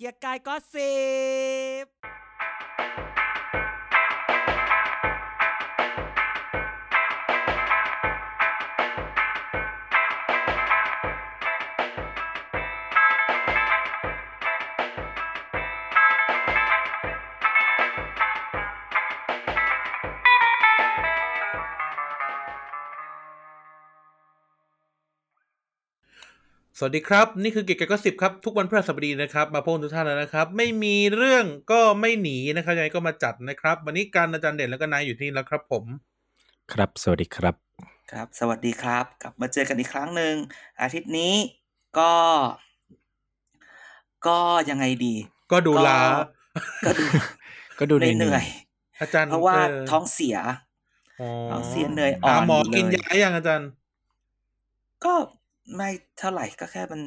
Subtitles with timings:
[0.00, 0.94] เกียร์กายก็สิ
[1.84, 1.86] บ
[26.82, 35.84] สวัสดีครับ นี่คือเกียร์กายก็สิบครับ ทุกวันพฤหัสบดีนะครับ มาพบกันทุกท่านแล้วนะครับ ไม่มีเรื่องก็ไม่หนีนะครับยังไงก็มาจัดนะครับ วันนี้การอาจารย์เด่นแล้วก็นายอยู่ที่นี่แล้วครับผม
[36.72, 37.54] ครับ สวัสดีครับ
[38.12, 40.34] ครับ สวัสดีครับ กลับมาเจอกันอีกครั้งหนึ่ง
[40.80, 41.34] อาทิตย์นี้
[41.98, 42.12] ก็
[44.26, 44.38] ก็
[44.70, 45.14] ยังไงดี
[45.52, 45.98] ก็ดูลา
[46.86, 47.04] ก็ดู
[47.78, 48.44] ก็ดูเหนื่อย
[49.00, 49.56] อาจารย์เพราะว่า
[49.88, 50.36] เท้องเสีย
[51.50, 53.68] ท้องเสียเหนื่อยอ่อนหาหมออยู่เลยกินยายังอาจารย์
[55.04, 55.14] ก็
[55.76, 55.88] ไม่
[56.18, 57.00] เท่าไหร่ก็แค่มัน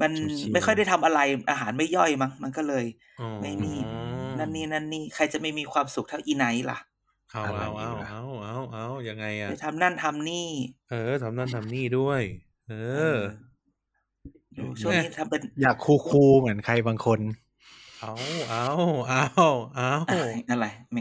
[0.00, 2.84] มันชิวๆไม่ค่อยได้ทำอะไรอาหารไม่ย่อยมั้งมันก็เลย
[3.20, 3.72] อ๋อไม่มี
[4.38, 6.78] นั่นนี่นั่นนี่ใครจะไม่มีความสุขเท่าอีไนท์ล่ะ
[7.30, 10.48] เอาอะไรเอาอยู่เอาล่ะเอาเอาเอายังไงอะไปทำนั่นทำนี่
[10.90, 12.22] เออทำนั่นทำนี่ด้วย
[12.68, 12.74] เอ
[13.14, 13.16] อ
[14.58, 17.20] ดูช่วงนี้ทำเป็นอยากคูคูลๆเหมือนใครบางคน
[18.00, 18.14] เอา
[18.50, 18.68] เอา
[19.08, 19.22] เอา
[19.76, 20.98] เอาอะไรแหม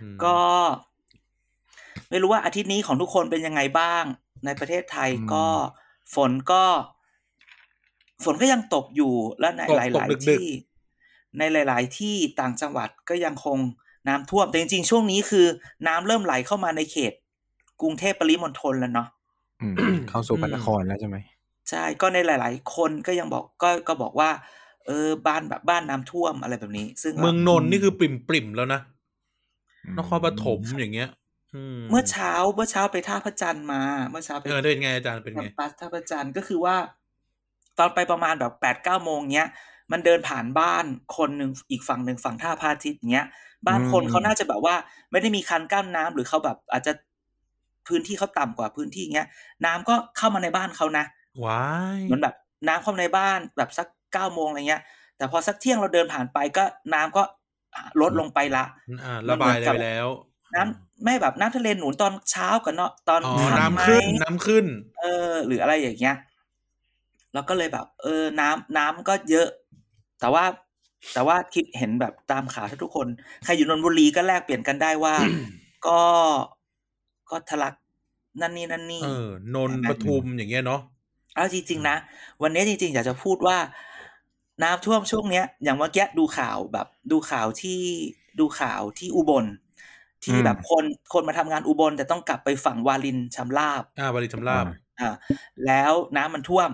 [0.00, 0.36] อืมก็
[2.10, 4.04] ไม่รู้ว่าอาทิตย์นี้ของทุกคนเป็นยังไงบ้าง
[4.44, 5.46] ในประเทศไทยอืมก็
[6.14, 6.64] ฝนก็
[8.24, 10.44] ฝนก็ยังตกอยู่และในตกหลายตกๆดึกที่
[11.38, 13.58] ในหลาย ๆ ที่ต่างจังหวัดก็ยังคง
[14.08, 15.46] น้ำท่วมแต่จริง ๆ ช่วงนี้คือ
[15.86, 17.12] น้ำเริ่มไหลเข้ามาในเขต
[17.80, 19.08] กรุงเทพปริมณฑลแล้วเนาะ
[19.62, 19.74] อืม
[20.08, 21.16] เข้าสู่พระนครแล้วใช่ไหม
[21.70, 24.30] ใช่ก็ในหลาย ๆ คนก็ยังบอกก็ก็บอกว่า
[24.86, 28.80] เออบ้านแบบบ้านน้ำท่วมอะไรแบบนี้ ซึ่งเมืองนนท์นี่คือปริ่มปริ่มๆแล้วนะ
[29.84, 31.08] อืมนครปฐมอย่างเงี้ย
[31.56, 36.76] อืมเมื่อเช้าเมื่อเช้าไปท่าพระจันทร์มา เมื่อเช้าไปเออเป็นไงอาจารย์เป็นไงแคมปัสท่าพระจันทร์ก็คือว่า
[37.78, 39.48] ตอนไปประมาณแบบแปดเก้าโมงเนี้ย
[39.92, 40.84] มันเดินผ่านบ้าน
[41.16, 43.26] คนหนึ่งอีกฝั่งหนึ่งฝั่งท่าพระอาทิตย์เนี้ย
[43.66, 44.74] บ้านคนเขาน่าจะแบบว่า
[45.10, 46.92] ไม่ได้มีคันกั้นน้ำหรือเขาแบบ อาจจะ
[47.88, 49.28] พื้นที่เขาต่ำกว่าพื้นที่เงี้ย
[49.66, 51.04] น้ำก็เข้ามาในบ้านเขานะ
[51.44, 51.64] ว้า
[51.98, 52.34] ยเหมือนแบบ
[52.68, 54.82] น้ำเข้ามาในบ้านแบบสักเก้าโมงอะไรเงี้ย
[55.16, 57.22] แต่พอสักเที่ยงเราเดินผ่านไปก็น้ำก็
[58.00, 58.64] ลดลงไปละ
[59.04, 60.08] อ่าระบายได้ไปแล้ว
[60.54, 64.64] น้ำไม่แบบน้ำทะเลหนุนตอนเช้ากับเนาะตอนอ๋อค่ำน้ำไหมขึ้นน้ำขึ้น
[65.00, 66.16] เออ หรืออะไรอย่างเงี้ย
[67.32, 69.48] เราก็เลยแบบ เออ น้ำน้ำก็เยอะ
[70.20, 70.44] แต่ว่า
[71.12, 73.06] แต่ว่าคิดเห็นแบบตามข่าวทุกคน
[73.44, 75.14] ใครอยู่นนทบุรีก็แลกเปลี่ยนกันได้ว่า
[75.86, 76.00] ก็
[77.30, 77.74] ก็ทะลัก
[78.40, 80.80] นั่นนี่นั่นนี่เออนนท์ปทุมอย่างเงี้ยเนาะ
[81.34, 81.96] เอาจริงๆนะ
[82.42, 83.58] วันนี้จริงๆ อยากจะพูดว่า
[84.62, 87.80] น้ำท่วมช่วงเนี้ย อย่างเมื่อกี้ดูข่าวแบบ ดูข่าวที่
[88.40, 89.44] ดูข่าวที่อุบล
[90.24, 94.64] ที่แบบคนคนมาทำงานอุบลแต่ต้องกลับไปฝั่งวาลินชำราบอ่าบริชำราบ
[95.00, 95.08] อ่า
[95.66, 96.70] แล้วน้ำมันท่วม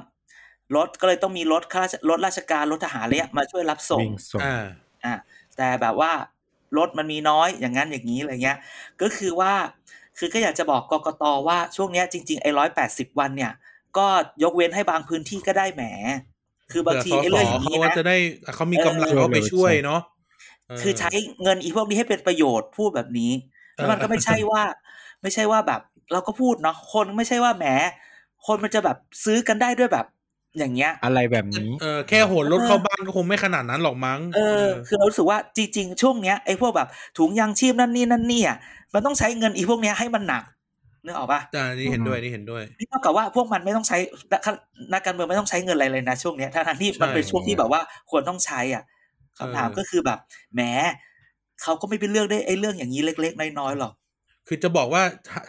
[0.77, 4.65] รถก็เลยต้องมีรถข้าราชรถราชการรถทหารเนี้ยมาช่วยรับส่งวิ่งส่งอ่า
[5.05, 5.15] อ่า
[5.57, 6.13] แต่แบบว่า
[6.79, 8.59] รถมันมีน้อยอย่างนั้นอย่างนี้อะไรเงี้ย
[9.03, 9.53] ก็คือว่า
[10.19, 13.53] คือก็อยากจะบอกกกตว่าช่วงเนี้ยจริงๆไอ้ร้อยแปดสิบวันเนี่ย
[13.97, 14.07] ก็
[14.43, 15.83] ยกเว้นให้บางพื้นที่ก็ได้แหม
[16.73, 18.17] คือบางทีเผื่อสไอ้เรื่องสอย่างเขานี้ก็นะจะได้
[18.55, 21.11] เขามีกำลังเออเขาไปช่วยเนาะเคือใช้
[21.43, 23.33] เงินอีพวกนี้ให้เป็นประโยชน์พูดแบบนี้
[23.77, 24.63] แล้วมันก็ไม่ใช่ว่า
[25.23, 25.81] ไม่ใช่ว่าแบบ
[26.13, 27.65] เราก็พูดเนาะคนไม่ใช่ว่าแหม
[28.47, 30.07] คนมันจะแบบซื้อกันได้ด้วยแบบ
[30.59, 36.89] อย่างเงี้ย อะไรแบบนี้เออแค่โหนรถเข้าบ้านก็คงไม่ขนาดนั้นหรอกมั้งเออคือเรารู้สึกว่าจริง ๆ ช่วงเนี้ยไอ้พวกแบบ
[37.19, 38.57] ถุงยางชีพนั่นนี่นั่นนี่อะ
[38.95, 40.43] มันต้องใช้เงินอีพวกเนี้ยให้มันหนัก
[41.05, 43.97] นึกออกปะอ่านี่เห็นด้วยนี่เห็นด้วยนี่เท่ากับว่าพวกมันไม่ต้องใช้
[44.33, 44.43] นัก
[44.93, 48.83] นักการเมืองไม่ต้องใช้เงินอะไรเลยนะช่วงเนี้ยทั้งๆที่มันเป็นใช่ช่วงที่แบบว่าควรต้องใช้อะ
[49.39, 50.19] คำถามเออก็คือแบบ
[50.55, 50.61] แหม
[51.63, 53.93] เขาก็ไม่เป็นเรื่องได้ไอ้เรื่องอย่างนี้เล็ก ๆ น้อยๆหรอก
[54.49, 55.03] คือจะบอกว่า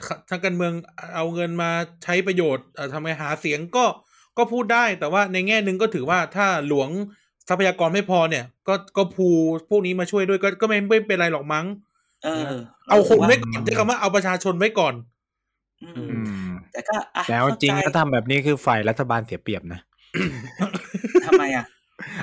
[0.08, 0.74] ททางการเมือง
[1.16, 1.72] เอาเงินมา
[2.04, 3.86] ใช้ประโยชน์เอ่อทำให้หาเสียงก็
[4.38, 6.90] ก็พูดได้ แต่ว่าในแง่หนึ่งก็ถือว่าถ้าหลวง
[7.50, 9.28] ทรัพยากรไม่พอเนี่ย ก็ก็พู
[9.70, 11.66] พวกนี้มาช่วยด้วยก็ก็ไม่ไม่เป็นไรหรอกมั้ง
[12.24, 12.54] เออ
[12.90, 14.94] เอาคนไว้รู้สึก่อนใช้คำว่าเอาประชาชนไว้ก่อน
[15.84, 16.18] อืมอื
[16.48, 19.80] มแต่ก็อะแล้วจริงเข้าถ้าทำแบบนี้คือฝ่ายรัฐบาลเสียเปรียบนะ
[20.22, 20.77] ทำไมอะ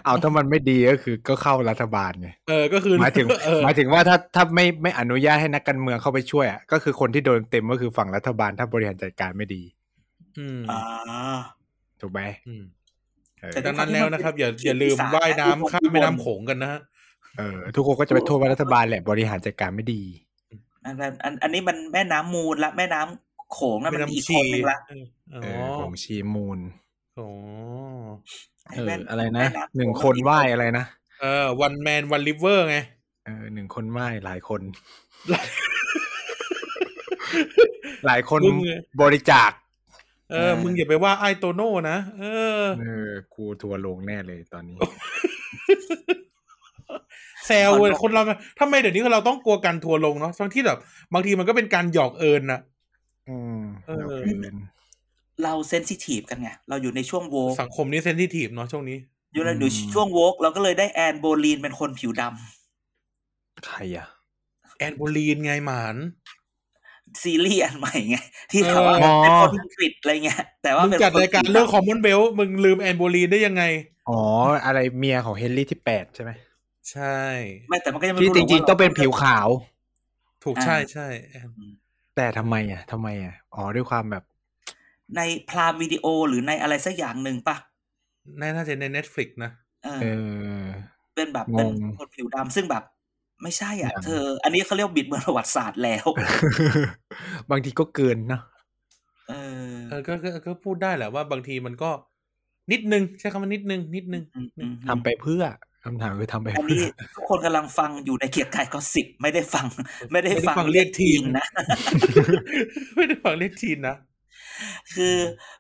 [0.05, 9.63] เอาถ้ามันไม่ดีก็คือก็เข้ารัฐบาลไงเออก็คือหมายถึงเออหมายถึงว่าถ้าถ้าไม่ไม่อนุญาตให้นักการเมืองเข้าไปช่วยอะก็คือคนที่โดนเต็มก็คือฝั่งรัฐบาลถ้าบริหารจัดการไม่ดี
[10.39, 10.81] อืมอ่า
[12.01, 12.65] ถูกไหมอืม
[13.41, 16.81] เออแต่ดังนั้นแล้วนะครับ อย่าที่อย่าลืมอีสานว่ายน้ำที่ข้ามอุบลแม่น้ำโขงกันนะฮะ
[17.39, 20.03] เออ ทุกคนก็จะไปโทษว่ารัฐบาลแหละบริหารจัดการไม่ดี
[20.87, 25.05] อันนั้นอันอันนี้มันแม่น้ำมูลละแม่น้ำโขงนะแม่มันอีกน้ำชีคนนึงละเออ
[25.35, 26.59] อ๋อเออของชีมูล
[27.19, 27.29] อ๋อ
[28.54, 30.85] ไอ้เออแม่อะไรนะแม่ำโขหนึ่งคนไหว้อะไรนะ
[31.21, 32.77] เออวันแมนวันริเวอร์ไง
[33.25, 34.61] เออหนึ่งคนไหว้หลายคน
[38.07, 38.73] หลายคนมึงไง
[39.03, 39.51] บริจาค
[40.31, 42.25] เออ มึงอย่าไปว่าไอโตโน่นะเอ
[42.63, 44.79] อเออกูทัวร์ลงแน่เลยตอนนี้
[47.47, 48.23] แซวเว้ยคนเรา
[48.61, 50.79] ทำไมเดี๋ยวนี้เราต้องกลัวกันทัวร์ลงเนาะทั้งที่แบบ
[51.15, 52.61] บางทีมันก็เป็นการหยอกเอินนะ
[53.29, 53.63] อืม
[55.37, 58.99] เออแบบอื่นเรา sensitive กันไง เราอยู่ในช่วง wokeสังคมนี้ sensitive เนาะช่วงนี้
[59.35, 64.07] อยู่ในอยู่อืมช่วง woke เราก็เลยได้ Anne Boleyn เป็นคนผิวดำใครอะ
[64.79, 65.97] แอนโบลีนไงหมาน
[67.23, 68.17] ซีรีส์อันใหม่ไง
[68.53, 73.63] ที่เออเขาว่าอ๋อเป็นคนอังกฤษอะไรเงี้ย แต่ว่ามึงเป็นจัดคนรายการเรื่องคอมมอนเบลมึงลืมแอนโบลีนได้ยังไง
[74.09, 74.21] อ๋อ
[74.65, 76.31] อะไรเมียของเฮนรี่ที่แปดใช่ไหม
[76.91, 77.21] ใช่
[77.69, 79.49] ไม่แต่มันก็ยังไม่ที่รู้จหกริงว่าๆต้องเป็นผิวขาว
[80.45, 81.49] ถูกใช่ใช่แอน
[82.17, 84.25] แต่ทำไมอะทำไมอะ อ๋อด้วยความแบบ
[85.17, 85.21] ใน
[85.51, 87.57] พรามวิดีโอหรือในอะไรสักอย่างหนึ่งปะ
[88.41, 89.51] น่าจะใน Netflix นะ
[89.85, 90.07] เออเอ
[90.61, 90.65] อ
[91.15, 92.85] เป็นแบบงงเป็นคนผิวดำซึ่งแบบ
[93.43, 96.07] ไม่ใช่อะอย่างเธอ อันนี้เขาเรียกว่าบิดเบือนประวัติศาสตร์แล้ว
[97.51, 98.43] บางทีก็เกินเนาะ
[99.29, 99.35] เอ
[99.67, 101.91] อเออก็ก็ก็พูดได้แหละว่าบางทีมันก็
[102.73, 105.43] นิดนึง ใช้คำว่านิดนึง นิดนึงอืมอืมทำไปเพื่อ
[105.85, 106.87] คำถามคือทำไปอันเพื่นี้อ
[107.17, 109.67] ทุกคนกำลังฟังอยู่ในเกียร์กายก็สิบไม่ได้ฟัง
[110.13, 111.47] ไม่ได้ไม่ได้ฟังฟังเรียกทีมนะ
[112.97, 113.97] ไม่ได้ฟังเรียกทีนนะ
[114.95, 115.15] คือ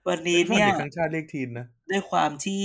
[0.08, 2.62] วันนี้ไม่ได้ฟังเนี่ยเด็กทั้งชาติเรียกทีนนะด้วยความที่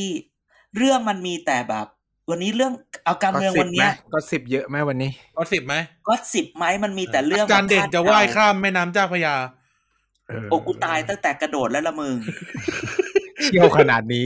[0.77, 1.87] เรื่องมันมีแต่แบบ
[2.29, 2.73] วันนี้เรื่อง
[3.05, 5.75] เอาการเมืองวันเนี้ยก็สิบเยอะไหมวันนี้ก็สิบไหม
[6.07, 9.35] ก็สิบไหมมันมีแต่เรื่องอาจารย์เด่นจะว่ายข้ามแม่น้ำเจ้าพระยา
[10.27, 12.15] เออโอ้กูตายตั้งแต่กระโดดแล้วละมึง
[13.43, 14.25] เชี่ยวขนาดนี้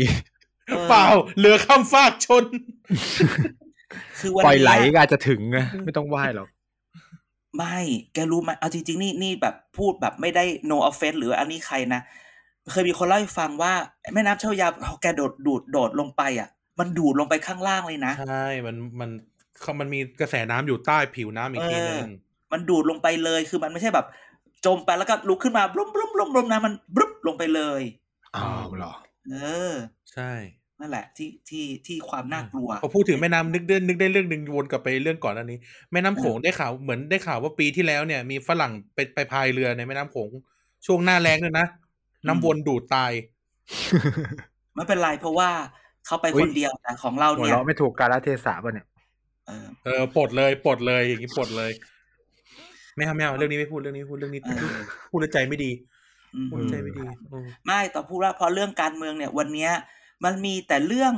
[0.72, 1.06] ออเปล่า
[1.40, 2.44] เรือข้ามฟากชน
[4.20, 6.48] คือวันปล่อยเนี้ไหลก็อาจจะถึงนะไม่ต้องไหว้หรอก
[7.58, 7.78] ไม่
[8.14, 12.02] แกรู้ไหมเอาจริงๆ นี่นี่แบบพูดแบบไม่ได้ no offense หรืออันนี้ใครนะ
[12.72, 13.74] เคยมีคนเล่าให้ฟังว่า
[14.14, 19.10] แม่น้ำเจ้าพระยาพอแกโดดดูดโดดลงไปอะ มันดูดลงไปข้างล่างเลยนะ ใช่ มันมัน
[19.62, 22.10] เขามันมีกระแสน้ำอยู่ใต้ผิวน้ำอีกทีนึง
[22.52, 24.06] มันดูดลงไปเลย คือมันไม่ใช่แบบ
[24.66, 27.82] จมไปแล้วก็ลุกขึ้นมาบลุ้มบลุ้มบลุ้มบลุ้มนะมันบลุ้มลงไปเลย
[28.36, 28.94] อ้าวเหรอ
[29.30, 29.36] เอ
[29.72, 29.74] อ
[30.14, 30.32] ใช่
[30.84, 35.60] นั่นแหละที่ที่ที่ความน่ากลัวพอพูดถึงแม่น้ำนึกได้นึกได้เรื่องหนึ่งวนกลับไปเรื่องก่อนอันนี้
[35.92, 40.30] แม่น้ำโขงได้ข่าวเหมือนได้ข่าวว่าปีที่แล้วเนี่ย มีฝรั่งไปไปพายเรือในแม่น้ำโขง
[40.86, 41.68] ช่วงหน้าแรงด้วยนะ
[42.28, 43.12] น้ำวนดูดตาย
[44.76, 45.50] ไม่เป็นไรเพราะว่า
[46.06, 48.88] เขาไปอุ๊คยนเดียวแต่ของเราหัวเนี่ยเราะไม่ถูกกาลเทศะป่ะเนี่ย
[49.48, 51.72] เออเออปลดเลยปลดเลยอย่างนี้ปลดเลย
[52.96, 55.72] ไม่เอาไม่เอาเรื่องนี้ไม่พูดเรื่องนี้พูดเรื่องนี้เออพูดแล้วใจไม่ดี
[56.36, 59.72] อืมพูดแล้วใจไม่ดีอืมไม่ต่อพูดว่าเพราะเรื่องการเมืองเนี่ย วันเนี้ย
[60.24, 61.14] มันมีแต่เรื่อง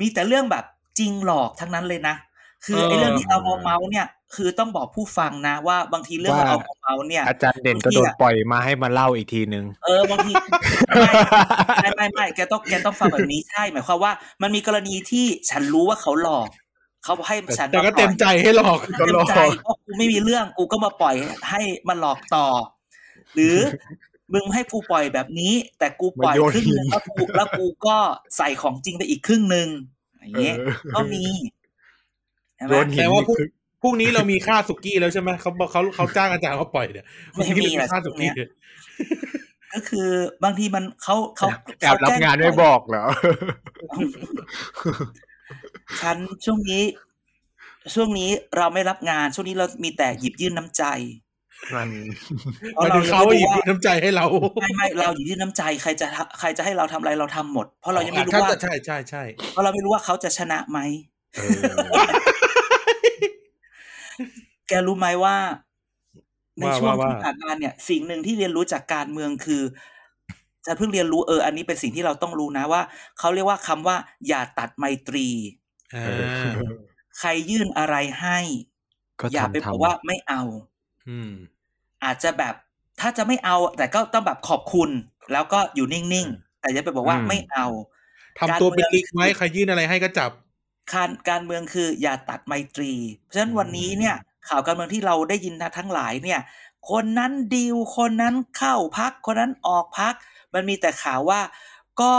[0.00, 0.64] มีแต่เรื่องแบบ
[0.98, 2.16] จริงหลอกทั้งนั้นเลยนะ
[2.64, 10.32] คือไอ้เรื่องที่เอามาเมาส์เนี่ย คือต้องบอกผู้ฟังนะ ว่าบางทีเรื่องว่าเราเอามาเมาส์เนี่ย อาจารย์เด่นก็โดนปล่อยมาให้มาเล่าอีกทีนึง เออบางที
[11.82, 14.12] ไม่ไม่ไม่แกต้องแกต้องฟังแบบนี้ใช่หมายความว่า
[14.42, 16.48] มันมีกรณีที่ฉันรู้ว่าเขาหลอก
[17.04, 21.14] เขาให้ฉันแต่ก็าปล่อยเต็มใจให้หลอกเต็มใจเพราะกูไม่มีเรื่องกูก็มาปล่อย
[21.50, 22.46] ให้มันหลอกต่อ
[23.34, 23.56] หรือ
[24.32, 27.96] มึงให้กูปล่อยแบบนี้ แต่กูปล่อยมาโยนครึ่งหนึงหินแล้วกูแล้วกูก็
[28.36, 29.68] ใส่ของจริงไปอีกครึ่งหนึ่ง
[30.20, 31.24] อย่างเงี้ยเออก็มี
[32.56, 33.48] ใช่ไหมโยนหินแต่ว่าพรุ่งนี่คือ
[33.82, 38.30] พรุ่งนี้เรามีค่าสุกี้แล้วใช่ไหมเขาบอกเขาเขาจ้างอาจารย์เขาปล่อยเนี่ยพรุ่งนี้เรามีค่าสุกี้
[39.74, 40.08] ก็คือ
[40.44, 41.48] บางทีมันเขาเขา
[41.80, 43.04] แอบรับงานไม่บอกเหรอ
[46.00, 46.82] ฉันช่วงนี้
[47.94, 50.84] ช่วงนี้เราไม่รับงาน ช่วงนี้เรามีแต่หยิบยื่นน้ำใจ
[51.74, 51.88] มัน
[52.74, 54.26] เพราะหมายถึงเขายังหยิบไม่รู้ว่าน้ำใจให้เรา
[54.62, 56.06] ไม่ไม่เราหยิบยื่นน้ำใจใครจะ
[56.38, 59.22] ใครจะให้เราทำอะไรเราทำหมด เพราะเรายังไม่รู้ถ้ว่าจะใช่ใช่ใช่
[59.52, 60.78] เพราะเราไม่รู้ว่าเขาจะชนะไหม
[61.34, 61.62] เออ
[64.68, 65.36] แกรู้ไหมว่า
[66.58, 69.62] ในว่าช่วงว่าที่ผ่านมาเนี่ย สิ่งหนึ่งที่เรียนรู้จากการเมืองคือ
[70.66, 72.82] จะเพิ่งเรียนรู้เอออันนี้เป็นสิ่งที่เราต้องรู้นะว่า
[73.18, 73.96] เขาเรียกว่าคำว่า
[74.28, 75.28] อย่าตัดไมตรี
[75.94, 76.52] อ่า
[77.18, 78.38] ใครยื่นอะไรให้
[79.20, 80.42] ก็อย่าไปทำบอกทำว่าไม่เอา
[81.08, 81.30] อืม
[82.04, 82.54] อาจจะแบบ
[83.00, 84.90] ถ้าจะไม่เอา แต่ก็ต้องแบบขอบคุณ
[85.32, 87.66] แล้วก็อยู่นิ่งๆแต่อย่าไปบอกว่าไม่เอา
[88.38, 90.30] ทำตัวเป็นลิกไว้ใครยื่นอะไรให้ก็จับ
[90.92, 94.16] การการเมืองคืออย่าตัดไมตรี เพราะฉะนั้นวันนี้เนี่ย
[94.48, 96.40] ข่าวการเมืองที่เราได้ยินนะทั้งหลายเนี่ย
[96.90, 100.14] คนนั้นดีลคนนั้นเข้าพัก คนนั้นออกพัก
[100.54, 101.40] มันมีแต่ข่าวว่า
[102.00, 102.14] ก็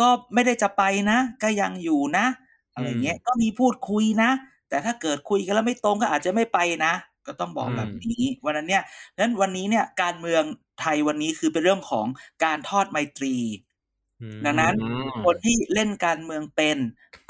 [0.00, 2.26] ก็ไม่ได้จะไปนะ ก็ยังอยู่นะ
[2.74, 4.30] อะไรเงี้ยก็มีพูดคุยนะ
[4.68, 6.92] แต่ถ้าเกิดคุยกันแล้วไม่ตรงก็อาจจะไม่ไปนะ
[7.26, 10.42] ก็ต้องบอกอืมแบบนี้วันนั้นเนี่ยเพราะฉะนั้นวันนี้เนี่ยการเมือง
[10.80, 12.06] ไทยวันนี้คือเป็นเรื่องของ
[12.44, 13.34] การทอดไมตรี
[14.22, 16.78] อืมดังนั้นอืมคนที่เล่นการเมืองเป็น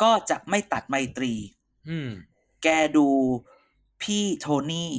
[0.02, 1.32] ก็จะไม่ตัดไมตรี
[1.88, 2.11] อืม
[2.62, 3.09] แกดู
[4.02, 4.92] พี่โทนี่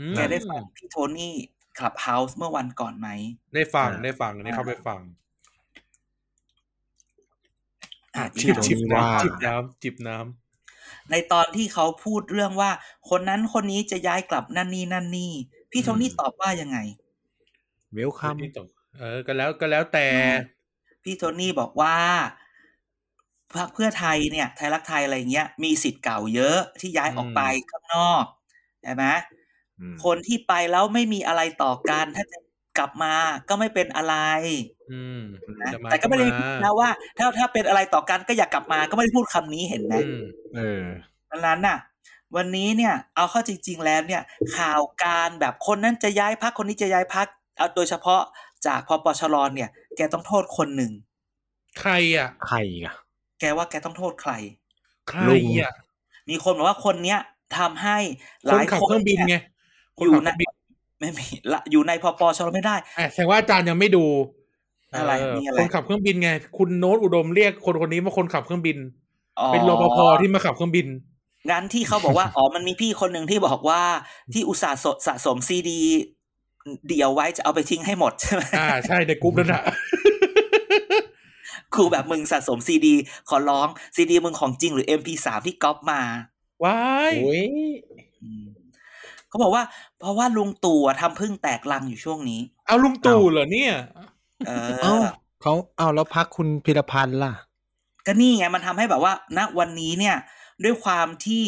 [0.00, 1.34] อืมแกได้ฟังพี่โทนี่
[1.78, 3.08] คลับเฮาส์เมื่อวันก่อนไหม
[3.54, 5.00] ได้ฟังอ่าได้ฟังอันนี้เข้าไปฟัง
[8.14, 10.16] อะพี่จิบโทจิบนี่ว่าน้ำจิบน้ำจิบน้
[11.10, 12.70] ในตอนที่เขาพูดเรื่องว่า
[13.10, 15.32] คนนั้นคนนี้จะย้ายกลับนั่นนี่นั่นนี่
[15.70, 16.78] พี่โทนี่ตอบว่ายังไง
[17.92, 18.68] เวลคัมำนี่ตก
[18.98, 20.08] เออ ก็แล้วก็แล้วแต่
[21.02, 21.96] พี่โทนี่บอกว่า
[23.54, 27.40] พรรคเพื่อไทยเนี่ย ไทยรักไทยอะไรเงี้ย มีสิทธิ์เก่าเยอะที่ย้ายออกไป
[27.70, 28.24] ข้างนอก
[28.82, 29.04] ใช่ไหม
[29.80, 32.38] อืมคนที่ไปแล้วไม่มีอะไรต่อกันถ้าจะ
[32.78, 33.14] กลับมา
[33.48, 34.14] ก็ไม่เป็นอะไร
[34.92, 35.22] อืม
[35.62, 40.22] นะจะาแต่ก็ไม่ได้านะว่า ถ้าถ้าเป็นอะไรต่อกันก็อยากกลับมาก็ไม่ได้พูดคำนี้เห็นไหมอืม
[40.54, 40.84] เออ
[41.30, 41.78] ดังนั้นน่ะ
[42.36, 44.22] วันนี้เนี่ย เอาเข้าจริง ๆ แล้วเนี่ย
[44.56, 47.26] ข่าวการแบบคนนั้นจะย้ายพักคนนี้จะย้ายพัก
[47.58, 48.22] เอาโดยเฉพาะ
[48.66, 50.92] จากพปชรเนี่ย แกต้องโทษคนหนึ่ง
[51.78, 52.94] ใครอะ ใครอีกอะ
[53.40, 54.32] แกว่าแกต้องโทษใคร
[55.08, 55.72] ใครลุงอะ
[56.28, 57.18] มีคนบอกว่าคนเนี้ย
[57.58, 57.96] ทำให้
[58.46, 59.42] หคนลายขับคนเครื่องบินไงเนี่ย
[59.98, 60.47] คนอยู่ขับเคในรื่องบิน
[61.00, 64.04] ไม่มีละอยู่ในพปชรไม่ได้อะแสดงว่าอาจารย์ยังไม่ดู
[64.94, 68.78] อะไรเมีอะไรคนขับเครื่องบินไง คุณโน้ตอุดมเรียกคนคนนี้ว่าคนขับเครื่องบิน
[69.38, 70.86] อ๋อเป็นรปภที่มาขับเครื่องบิน
[71.50, 73.82] งั้นที่เขาบอกว่าอ๋อมันมีพี่คนหนึ่งที่บอกว่า
[74.32, 75.80] ที่อุตส่าห์สะสะสมซีดี
[76.88, 79.62] เดียวไว้จะเอาไปทิ้งให้หมดใช่ไหมอ่าใช่ในกรุ๊ปนั่นแหละ
[81.74, 82.94] ครูแบบมึงสะสมซีดี
[83.28, 86.00] ขอร้องซีดีมึงของจริงหรือ MP3 ที่ก๊อปมา
[86.64, 87.44] ว้ายโอ้ย
[88.22, 88.44] อืม
[89.28, 89.62] เขาบอกว่า
[89.98, 93.74] เพราะว่าลุงตู่อะทำพึ่งแตกลังอยู่ช่วงนี้ เอาลุงตู่เหรอเนี่ย
[94.46, 94.50] เอ
[94.82, 95.06] เอ้าอ
[95.42, 97.32] เขาเอาแล้วพักคุณพิรพันธ์ล่ะ
[98.06, 100.16] ก็นี่ไงมันทำให้แบบว่าณวันนี้เนี่ย
[100.64, 101.44] ด้วยความที่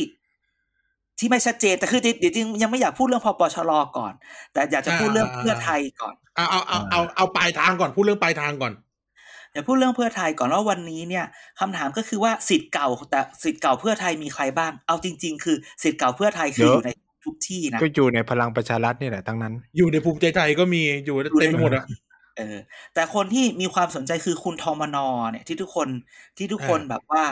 [1.19, 4.13] ที่ไม่ชัดเจนแต่คือเดี๋ยวจริงๆยังไม่อยากพูดเรื่องพปชรก่อน
[4.53, 8.73] แต่อยากจะพูดเรื่องเพื่อไทยก่อน เอาเอาเอาเอาเอาปลายทางก่อนพูดเรื่องปลายทางก่อน
[9.53, 11.25] เดี๋ยวพูดเรื่องเพื่อไทยก่อนว่าวันนี้เนี่ย
[11.61, 16.91] คำถามก็คือว่าสิทธิ์เก่าแต่สิทธิ์เก่าเพื่อไทยมีใครบ้าง เอาจริง ๆ คือสิทธิ์เก่าเพื่อไทยคือเยออะยู่ใน
[17.25, 21.85] ทุกที่นะก็อยู่ในพลังประชารัฐนี่แหละทั้งนั้น อยู่ในภูมิใจไทยก็มีอยู่เต็มไปหมดอะ
[22.37, 22.57] เออ
[22.95, 25.89] แต่คนที่มีความสนใจคือคุณทอมนอเนี่ยที่ทุกคน
[26.39, 27.25] ที่ทุกคนอ่าแบบว่า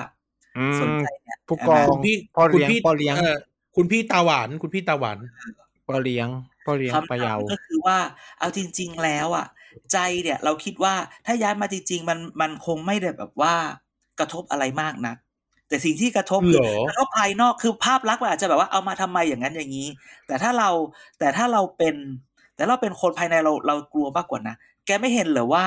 [0.59, 3.37] อืมสนใจเนี่ยผู้กองใช่ไหมคุณพี่พ่อคุณเลี้ยงพี่พ่อเลี้ยงเออ
[3.77, 5.19] คุณพี่ตาหวานคุณพี่ตาหวาน
[5.89, 6.29] พ่อเลี้ยง
[6.67, 7.99] พ่อเลี้ยงคำปะถาเยามก็คือว่า
[8.39, 9.47] เอาจริง ๆ แล้วอะ
[9.93, 10.95] ใจเนี่ย เราคิดว่า
[11.27, 13.55] ถ้าย้ายมาจริงๆมันมันคงไม่ได้แบบว่า
[14.19, 15.15] กระทบอะไรมากนะ
[15.69, 19.89] แต่สิ่งที่กระทบคือเหรอกระทบภายนอกคือภาพลักษณ์มันอาจจะแบบว่าเอามาทำไมอย่างนั้นอย่างนี้
[20.27, 20.71] แต่ถ้าเรา
[21.19, 21.95] แต่ถ้าเราเป็น
[22.57, 24.55] แต่เราเป็นคนภายในเราเรากลัวมากกว่านะ
[24.87, 25.65] แกไม่เห็นเหรอว่า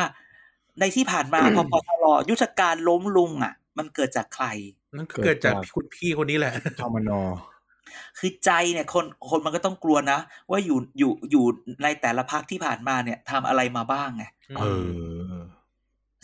[0.79, 4.46] ในที่ผ่านมาพปชรยุทธการล้มลุงอะ มันเกิดจากใคร
[4.98, 7.12] นั่นเกิดจากคุณพี่คนนี้แหละทมน
[8.20, 11.46] คือใจเนี่ยคนคนมันก็ต้องกลัวนะ ว่าอยู่อยู่อยู่
[11.84, 14.24] ในแต่ละพักที่ผ่านมาเนี่ยทำอะไรมาบ้างไง
[14.58, 14.88] เออ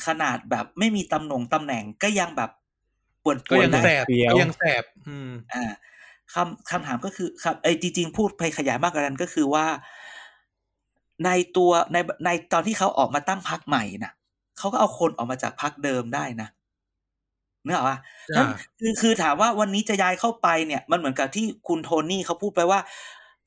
[0.06, 2.67] ขนาดแบบไม่มีตำแหน่งตำแหน่งก็ยังแบบป
[3.28, 5.64] วดปก็วดยังได้แสบเปรี้ยวก็ยังแสบ อืม อ่า
[6.34, 9.66] คำคำถามก็คือครับไอ้จริง ๆ พูดไปขยายมากกว่านั้นก็คือว่า
[11.26, 14.14] ในตัวในในตอนที่เขาออกมาตั้งพักใหม่น่ะ
[14.58, 16.50] เขาก็เอาคนออกมาจากพักเดิมได้นะ
[17.64, 17.98] เนกอะว่า
[18.38, 18.46] อ่า
[18.80, 22.80] คือคือถามว่าวันนี้จะย้ายเข้าไปเนี่ย มันเหมือนกับที่คุณโทนี่เขาพูดไปว่า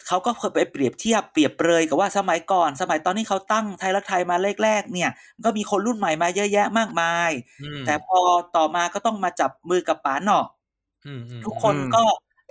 [0.06, 5.10] เขาก็เคยไปเปรียบเทียบเปรียบเปรยกับว่าสมัยก่อน สมัยตอนที่เขาตั้งไทยรักไทยมาแรกๆเนี่ย
[5.44, 7.30] ก็มีคนรุ่นใหม่มาเยอะแยะมากมาย
[7.60, 8.18] อืมแต่พอ
[8.56, 10.46] ต่อมาก็ต้องมาจับมือกับป๋าหนอก
[11.04, 12.02] อืมอืมทุกคนอืมก็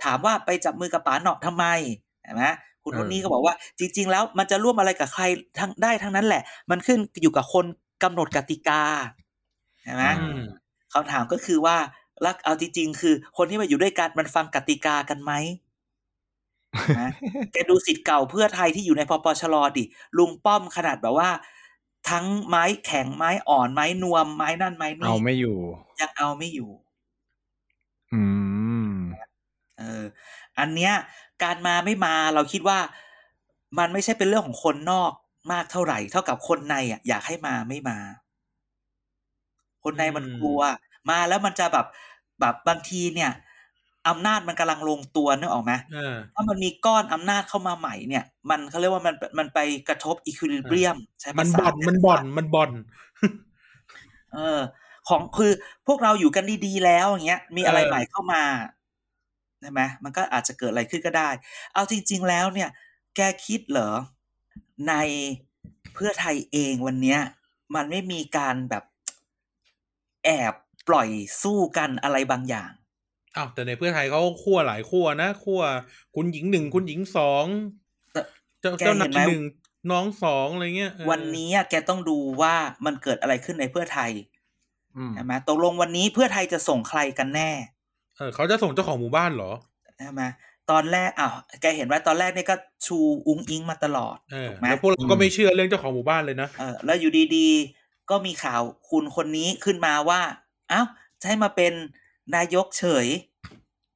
[0.04, 1.64] ถามว่าไปจับมือกับป๋าหนอกทำไม
[2.22, 2.44] เห็นไหม
[2.82, 5.24] คุณเออคนนี้ก็บอกว่าจริง ๆ แล้วมันจะร่วมอะไรกับใคร
[5.58, 7.64] ทั้งได้ทั้งนั้นแหละ มันขึ้นอยู่กับคน
[8.02, 8.82] กำหนดกติกา
[9.84, 10.40] เห็นไหมอืม
[10.92, 11.76] คำถามก็คือว่า
[12.22, 15.32] แล้วเอาจริงๆคือ คนที่มาอยู่ด้วยกันมันฟังกติกากันไหม
[16.98, 17.10] นะ
[17.52, 19.84] แกดูสิทธิ์เก่าเพื่อไทยที่อยู่ในพปชรดิ
[20.18, 21.30] ลุงป้อมขนาดแบบว่า
[22.10, 25.56] ทั้งไม้แข็งไม้อ่อนไม้นวมไม้นั่นไม้นี่เอาไม่อยู่
[26.00, 26.70] ยังเอาไม่อยู่
[28.12, 28.22] อื
[28.90, 28.94] ม
[29.78, 30.04] เออ
[30.58, 30.92] อันเนี้ย
[31.42, 32.78] การมาไม่มาเราคิดว่า
[33.78, 35.12] มันไม่ใช่เป็นเรื่องของคนนอก
[35.52, 37.98] มากเท่าไหร่ เท่ากับคนในอะอยากให้มาไม่มา
[39.84, 40.60] คนในมันอืมกลัว
[41.10, 41.86] มาแล้วมันจะแบบ
[42.40, 43.30] แบบบางทีเนี่ย
[44.08, 52.70] อำนาจมันกำลังลงตัวนึกออกไหมเออถ้ามันมีก้อนอำนาจเข้ามาใหม่เนี่ย มันเขาเรียกว่ามันมันไปกระทบอีควิลิเบียมใช่มันภาษาบ่อนมันบ่อนมันบ่อน
[54.34, 54.60] เออ
[55.08, 55.52] ของคือ
[55.86, 58.42] พวกเราอยู่กันดีๆแล้วอย่างเงี้ย มีอะไรเออใหม่เข้ามา
[59.60, 61.30] ใช่ไหมมันก็อาจจะเกิดอะไรขึ้นก็ได้
[61.74, 62.70] เอาจริง ๆ แล้วเนี่ย
[63.16, 63.90] แกคิดเหรอ
[64.88, 64.94] ใน
[65.94, 67.20] เพื่อไทยเองวันเนี้ย
[67.74, 68.84] มันไม่มีการแบบ
[70.24, 70.54] แอบ
[70.88, 71.08] ปล่อย
[71.42, 72.70] สู้กันอะไรบางอย่าง
[73.36, 75.62] อ้าวแต่ในเพื่อไทยเขาขั้วหลายขั้วนะขั้ว
[76.14, 77.46] คุณหญิงหนึ่งคุณหญิงสอง
[78.12, 78.20] แต่
[78.60, 79.42] เจ้าแกเจ้าเห็นานยไหมหนึ่ง
[79.90, 82.54] น้องสองอะไรเงี้ยเออวันนี้อะแกต้องดูว่า
[82.86, 84.10] มันเกิดอะไรขึ้นในเพื่อไทย
[84.96, 87.50] อืมใช่ไหมตกลงวันนี้เพื่อไทยจะส่งใครกันแน่
[88.16, 89.52] เออเขาจะส่งเจ้าของหมู่บ้านเหรอ
[89.98, 90.22] ใช่ไหม
[90.70, 92.56] ตอนแรกอ้าวแกเห็นว่าตอนแรกเนี่ยก็
[92.86, 100.20] ชูอุ้งอิงมาตลอดเออถูกไหมแล้วพวกเราก็ไม่เชื่อเรื่องเจ้าของหมู่บ้านเลยนะเออแล้วอยู่ดีๆ ก็มีข่าวคุณคนนี้ขึ้นมาว่า
[100.72, 100.86] อ้าว
[101.20, 101.72] จะให้มาเป็น
[102.34, 103.06] นายกเฉย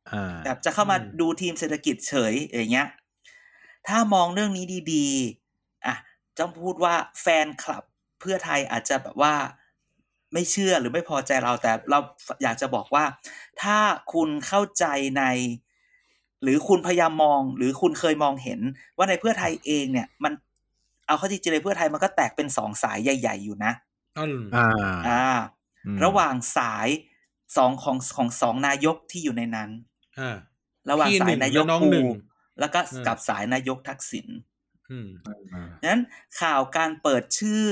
[0.06, 2.88] อ่าแบบจะเข้ามาอืมดูทีมเศรษฐกิจเฉยอย่างเงี้ย
[3.88, 5.94] ถ้ามองเรื่องนี้ดีๆอะ
[6.38, 7.84] ต้องพูดว่าแฟนคลับ
[8.20, 9.34] เพื่อไทยอาจจะแบบว่า
[10.32, 11.98] ไม่เชื่อหรือไม่พอใจเราแต่เรา
[12.42, 13.04] อยากจะบอกว่า
[13.62, 13.78] ถ้า
[14.12, 14.84] คุณเข้าใจ
[15.18, 15.24] ใน
[16.42, 18.60] หรือคุณพยายามมอง หรือคุณเคยมองเห็น
[18.96, 20.32] ว่าในเพื่อไทยเองเนี่ย มัน
[21.06, 23.72] เอาเข้าจริงๆในเพื่อไทยมันก็แตกเป็นสองสายใหญ่ ๆ อยู่นะ
[24.16, 24.60] อืมอ่า
[25.06, 25.22] อ่า
[25.84, 26.88] อืมระหว่างสาย
[27.56, 29.70] สองของของสองนายกที่อยู่ในนั้น
[30.18, 30.36] อ่า
[30.90, 32.08] ระหว่างพี่สาหนึ่ยงนายกและน้องปูหนึ่ง
[32.60, 34.26] แล้วก็อืมกับสายนายกทักษิณ
[34.90, 35.08] อืม
[35.52, 36.00] อ่านั้น
[36.40, 37.64] ข่าวการเปิดชื่อ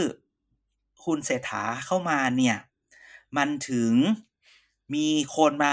[1.04, 2.56] คุณเศรษฐาเข้ามาเนี่ย
[3.36, 3.92] มันถึง
[4.94, 5.72] มีคนมา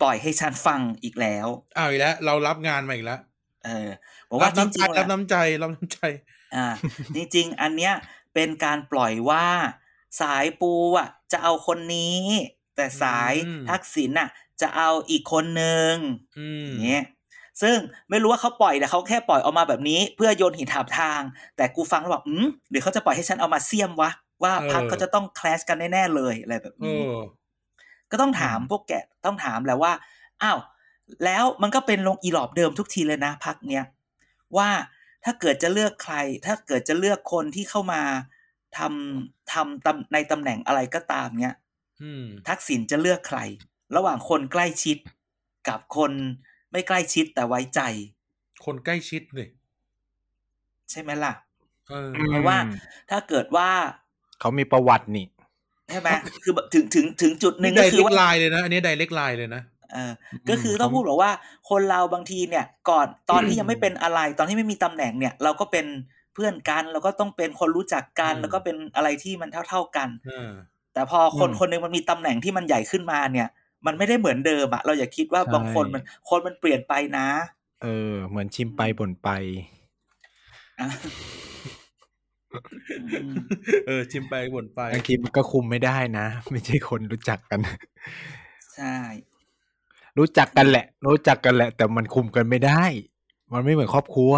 [0.00, 3.20] ปล่อยให้ฉันฟังอีกแล้วเอาอีกแล้ว เรารับงานมาอีกแล้ว
[3.64, 3.88] เออ
[4.28, 6.00] บอกว่ารับจน้ำใจริงๆรัแล้วบน้ำใจรับน้ำใจ
[6.54, 6.66] อ่า
[7.14, 7.94] จริง ๆ อันเนี้ย
[8.34, 9.46] เป็นการปล่อยว่า
[10.20, 12.18] สายปูอะ จะเอาคนนี้
[12.76, 14.28] แต่สายอืมทักษิณน่ะ
[14.60, 15.94] จะเอาอีกคนหนึ่ง
[16.38, 17.04] อืมอย่างเงี้ย
[17.62, 17.76] ซึ่ง
[18.10, 21.20] ไม่รู้ว่าเขาปล่อยแต่เขาแค่ปล่อยออกมาแบบนี้ เพื่อโยนหินถามทาง
[21.56, 24.10] แต่กูฟังแล้วบอกอืมหรือเขาจะปล่อยให้ฉันเอามาเสียมวะ
[24.42, 27.14] ว่าพักเขาจะต้องคลาสกันแน่ๆเลยอะไรแบบเอนี้อ
[28.10, 28.92] ก็ต้องถามพวกแก
[29.24, 29.92] ต้องถามแหล้วว่า
[30.42, 30.58] อ้าว
[31.24, 33.84] แล้วมันก็เป็นลงอีหลอบเดิมทุกทีเลยนะพักเนี้ย
[34.56, 34.70] ว่า
[35.24, 36.14] ถ้าเกิดจะเลือกใคร
[36.46, 38.02] ถ้าเกิดจะเลือกคนที่เข้ามา
[38.78, 41.61] ทำทำตำในตำแหน่งอะไรก็ตามเนี้ยอืม
[42.48, 43.38] ทักษิณจะเลือกใคร
[43.96, 44.98] ระหว่างคนใกล้ชิด
[45.68, 46.12] กับคน
[46.72, 47.80] ไม่ใกล้ชิดแต่ไว้ใจ
[48.64, 49.48] คนใกล้ชิดเลย
[50.90, 51.32] ใช่ไหมล่ะ
[51.90, 52.58] เออเพราะว่า
[53.10, 53.68] ถ้าเกิดว่า
[54.40, 55.26] เขามีประวัตินี่
[55.90, 56.10] ใช่ไหม
[56.44, 60.12] คือแบบถึงถึงถึงจุดหนึ่นี่งไดก็คืเล็อกว่าไลน์เลยนะอันนี้ไดเล็กไลน์เลยนะเออ
[60.50, 61.32] ก็คือต้องพูดบอกว่า
[61.70, 65.86] คนเราบางทีเนี่ย ก่อนตอนที่ยังไม่เป็นอะไร ตอนที่ไม่มีตำแหน่งเนี่ย เราก็เป็น
[66.34, 70.50] เพื่อนกันเราก็ต้องเป็นคนรู้จักกันอืมแล้วก็เป็นอะไรที่มันเท่า ๆกันเออ
[70.92, 73.48] แต่พอคนอืมคนหนึ่งมันมีตำแหน่งที่มันใหญ่ขึ้นมาเนี่ย
[73.86, 77.28] มันไม่ได้เหมือนเดิมอะเราอย่าคิดว่าใช่บางคนมันคนมันเปลี่ยนไปนะ
[77.82, 79.28] เออ เหมือนชิมไปบ่นไป
[80.80, 80.88] อะ
[83.86, 87.60] เออ ชิมไปบ่นไปบางทีมันก็คุมไม่ได้นะ ไม่ใช่คนรู้จักกัน
[88.76, 88.96] ใช่
[90.18, 92.84] รู้จักกันแหละ รู้จักกันแหละ แต่มันคุมกันไม่ได้
[93.52, 94.32] มันไม่เหมือนครอบครัว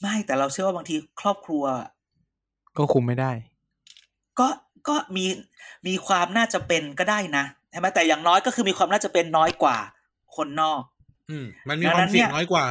[0.00, 1.64] ไม่แต่เราเชื่อว่าบางทีครอบครัว
[2.76, 3.32] ก็คุมไม่ได้
[4.40, 4.48] ก็
[4.88, 5.24] ก็มี
[5.86, 9.78] มีความน่าจะเป็นก็ได้นะใช่ไหมแต่อย่างน้อยก็คือมีความน่าจะเป็นน้อยกว่า
[10.36, 10.82] คนนอก
[11.30, 12.66] อืม มันมีความเสี่ยงน้อยกว่า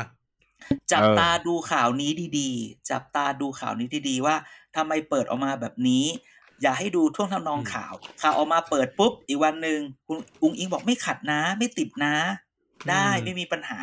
[0.92, 4.36] จับเออตาดูข่าวนี้ดีๆ จับตาดูข่าวนี้ดีๆว่า
[4.76, 6.06] ทำไมเปิดออกมาแบบนี้
[6.62, 12.16] อย่าให้ดูท่วงทำนองอืมข่าว ข่าวออกมาเปิดปุ๊บอีกวันหนึ่งคุณอุ้งอิงบอกไม่ขัดนะ ไม่ติดนะ
[12.90, 13.80] ได้ไม่มีปัญหา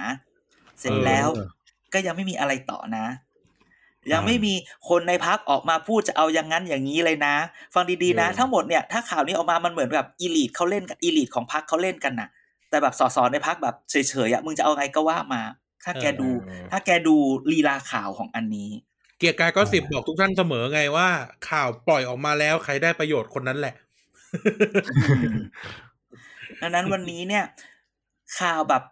[0.81, 1.49] เสร็จแล้วเออ
[1.93, 3.07] ก็ยังไม่มีอะไรต่อนะ
[4.13, 4.55] ยังไม่มี
[4.89, 7.35] คนในพักออกมาพูดจะเอาอย่างนั้นอย่างนี้เลยนะ
[7.75, 12.29] ฟังดีๆนะเออทั้งหมดเนี่ยถ้าข่าวนี้ออกมามันเหมือนแบบอีลีทเขาเล่นกันอีลีทของพักเขาเล่นกันน่ะ
[12.71, 15.43] แต่แบบสสในพักแบบเฉยๆอะมึงจะเอาไงก็ว่ามา
[15.85, 17.15] ถ้าแกดูเออถ้าแกดู
[17.53, 18.71] ลีลาข่าวของอันนี้
[19.19, 21.09] เกียร์กายก็สิบบอกทุกท่านเสมอไงว่า
[21.51, 23.75] ข่าวปล่อยออกมาแล้วใครได้ประโยชน์คนนั้นแหละ
[26.61, 27.45] ดังนั้นวันนี้เนี่ย
[28.41, 28.83] ข่าวแบบ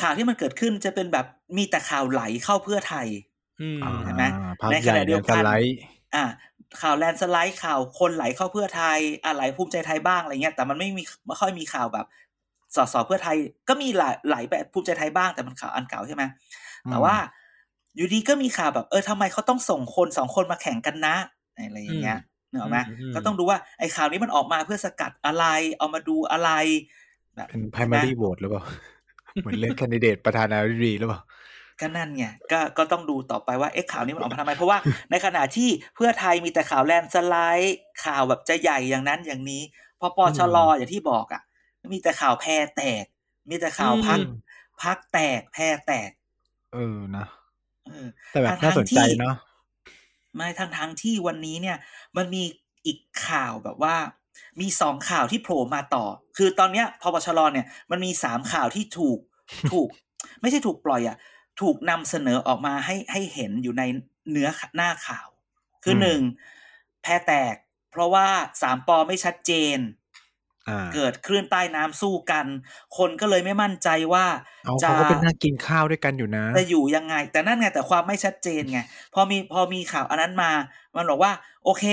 [0.00, 3.06] ข่าวที่มันเกิดขึ้นจะเป็นแบบมีแต่ข่าวไหลเข้าเพื่อไทย
[3.62, 4.24] อืมอ่าเห็นไหม
[4.60, 5.76] พักในใหขญ่ณะเดีเดียยววกักันนไลท์
[6.14, 6.24] อ่า
[6.80, 12.06] ข่าวแลนด์สไลด์ข่าวคนไหลเข้าเพื่อไทยอ่าไหลภูมิใจไทยบ้างอะไรเงี้ยแต่มันไม่มีไม่ค่อยมีข่าวแบบ
[12.76, 13.36] สสเพื่อไทย
[13.68, 16.22] ก็มีหลายไหลไปภูมิใจไทยบ้างแต่มันข่าวอันเก่าใช่ไหม
[16.90, 17.14] แต่ว่า
[17.96, 21.14] อยู่ดีก็มีข่าวแบบเออทำไมเขาต้องส่งคนสองคนมาแข่งกันนะ
[21.54, 22.18] อะไรอย่างเงี้ย
[22.50, 25.44] เนกอะไหมอืมอืมก็ต้องดูว่าไอ้ข่าวนี้มันออกมาเพื่อสกัดอะไร
[25.78, 26.50] เอามาดูอะไร
[27.36, 28.62] แบบเป็น primary vote หรือเปล่า
[29.42, 31.20] เหมือนเลือกแคนดิเดตประธานาธิบดีหรือเปล่า
[31.80, 34.78] ก็นั่นไงก็ก็ต้องดูต่อไปว่าเอ๊ะข่าวนี้มันออกมาทำไม เพราะว่า
[35.10, 39.62] ในขณะที่เพื่อไทยมีแต่ข่าวแลนด์สไลด์ข่าวแบบจะใหญ่อย่างนั้นอย่างนี้
[40.00, 41.42] พอปชรอย่างที่บอกอะ
[41.92, 43.04] มีแต่ข่าวแพรแตก
[43.50, 44.28] มีแต่ข่าวพักอืม
[44.82, 46.10] พักแตกแพรแตก
[46.72, 47.26] เออนะ
[47.86, 49.34] เออแต่แบบทางน่าสนใจที่เนาะ
[50.34, 51.76] ไม่ทางทางที่วันนี้เนี่ย
[52.16, 52.42] มันมี
[52.86, 53.96] อีกข่าวแบบว่า
[54.60, 56.04] มีสองข่าวที่โผล่มาต่อ
[56.36, 59.18] คือตอนเนี้ยพปชรเนี่ย มันมีสามข่าวที่ถูก
[59.72, 59.88] ถูก
[60.40, 61.16] ไม่ใช่ถูกปล่อยอะ
[61.60, 63.82] ถูกนำเสนอออกมาให้ให้เห็นอยู่ใน
[64.30, 65.28] เนื้อหน้าข่าว
[65.84, 66.20] คือหนึ่ง
[67.02, 67.54] แพรแตก
[67.90, 68.26] เพราะว่า
[68.62, 69.78] สามปอไม่ชัดเจน
[70.68, 72.46] อ่าเกิดคลื่นใต้น้ำสู้กัน
[72.96, 74.26] คนก็เลยไม่มั่นใจว่า
[74.64, 78.78] เอาจะเขาก็เป็นนั่งกินข้าวด้วยกันอยู่นะจะอยู่ยังไง แต่นั่นไงแต่ความไม่ชัดเจนไง
[79.14, 80.50] พอมีพอมีข่าวอันนั้นมา
[80.96, 81.32] มันบอกว่า
[81.64, 81.84] โอเค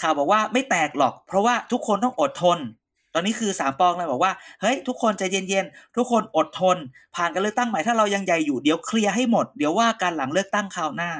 [0.00, 2.58] ข่าวบอกว่าไม่แตกหรอก เพราะว่าทุกคนต้องอดทน
[3.18, 6.76] ตอนนี้คือสามปองเลยบอกว่าเฮ้ยทุกคนใจเย็นๆทุกคนอดทน
[7.16, 11.10] ผ่านการเลือกตั้งใหม่ถ้าเรายังใหญ่อยู่เดี๋ยวเคลียร์ให้หมดเดี๋ยวว่ากันหลังเลือกตั้งคราวหน้า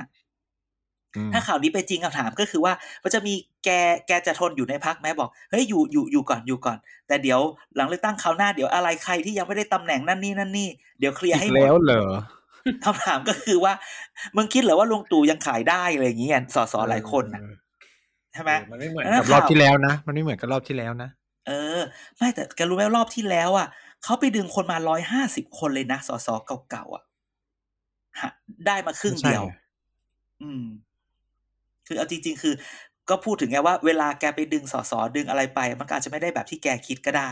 [1.16, 3.68] อืมถ้าข่าวนี้เป็นจริงคำถามก็คือว่ามันจะมีแก
[4.06, 7.40] แกจะทนอยู่ในพักไหมบอกเฮ้ยอยู่อยู่อยู่ก่อนอยู่ก่อน แต่เดี๋ยว
[7.76, 12.02] หลังเลือกตั้งคราวหน้าเดี๋ยวอะไรใครที่ยังไม่ได้ตำแหน่งนั่นนี่นั่นนี่เดี๋ยวเคลียร์อีให้กหมดแล้วเหรอ
[12.85, 13.72] คำถามก็คือว่า
[14.37, 17.42] มึงคิดเหรอว่าลุงตู่ยังขายได้อะไรอย่างเงี้ยสสหลายคนนะ
[18.32, 21.11] ใช่ไหมมันไม่เหมือนแล้วกับรอบข่าวที่แล้วนะ มันไม่เหมือนกับรอบที่แล้วนะ
[21.46, 21.80] เออ
[22.16, 23.68] ไม่แต่แกรู้ไหมว่ารอบที่แล้วอะ
[24.04, 26.28] เขาไปดึงคนมาร้อยห้าสิบคนเลยนะสส
[26.70, 27.04] เก่าๆอะ
[28.20, 28.30] ฮะ
[28.66, 30.64] ได้มาครึ่งเดียวใช่อืม
[31.87, 32.54] คือเอาจริง ๆ คือ
[33.11, 37.30] ก็พูดถึงไงว่าเวลาแกไปดึงสสดึงอะไรไป มันก็อาจจะไม่ได้แบบที่แกคิดก็ได้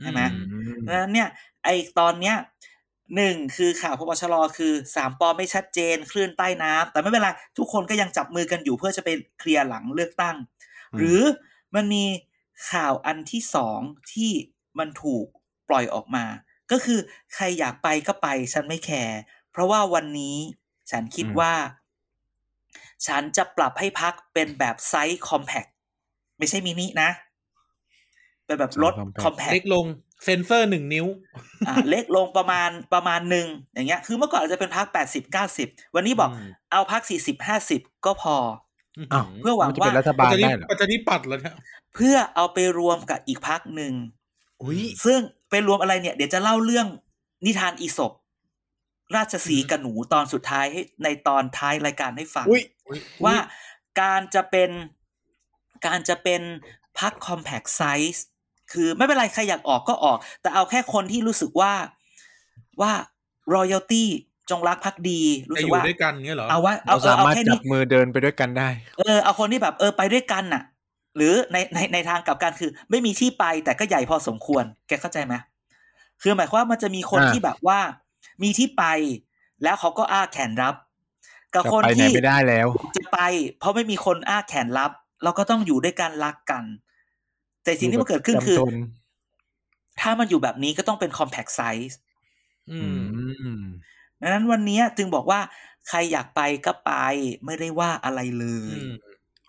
[0.00, 0.26] ใช่ไหมอื
[0.76, 1.28] มเพราะฉะนั้นเนี่ย
[1.64, 2.36] ไอตอนเนี้ย
[3.16, 7.28] หนึ่งคือข่าวพบชรคือสามปอไม่ชัดเจน คลื่นใต้น้ำแต่ไม่เป็นไร
[7.58, 10.36] ทุกคนก็ยังจับมือกันอยู่เพื่อจะไปเคลียร์หลังเลือกตั้ง
[10.96, 11.20] หรือ
[11.74, 12.04] มันมี
[12.70, 13.80] ข่าวอันที่สอง
[14.12, 14.30] ที่
[14.78, 15.26] มันถูก
[15.68, 16.24] ปล่อยออกมา
[16.70, 16.98] ก็คือ
[17.34, 19.18] ใครอยากไปก็ไปฉันไม่แคร์
[19.50, 20.36] เพราะว่าวันนี้
[20.90, 21.52] ฉันคิดอืมว่า
[23.06, 25.64] ฉันจะปรับให้พรรคเป็นแบบ size compact
[26.38, 27.10] ไม่ใช่มินินะ
[28.46, 29.86] เป็นแบบรถ compact เล็กลง
[30.24, 31.06] เซนเซอร์หนึ่งนิ้ว
[31.68, 38.36] อ่า เล็กลงประมาณประมาณหนึ่งอย่างเงี้ย คือเมื่อก่อนอาจจะเป็นพรรคแปดสิบเก้าสิบวันนี้บอกอืมเอาพรรคสี่สิบห้าสิบก็พอ
[39.12, 41.54] อ้าวเพื่อหวังมันจะว่าเป็นรัฐบาลได้เหรอประชาธิปัตย์เหรอเนี่ย
[41.94, 43.92] เพื่อเอาไปรวมกับอีกพรรคหนึ่ง
[44.62, 45.18] อุ้ยซึ่ง
[45.50, 46.86] ไปรวมอะไรเนี่ย เดี๋ยวจะเล่าเรื่อง
[47.44, 48.12] นิทานอีสป
[49.16, 52.62] ราชสีห์กับหนูตอนสุดท้ายให้ในตอนท้ายรายการให้ฟังอุ้ย
[53.24, 53.36] ว่า
[54.00, 54.70] การจะเป็น
[55.86, 56.42] การจะเป็น
[56.98, 58.20] พัก compact size
[58.72, 61.72] คือไม่เป็นไรใครอยากออกก็ออก แต่เอาแค่คนที่รู้สึกว่า
[62.80, 62.92] ว่า
[63.54, 64.04] royalty
[64.50, 70.62] จงรักภักดี รู้จะสึอกยู่ว่าด้วยกันเงี้ยเหรอเอาว่าเอาเราเออสาเอามารถแค่จันี้บมือเดินไปด้วยกันได้ เออเอาคนที่แบบเออไปด้วยกันน่ะ
[71.16, 75.34] หรือในในในทางกลับกันคือ ไม่มีที่ไปแต่ก็ใหญ่พอสมควร แกเข้าใจไหม
[76.22, 77.78] คือหมายความว่ามันจะมีคนอ่าที่แบบว่า
[78.42, 78.84] มีที่ไป
[79.62, 80.74] แล้วเขาก็อ้าแขนรับ
[81.54, 83.20] กับจะคนไปไหนที่ไม่ได้แล้ว จะไป
[83.58, 84.90] เพราะไม่มีคนอ้าแขนรับ
[85.24, 86.64] เราก็ต้องอยู่ด้วยกันรักกัน
[87.64, 88.74] แต่สิ่งที่มันเกิดขึ้นคือจำทน
[90.00, 91.94] ถ้ามันอยู่แบบนี้ก็ต้องเป็น compact size
[92.70, 93.23] อือืมม
[94.20, 95.40] ดังนั้นวันนี้จึงบอกว่า
[95.88, 96.92] ใครอยากไปก็ไป
[97.44, 98.94] ไม่ได้ว่าอะไรเลยอืม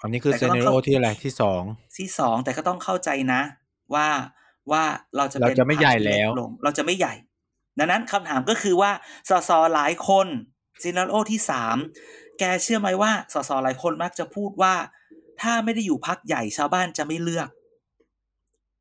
[0.01, 1.61] อันนี้คือแต่เซก็ต้องเนโรเข้าที่อะไรที่สอง
[1.97, 3.41] ที่สองแต่ก็ต้องเข้าใจนะ
[3.93, 4.07] ว่า
[4.71, 4.83] ว่า
[5.17, 7.13] เราจะเราเป็นจะไม่ใหญ่พรรคที่แล้วเกลงเราจะไม่ใหญ่
[7.79, 8.91] ดังนั้นคำถามก็คือว่า
[9.29, 10.27] สสหลายคน
[10.83, 11.77] ซีนาโอที่สาม
[12.39, 14.75] แกเชื่อไหมว่าสสหลายคนมักจะพูดว่า
[15.41, 17.49] ถ้าไม่ได้อยู่พักใหญ่ชาวบ้านจะไม่เลือก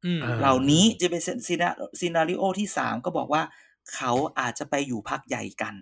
[0.04, 1.68] อืมเหล่านี้จะเป็นซีนา
[2.00, 3.42] ซีนาริโอที่สามก็บอกว่า
[3.94, 5.74] เขาอาจจะไปอยู่พักใหญ่กัน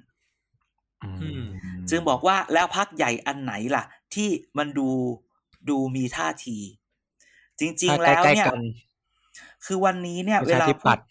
[1.04, 1.44] อืม
[1.90, 3.84] จึงบอกว่าแล้วพักใหญ่อันไหนล่ะ
[4.14, 4.88] ที่มันดู
[5.68, 6.58] ดูมีท่าที
[7.60, 8.62] จริงถ้าๆแล้วใกล้เนี่ยๆกัน
[9.66, 11.06] คือวันนี้เนี่ยประเวชาลาธิปัตย์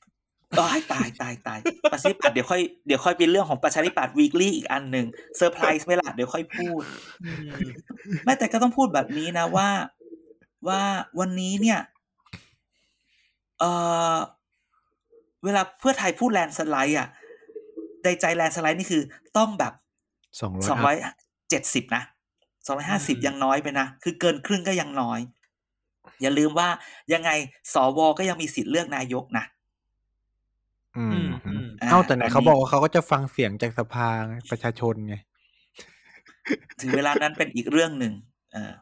[0.59, 1.59] ตายตายตายตาย
[1.91, 6.81] ประชาธิปัตย์เดี๋ยวค่อยเดี๋ยวค่อยเป็นเรื่องของประชาธิปัตย์วีคลี่อีกอันหนึ่งเซอร์ไพรส์ไหมล่ะเดี๋ยวค่อยพูด
[7.23, 7.61] อืม
[8.23, 9.69] ไม่แต่ก็ต้องพูดแบบนี้นะว่า
[10.67, 10.81] ว่า
[11.19, 11.79] วันนี้เนี่ย
[13.59, 13.63] เอ
[14.13, 14.15] อ
[15.43, 17.07] เวลาเพื่อไทยพูดแลนด์สไลด์อะ
[18.03, 19.03] ในใจแลนด์สไลด์นี่คือ
[19.37, 19.73] ต้องแบบ
[20.41, 20.97] สองร้อยสองร้อย
[21.49, 22.03] เจ็ดสิบนะ
[22.65, 25.19] สองร้อยห้าสิบยังน้อยไปนะ คือเกินครึ่งก็ยังน้อย
[26.21, 26.69] อย่าลืมว่า
[27.13, 27.29] ยังไง
[27.73, 29.45] สวก็ยังมีสิทธิ์เลือกนายกนะ
[30.97, 34.07] อืมอืมอืมเอ้าแต่ไหนอันนี้เขาบอกว่าเขาก็จะฟังเสียงจากสภา
[34.49, 35.15] ประชาชนไง
[36.81, 38.13] ถึงเวลานั้นเป็นอีกเรื่องหนึ่ง
[38.53, 38.73] เออ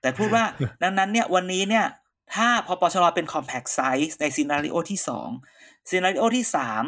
[0.00, 0.44] แต่พูดว่า
[0.82, 1.86] ดังนั้นเนี่ยวันนี้เนี่ย
[2.34, 5.28] ถ้าพอปชรเป็น compact size ในซีนารีโอที่สอง
[5.88, 6.84] scenario ที่สาม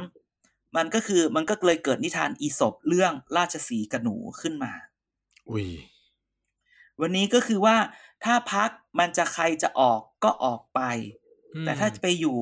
[0.77, 4.73] มันก็คือมันก็เลยเกิดนิทานอีสบเรื่องราชสีห์กับหนูขึ้นมา
[5.51, 5.69] อุ้ย
[7.01, 7.77] วันนี้ก็คือว่า
[8.25, 10.81] ถ้าพรรคมันจะใครจะออกก็ออกไป
[11.65, 12.39] แต่ถ้าจะไปอยู่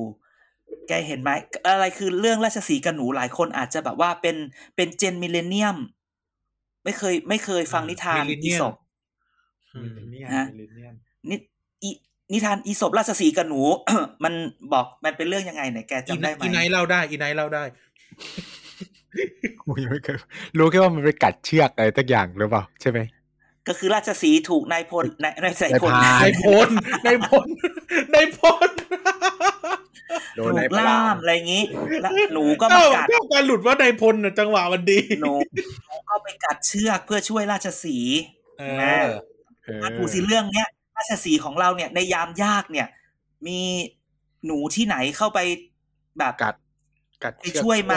[0.87, 1.29] แกเห็นไหม
[1.67, 4.35] อะไรคือเรื่องราชสีห์กับหนูหลายคนอาจจะแบบว่าเป็น
[4.75, 5.77] เป็น gen millennium
[6.83, 8.73] ไม่เคยไม่เคยฟังนิทานอีสบ
[9.75, 9.97] อืม
[10.33, 10.45] ฮะ
[11.29, 11.35] นิ
[11.83, 11.89] อี
[12.31, 13.61] นิทานอีสบราชสีห์กับหนู
[14.23, 14.33] มัน
[14.73, 17.63] บอกมันเป็นเรื่องยังไงไหนแกอีจำไนได้ไหมอีไนท์เล่าได้ อีไนท์เล่าได้
[19.61, 20.17] กูยังไม่เคย
[20.57, 22.99] รู้แค่ว่ามันไปกัดเชือกอะไรตักอย่างหรือเปล่าใช่ไหม
[23.67, 26.69] ก็คือราชสีห์ถูกนายพลนายนายนายพลนายพร
[27.03, 27.47] ในพล
[28.13, 28.77] ในพลใน
[29.97, 31.63] พลโดถูนในกพลาล่ามอะไรอย่างนี้
[32.01, 35.33] แล้วหนูก็มาเจ้ากัดเจ้าการหลุดว่าในพลน่ะจังหวะมันดีหนู
[35.85, 38.19] หนูก็ไปกัดเชือกเพื่อช่วยราชสีห์
[38.59, 39.07] เอนะอ
[39.63, 42.87] เออมาดูสิเรื่องเนี้ย ราชสีห์ของเราเนี่ยในยามยากเนี่ย
[43.47, 43.59] มี
[44.45, 45.39] หนูที่ไหนเข้าไป
[46.17, 46.55] แบบกัด
[47.23, 47.95] กัดไปเชือกช่วยไหม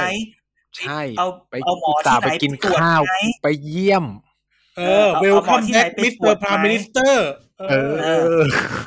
[0.76, 4.04] ใช่เอาไปเอาหมออุตส่าห์ที่ไหนไปกินตรวจข้าวไหมไปเยี่ยม
[4.76, 7.28] เออเอาเวลเอาหมคัอมที่ไหนแบ็กไปมิสตเตรอวจร์พรามไหมมินิสเตอร์
[7.70, 7.74] เอ
[8.38, 8.40] อ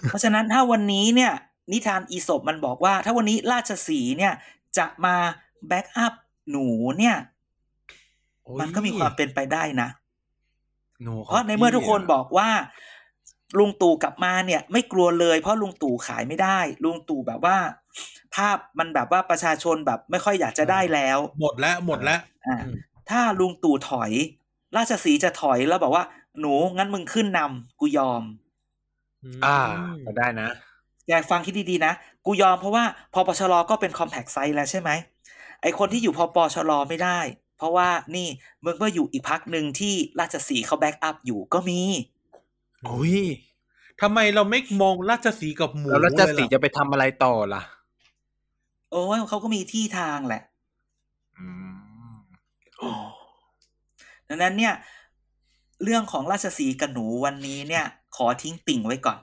[0.10, 1.34] เพราะฉะนั้นถ้าวันนี้เนี่ย
[1.71, 4.34] นิทานอีสบมันบอกว่า ถ้าวันนี้ราชสีห์เนี่ย
[4.78, 5.15] จะมา
[5.67, 6.13] แบ็กอัพ
[6.52, 6.67] หนู
[7.00, 7.15] เนี่ย
[8.60, 9.89] มันก็มีความเป็นไปได้นะ
[11.04, 12.50] หนูขงเพราะในเมื่อทุกคนพี่ะบอกว่า
[13.60, 17.58] ลุงตู่กลับมาเนี่ย ไม่กลัวเลยเพราะลุงตู่ขายไม่ได้ ลุงตู่แบบว่า
[18.36, 22.76] ภาพมันแบบว่าประชาชนแบบไม่ค่อยอยากจะได้แล้ว หมดแล้วหมดแล้วอ่าอืม
[23.10, 24.12] ถ้าลุงตู่ถอย
[24.76, 26.06] ราชสีห์จะถอยแล้วบอกว่า
[26.40, 28.24] หนูงั้นมึงขึ้นนำกูยอม
[29.46, 29.58] อ่า
[30.06, 30.50] ก็ได้นะ
[31.08, 31.94] แกฟังคิดดีๆนะ
[32.26, 32.84] กูยอมเพราะว่า
[33.14, 34.90] พปชรก็เป็น compact size แล้วใช่ไหม
[35.62, 37.20] ไอคนที่อยู่พปชรไม่ได้
[37.58, 38.28] เพราะว่านี่
[38.66, 41.82] มึงก็อยู่อีกพักหนึ่งที่ราชสีห์เขาแบ็กอัพอยู่ก็มี
[42.86, 43.15] โอ้ย
[44.02, 47.62] ทำไมเราไม่มองราชสีห์กับหมูแล้วราชสีห์เลยจะล่ะไปทำอะไรต่อล่ะ
[48.91, 50.44] โอ้ยเขาก็มีที่ทางแหละ
[51.38, 51.74] อืม
[54.28, 54.74] ดังนั้นเนี่ย
[55.84, 59.20] เรื่องของราชสีห์กับหนูวันนี้เนี่ย ขอทิ้งติ่งไว้ก่อน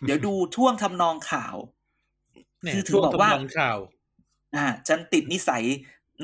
[0.00, 1.56] เดี๋ยวดูท่วงทำนองข่าว
[2.62, 3.78] เนี่ยคือถือช่วงบอกว่าทำนองข่าว
[4.56, 5.62] อ่าฉันติดนิสัย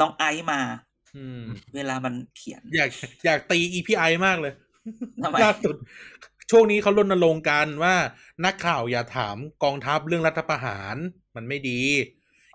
[0.01, 0.61] น้องไอซ์มา
[1.16, 1.42] อืม
[1.75, 2.90] เวลามันเขียน อยาก
[3.25, 4.53] อยากตี EPI มากเลย
[5.25, 5.77] ทำไมล่าสุด
[6.53, 7.95] ช่วงนี้เขารณรงค์กันว่า
[8.45, 10.97] นักข่าวอย่าถามกองทัพเรื่องรัฐประหาร
[11.37, 11.81] มันไม่ดี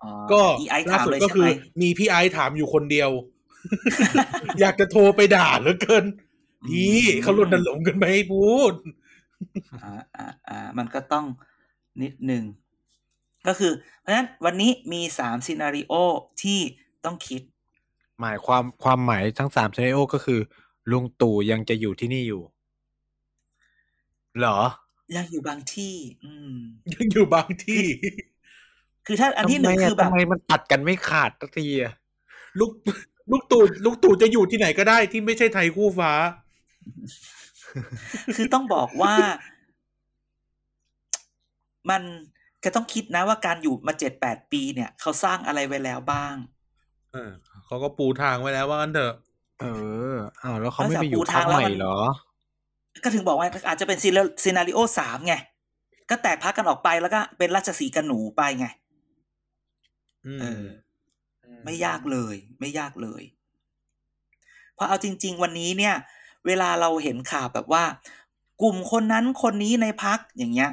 [0.04, 1.48] อ๋อก็อีไอซ์ล่าถามสุดเลยก็ใช่คืไหอม
[1.82, 3.12] มีพี่ไอซ์ถามอยู่คนเดียว
[4.60, 6.06] อยากจะโทรไปด่าเหลือเกิน
[6.68, 8.74] พี่เขารณรงค์กันไม่ให้พูด
[9.84, 11.26] อ่าอ่าอ่ามันก็ต้อง
[12.04, 12.44] นิดหนึ่ง
[13.48, 15.94] ก็คือ เพราะฉะนั้นวันนี้มีสามซีนารีโอ
[16.42, 16.60] ที่
[17.06, 17.42] ต้องคิด
[18.22, 20.40] หมายความความหมายทั้งสามซีนโอก็คือ
[20.92, 22.44] ลุงตู่ยังจะอยู่ที่นี่อยู่
[24.40, 24.60] เหรอ
[25.16, 25.96] ยังอยู่บางที่
[26.26, 26.56] อืม
[26.96, 27.84] ยังอยู่บางที่
[29.06, 31.94] คือถ้าอันที่หนึ่งทำไมะคือแบบทำไมมันตัดกันไม่ขาดสักทีอะ
[32.60, 32.72] ลูก
[33.32, 36.12] ลูกตู่ลูกตู่จะอยู่ที่ไหนก็ได้ที่ไม่ใช่ไทยคู่ฟ้า
[38.36, 39.16] คือต้องบอกว่า
[41.90, 42.02] มัน
[42.64, 46.36] ก็ต้องคิดนะว่าการอยู่มาเจ็ดแปดปีเนี่ย เขาสร้างอะไรไว้แล้วบ้าง
[47.14, 47.32] เออ
[47.66, 49.14] เขาก็ปูทางไว้แล้วว่างั้นเถอะ
[49.60, 49.66] เอ
[50.14, 51.98] ออ้าวแล้วเขาไม่นอกจากไปอยู่ปูพัทากงใหแล้วม่มันเหรอ
[53.04, 53.98] ก็ถึงบอกว่าอาจจะเป็น
[54.44, 55.36] ซีนารีโอสามไง
[56.10, 58.66] ก็แตกพักกันออกไปแล้วก็เป็นราชสีห์กันหนูไปไง
[60.26, 60.66] อืมเออ
[61.64, 63.24] ไม่ยากเลย ไม่ยากเลย
[64.74, 65.96] เพราะเอาจริง ๆ วันนี้เนี่ย
[66.46, 67.84] เวลาเราเห็นข่าวแบบว่า
[68.62, 70.72] กลุ่มคนนั้นคนนี้ในพักอย่างเงี้ย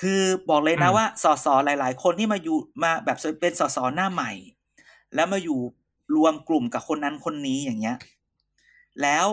[0.00, 4.32] คือบอกเลยนะอืมว่าสสหลาย ๆ คนที่มาอยู่มาแบบเป็นสสหน้าใหม่
[5.14, 5.60] แล้วมาอยู่
[6.16, 7.96] รวมกลุ่มกับคนนั้นคนนี้อย่างเงี้ย
[9.02, 9.26] แล้ว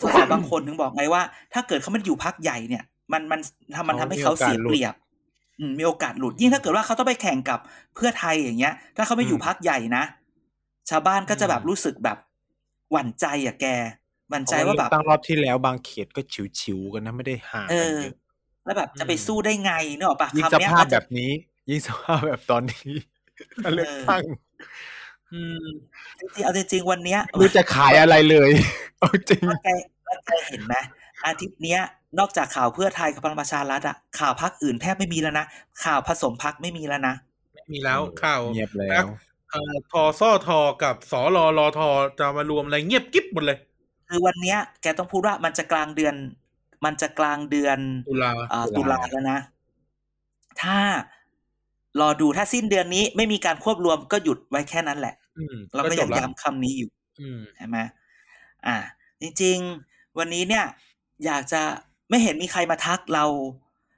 [0.00, 3.40] สสบางคนถึงบอกไงว่า ถ้าเกิดเขาไม่ได้อยู่พักใหญ่เนี่ย มันมัน
[3.76, 4.94] ทำมันทำให้เขาเสียเปรียบ
[5.58, 7.58] อืมมีโอกาสหลุดยิ่งถ้าเกิดว่าเขาต้องไปแข่งกับ
[7.94, 10.04] เพื่อไทยอย่างเงี้ย ถ้าเขาไม่อยู่อืมพักใหญ่นะ
[10.90, 12.18] ชาวบ้านก็จะแบบรู้สึกแบบ
[12.92, 13.66] หวั่นใจอะแก
[14.30, 16.20] หวั่นใจว่าแบบตั้งรอบที่แล้วบางเขตก็
[16.60, 18.14] ฉิวๆกันนะไม่ได้ห่างเอกันอเยอะ
[18.64, 21.30] แล้วแบบจะไปสู้ได้ไงเนกอะปะยิ่งคำสเนี้ยภาพมันแบจะบนี้
[21.70, 22.94] ยิ่งสภาพแบบตอนนี้
[23.74, 24.22] เลือกตั้ง
[25.32, 25.66] อืม
[26.18, 28.50] จริงๆเอาจริงๆวันเนี้ยไม่รู้จะขายอะไรเลย
[28.98, 29.74] เอาจริงแล้
[30.16, 30.74] วแกแล้วแกเห็นไหม
[31.26, 31.80] อาทิตย์เนี้ย
[32.18, 35.46] นอกจากข่าวเพื่อไทยกับพลังประชารัฐอะข่าวพักอื่นแทบไม่มีแล้วนะ
[35.84, 37.14] ข่าวผสมพักไม่มีแล้วนะ
[37.54, 39.04] ไม่มีแล้วข่าวเงียบแล้ว
[39.50, 43.58] เอ่อทอซ่อทอกับสอรอรอทอจะมารวมอะไรเงียบกิ๊บหมดเลย
[44.08, 46.14] คือวันเนี้ย แกต้องพูดว่ามันจะกลางเดือน
[46.84, 49.38] มันจะกลางเดือนตุลาอ่าตุตุลาลาแล้วนะ
[50.62, 50.78] ถ้า
[52.00, 57.78] รอดูถ้าสิ้นเดือนนี้ไม่มีการควบรวมก็หยุดไว้แค่นั้นแหละอืมเราก็จยับงแล้วย้ำคำนี้อยู่อืมใช่ไหม
[58.66, 58.76] อ่า
[59.20, 59.89] จริงๆ
[60.20, 60.66] วันนี้เนี่ย
[61.24, 61.62] อยากจะ
[62.08, 63.24] ไม่เห็นมีใครมาทักเรา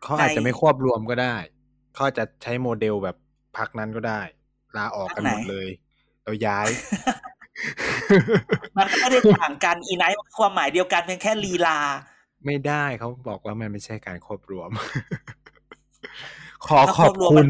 [0.03, 1.37] เขาอาจจะในไม่ควบรวมก็ได้
[1.95, 3.17] เขาอาจจะใช้โมเดลแบบ
[3.57, 4.21] พักนั้นก็ได้
[4.77, 5.69] ลาออกกันหมดพรรคไหนเลย
[6.25, 6.69] เราย้าย
[8.77, 11.79] มันก็ไม่ได้ต่างกันอีไนท์ความหมายเดียวกันเพียงแค่ลีลา
[12.47, 14.71] ไม่ได้เขาบอกว่ามันไม่ใช่การควบรวม
[16.67, 17.49] ขอถ้าขอบควบรวมคุมัณน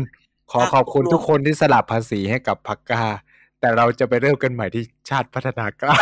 [0.53, 3.05] ขอขอบคุณถ้าควบรวมทุกคนที่สลับภาษีให้กับพักกา
[3.61, 5.97] แต่เราจะไปเริ่มกันใหม่ที่ชาติพัฒนากล้า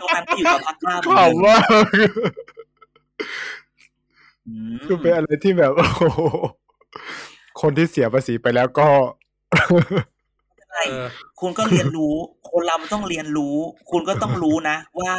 [0.00, 1.56] ตรงนั้นก็อยู่กับพักกล้าเหมือนขอบเดิมว่า
[4.46, 6.20] อืมคือเป็นอะไรที่แบบ โอ้โห
[7.60, 8.88] คนที่เสียภาษีไปแล้วก็
[10.70, 11.06] ใช่เออ
[11.40, 12.14] คุณก็เรียนรู้
[12.50, 13.56] คนเรามันต้องเรียนรู้
[13.90, 15.12] คุณก็ต้องรู้นะ ว่า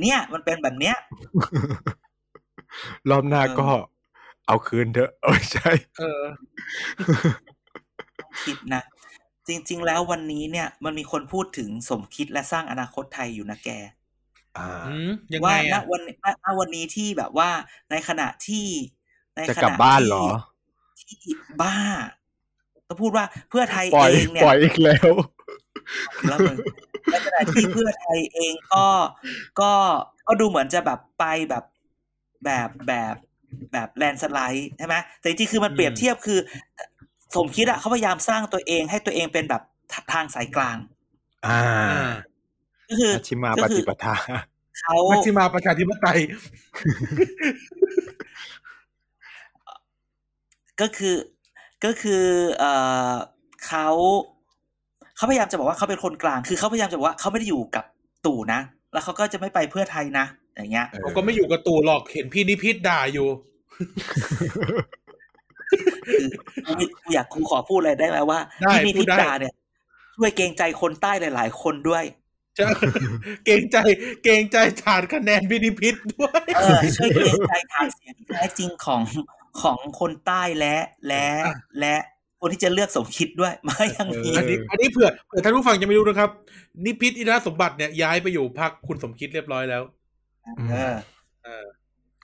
[0.00, 0.96] เนี่ย มันเป็นแบบเนี้ย
[3.10, 3.66] รอบหน้าเออก็
[4.46, 6.22] เอาคืนเถอะเออใช่ เออ
[8.22, 8.82] ต้องคิดนะ
[9.48, 13.70] จริง ๆ แล้ววันนี้เนี่ย มันมีคนพูดถึงสมคิดและสร้างอนาคตไทยอยู่นะแก
[14.58, 17.50] อ่าอืมยังไงว่าณอะวันณณวันนี้ที่แบบว่า
[17.90, 18.66] ในขณะที่
[19.36, 20.26] ในจะขกลับณะบ้านที่เหรอ
[21.00, 21.16] ที่
[21.62, 21.76] บ้า
[22.88, 25.10] ต้องพูดว่าเพื่อไทยปล่อยเองเนี่ยปล่อยอีกแล้ว
[26.28, 26.56] แล้วมึง
[27.10, 28.86] ในขณะที่เพื่อไทยเองก็
[29.60, 29.72] ก็
[30.26, 31.64] ก็ดูเหมือนจะแบบไปแบบ
[32.44, 33.14] แบบแบบ
[33.72, 36.38] แบบแลนสไลด์ใช่ไหมแต่จริงๆคือมันเปรียบเทียบคือ
[37.34, 39.62] สมคิดอะเขาพยายามสร้างตัวเองให้ตัวเองเป็นแบบ
[40.12, 40.76] ทางสายกลาง
[41.46, 41.60] อ่า
[41.92, 42.12] อ่า
[42.88, 44.14] ก็คือมัชชิมาก็ปคืฏิอปทา
[44.80, 46.18] เขามัชฌิมาประชาธิปไตย
[50.80, 51.16] ก็คือ
[51.84, 52.24] ก็คือ
[52.58, 52.64] เอ
[53.10, 53.12] อ
[53.66, 53.86] เขา
[55.16, 57.84] เขาพยายามจะบอกว่าเขาเป็นคนกลาง คือเขาพยายามจะบอกว่าเขาไม่ได้อยู่กับ
[58.26, 58.60] ตู่นะ
[58.92, 63.28] แล้วเขาก็จะไม่ไปเพื่อไทยนะ อย่างเงี้ยเออผมก็ไม่อยู่กับตู่หรอก เห็นพี่นิพิษด่าอยู่
[63.74, 63.84] คื
[66.66, 69.54] อกูไม่กูอยากกูขอพูดอะไรได้ไหมว่าได้ที่มีพูพิดได้ดาเนี่ย
[70.16, 72.04] ช่วยเกรงใจคนใต้หลาย ๆ คนด้วย
[72.56, 72.68] ใช่
[73.44, 73.76] เกรงใจ
[74.24, 79.02] เกรงใจฐานคะแนนพี่นิพิษด้วย เออช่วยเกรงใจฐานเสียงที่แท้จริงของ
[79.62, 80.76] ของคนใต้และ
[81.08, 81.96] และอะและ
[82.40, 86.30] คนที่จะเลือกสมคิดด้วยมาอย่างนี้อันนี้อันนี้เผื่อเผื่อท่านผู้ฟังจะไม่รู้นะครับ
[86.84, 89.82] นิพิษอินทรสมบัติเนี่ยย้ายไปอยู่พักคุณสมคิดเรียบร้อยแล้ว
[90.70, 90.96] เออ
[91.44, 91.64] เออ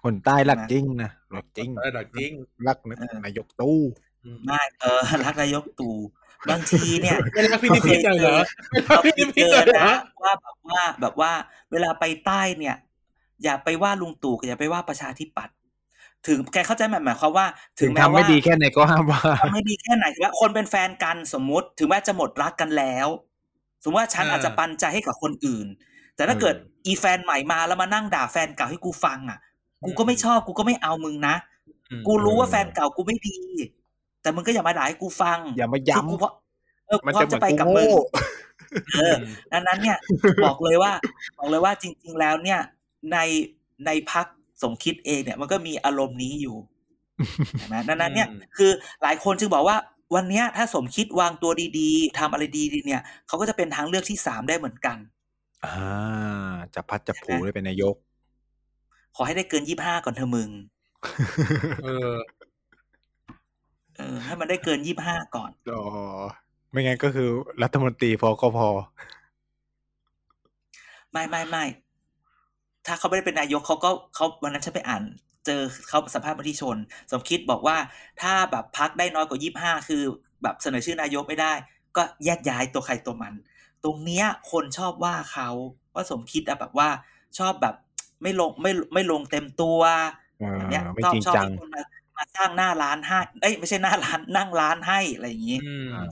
[0.04, 2.32] คนใต้รักจริงนะรักจริงระดับจริง
[2.66, 3.80] รักเออนายกตู้
[4.44, 5.96] ไม่เออรักนายกตู่
[6.50, 8.38] บางทีเนี่ยไม่รักพี่นิพิษเลยเหรอ
[8.70, 11.32] ไม่รักเราพี่ไปนิพิเจษอเลยเหรอนะว่าแบบว่าแบบว่า
[11.72, 12.76] เวลาไปใต้เนี่ย
[13.44, 15.54] อย่าไปว่าลุงตู่อย่าไปว่าประชาธิปัตย์
[16.26, 17.46] ถึงแกเข้าใจไหมหมายความว่า
[17.80, 23.08] ถึถึงงแม้ทำไม่ว่าดีแค่ไหนก็ห้ามว่าทำไม่ดีแค่ไหนถือว่าคนเป็นแฟนกันสมมุติ ถึงแม้จะหมดรักกันแล้ว
[23.82, 25.66] สมมติว่าฉันอาจจะปันใจให้กับคนอื่น
[26.16, 26.54] แต่ถ้าเกิด
[26.86, 29.38] อีแฟนใหม่มาแล้วมานั่งด่าแฟนเก่าให้กูฟังอะ
[29.84, 31.34] กูก็ไม่ชอบกูก็ไม่เอามึงนะ
[31.90, 33.38] อืมกูรู้ว่าแฟนเก่ากูไม่ดี
[34.22, 36.32] แต่มึงก็อย่ามาด่าให้กูฟัง อย่ามาคือย้ำกูเพราะ
[36.86, 37.92] เออกูมันพร้อจะมเหมืจะอนไปกูกับมึงโง่
[38.98, 39.14] เออ
[39.52, 39.98] ดังนั้นเนี่ย
[40.44, 40.92] บอกเลยว่า
[41.38, 42.60] บอกเลยว่าจริง ๆ แล้วเนี่ย
[43.12, 43.18] ใน
[43.86, 44.26] ในพัก
[44.62, 46.56] สมคิดเองเนี่ย มันก็มีอารมณ์นี้อยู่
[47.56, 48.70] เห็นไหมดังนั้นเนี่ยอืมคือ
[49.02, 49.76] หลายคนจึงบอกว่า
[50.14, 54.96] วันเนี้ยถ้าสมคิดวางตัวดีๆทำอะไรดีๆเนี่ยเขาก็จะเป็นทางเลือกที่สามได้เหมือนกัน
[55.64, 57.94] อ่าจะพัดจะผูได้เป็นนายก
[59.14, 60.50] ขอให้ได้เกินยี่ห้าก่อนเธอะมึง
[61.84, 62.16] เออ
[63.96, 65.82] เออ ให้มันได้เกินยี่ห้าก่อน อ๋อ
[66.70, 67.28] ไม่งั้นก็คือ
[67.62, 68.68] รัฐมนตรีพอก็พอ
[71.12, 71.64] ไม่ไม่ไม่
[72.86, 75.02] ถ้าเขาไม่ได้เป็นนายกเขาก็เขาวันนั้นฉันไปอ่าน
[75.46, 76.76] เจอเขาสัมภาษณ์มติชน
[77.10, 77.76] สมคิดบอกว่า
[78.22, 80.02] ถ้าแบบพักได้น้อยกว่ายี่ห้าคือ
[80.42, 81.52] แบบเสนอชื่อนายกไม่ได้
[81.96, 83.34] ก็แยกย้ายตัวใครตัวมัน
[83.84, 85.48] ตรงเนี้ย คนชอบว่าเขา
[85.94, 86.88] ว่าสมคิดอะแบบว่า
[87.38, 87.74] ชอบแบบ
[88.22, 89.80] ไม่ลงไม่ไม่ลงเต็มตัว
[90.38, 91.82] เอออย่างเนี้ยไม่ชอบจริงชอบจังให้คนมา
[92.16, 96.06] มาสร้างหน้าร้านให้เอ้ยไม่ใช่หน้าร้านนั่งร้านให้อะไรอย่างนี้อืมอ่า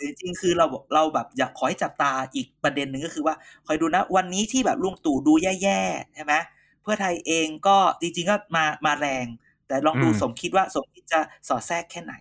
[0.00, 3.34] จริงๆคือเราเราแบบอยากขอให้จับตาอีกประเด็นหนึ่งก็คือว่า
[3.66, 6.34] คอยดูนะ วันนี้ที่แบบลุงตู่ดูแย่ๆใช่ไหม
[6.82, 9.26] เพื่อไทยเองก็จริงๆก็มามาแรง
[9.66, 12.14] แต่ลองดูสมคิดว่าสมคิดจะสอดแทรกแค่ไหน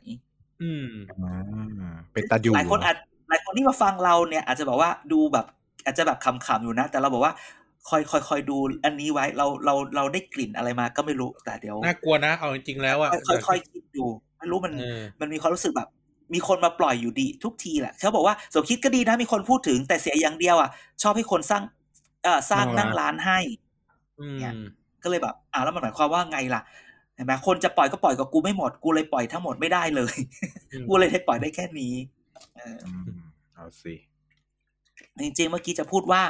[0.61, 2.97] อืมอ่าเป็นตาอยู่หลายคนอาจ
[3.29, 5.45] หลายคนที่มาฟังเราเนี่ย อาจจะบอกว่าดูแบบ
[5.85, 7.33] อาจจะแบบขำๆอยู่นะ แต่เราบอกว่า
[7.87, 14.05] คอยคอยคอยดูอันนี้ไว้เราเราเราได้กลิ่นอะไรมาก็ไม่รู้แต่เดี๋ยวน่ากลัวนะเอาจริงๆแล้วอะค่อยค่อยๆคิดดู
[14.37, 15.89] ไม่รู้มันเออมันมีความรู้สึกแบบ
[16.33, 20.69] มีคนมาปล่อยอยู่ดีทุกทีแหละเขาบอกว่าสมคิดก็ดีนะมีคนพูดถึงแต่เสียอย่างเดียวอะ
[21.01, 21.63] ชอบให้คนสร้าง
[22.23, 23.39] เอ่อสร้างนั่งร้านให้
[24.19, 24.61] อืเนี่ยม
[25.03, 26.61] ก็เลยแบบอ้าวแล้วมันหมายความว่าไงล่ะ
[27.15, 30.15] เห็นไหมคนจะปล่อยก็ปล่อยกับกูไม่หมดกูเลยปล่อยทั้งหมดไม่ได้เลย
[30.71, 31.93] อืมกูเลยได้ปล่อยได้แค่นี้
[32.55, 33.21] เอออืม
[33.55, 33.93] เอาสิ
[35.21, 36.21] จริงๆเมื่อกี้จะพูดว่า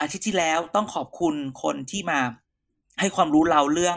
[0.00, 2.20] อาทิตย์ที่แล้วต้องขอบคุณคนที่มา
[3.00, 3.96] ให้ความรู้เราเรื่อง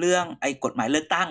[0.00, 1.28] เรื่องไอ้กฎหมายเลือกตั้ง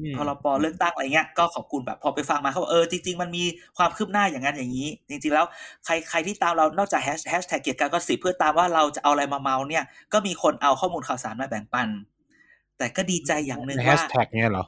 [0.00, 3.44] อืมพรบเลือกตั้งอะไรเงี้ยก็ขอบคุณแบบพอไปฟังมาเขาบอกเออจริงๆมันมี
[3.76, 5.46] ความคืบหน้าอย่างนั้นอย่างนี้ จริงๆแล้ว
[5.84, 11.88] ใครใครที่ตามเรานอกจากแฮชแฮชแท็กเกียรติการก็สิบเพื่อตามว่าเราจะเอาอะไรมาเมาเนี่ย ก็มีคนเอาข้อมูลข่าวสารมาแบ่งปัน
[12.78, 14.64] แต่ก็ดีใจอย่างหนึ่งแฮว่าชแท็กเนี่ยเหรอ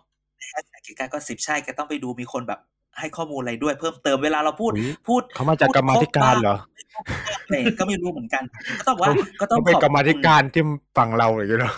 [0.48, 2.61] แฮชแท็กเกียรติการก็สิบใช่แกต้องไปดูมีคนแบบ
[3.00, 8.42] ให้ข้อมูลอะไรด้วยเพิ่มเติมเวลาเราพูดอุ๊ยพูดเขามาจากพูดกรรมาธิการเหรอครบบ้างเนี่ยก็ไม่รู้เหมือนกัน
[8.78, 9.08] ก็ต้องว่า
[9.40, 10.62] ก็ต้องเขาเป็นขอบกรรมาธิคุณการที่
[10.96, 11.74] ฝั่งเราอย่างเงี้ยเหรอ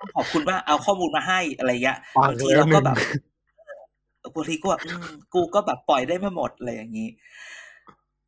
[0.00, 2.96] ต้องขอบคุณว่าเอาข้อมูลมาให้อะไรเงี้ยฟังบางทีแล้วเราก็หนึ่งแบบ
[4.18, 7.08] เออบางทีก็แบบอืมกูก็แบบปล่อยได้ไม่หมดอะไรอย่างนี้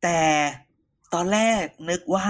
[0.03, 0.19] แต่
[1.13, 2.27] ตอนแรกนึกว่า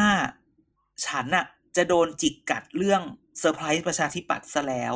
[1.05, 3.01] ฉันอะจะโดนจิกกัดเรื่อง
[3.39, 4.95] เซอร์ไพรส์ประชาธิปัตย์ซะแล้ว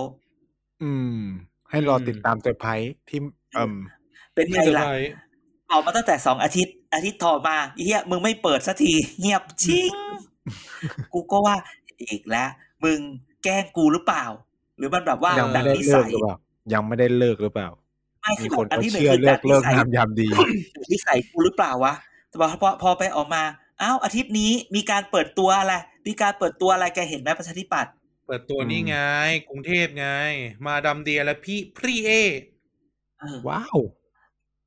[0.84, 1.19] อืม
[1.69, 3.19] ให้รอติดตามเซอร์ไพรส์ที่
[3.53, 3.73] เอ่ม
[4.36, 5.12] เป็นไม่ไงเซอร์ล่ะไพรส์
[5.71, 9.93] ออกมาตั้งแต่สองอาทิตย์ อาทิตย์ต่อมาไอ้เฮียมึงไม่เปิดสักที เงียบชิง
[11.13, 11.56] กูก็ว่า
[12.02, 12.50] อีกแล้ว
[12.84, 13.00] มึง
[13.43, 14.26] แกล้งกูหรือเปล่า
[14.78, 16.36] หรือมันแบบว่ายังดัไม่ดได้นิเลิสักยหรือเปล่า
[16.74, 17.69] ยังไม่ได้เลิกหรือเปล่า
[18.21, 20.30] ไม่คืมีอคนอันเขาที่หนึ่งเชื่อคือเลิดักดนิเลิกสัยงามยามดี
[20.91, 21.93] นิสัยกูหรือเปล่าวะ
[22.30, 23.43] แต่พอพอพอไปออกมา
[23.82, 25.74] อ้าวอาทิตย์นี้มีการเปิดตัวอะไร
[26.08, 27.93] มีการเปิดตัวอะไรแกเห็นไหมประชาธิปัตย์
[28.28, 28.96] เปิดตัวอืมนี่ไง
[29.50, 30.08] กรุงเทพไง
[30.67, 32.12] มาดามเดียร์และพี่เอ
[33.19, 33.77] เออว้าว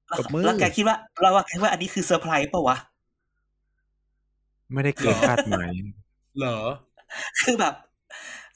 [0.09, 2.77] แล้วตบมือแล้วแกคิดว่า เราว่าแกว่าอันนี้คือเซอร์ไพรส์ป่าวะ
[4.73, 5.73] ไม่ได้เกินคาดหมาย
[6.39, 6.59] เหรอ
[7.43, 7.75] คือแบบ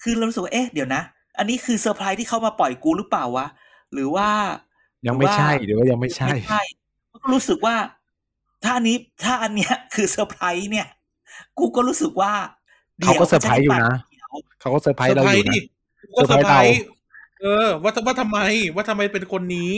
[0.03, 1.03] คือเรารู้สึกว่าเอ๊ะเดี๋ยวนะ
[1.38, 3.46] อันนี้คือเซอร์ไพรส์ที่เขามาปล่อยกูหรือเปล่าวะ
[3.92, 4.28] หรือว่า
[5.07, 6.62] ยังไม่ใช่หรือว่ายังไม่ใช่ไม่ใช่
[7.12, 7.76] ก็รู้สึกว่า
[8.64, 10.86] ถ้าอันนี้ถ้าอันเนี้ย คือเซอร์ไพรส์เนี่ย
[11.59, 12.32] กูก็รู้สึกว่า
[13.05, 15.64] เขาก็เซอร์ไพรส์อยู่นะเดี๋ยวเขาก็เซอร์ไพรเซอส์ร์เราไพรอยู่ส์ดินะ
[16.16, 16.84] ก็เซอร์ไพรเซอร์ไพรส์ส์
[17.40, 18.38] เออ ว่าว่าทำไม
[18.74, 19.72] ว่าทำไมเป็นคนนี้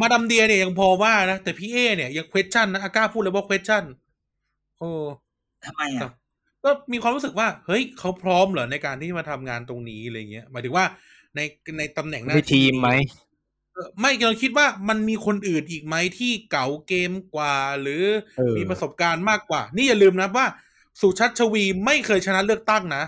[0.00, 3.84] มาดามเดียร์เนี่ยยังพอว่านะ แต่พี่เอเนี่ยยัง question นะอากล้าพูดเลยว่า question
[4.78, 4.90] โอ้
[5.64, 6.08] ทำไมอะก็
[6.64, 10.84] ก็มีความรู้สึกว่า เฮ้ยเขาพร้อมเหรอในการที่มาทำงานตรงนี้อะไรเงี้ยหมายถึงว่า
[11.36, 11.40] ใน
[11.78, 12.90] ในตำแหน่งหน้ามีทีมไหม
[13.74, 18.04] เออไม่เราคิดว่ามันมีคนอื่นอีกไหมที่เก่าเกมกว่า หรือ
[18.38, 20.46] เออมีประสบการณ์มากกว่า นี่อย่าลืมนะว่า
[21.00, 23.02] สุชัชวีไม่เคยชนะเลือกตั้งนะ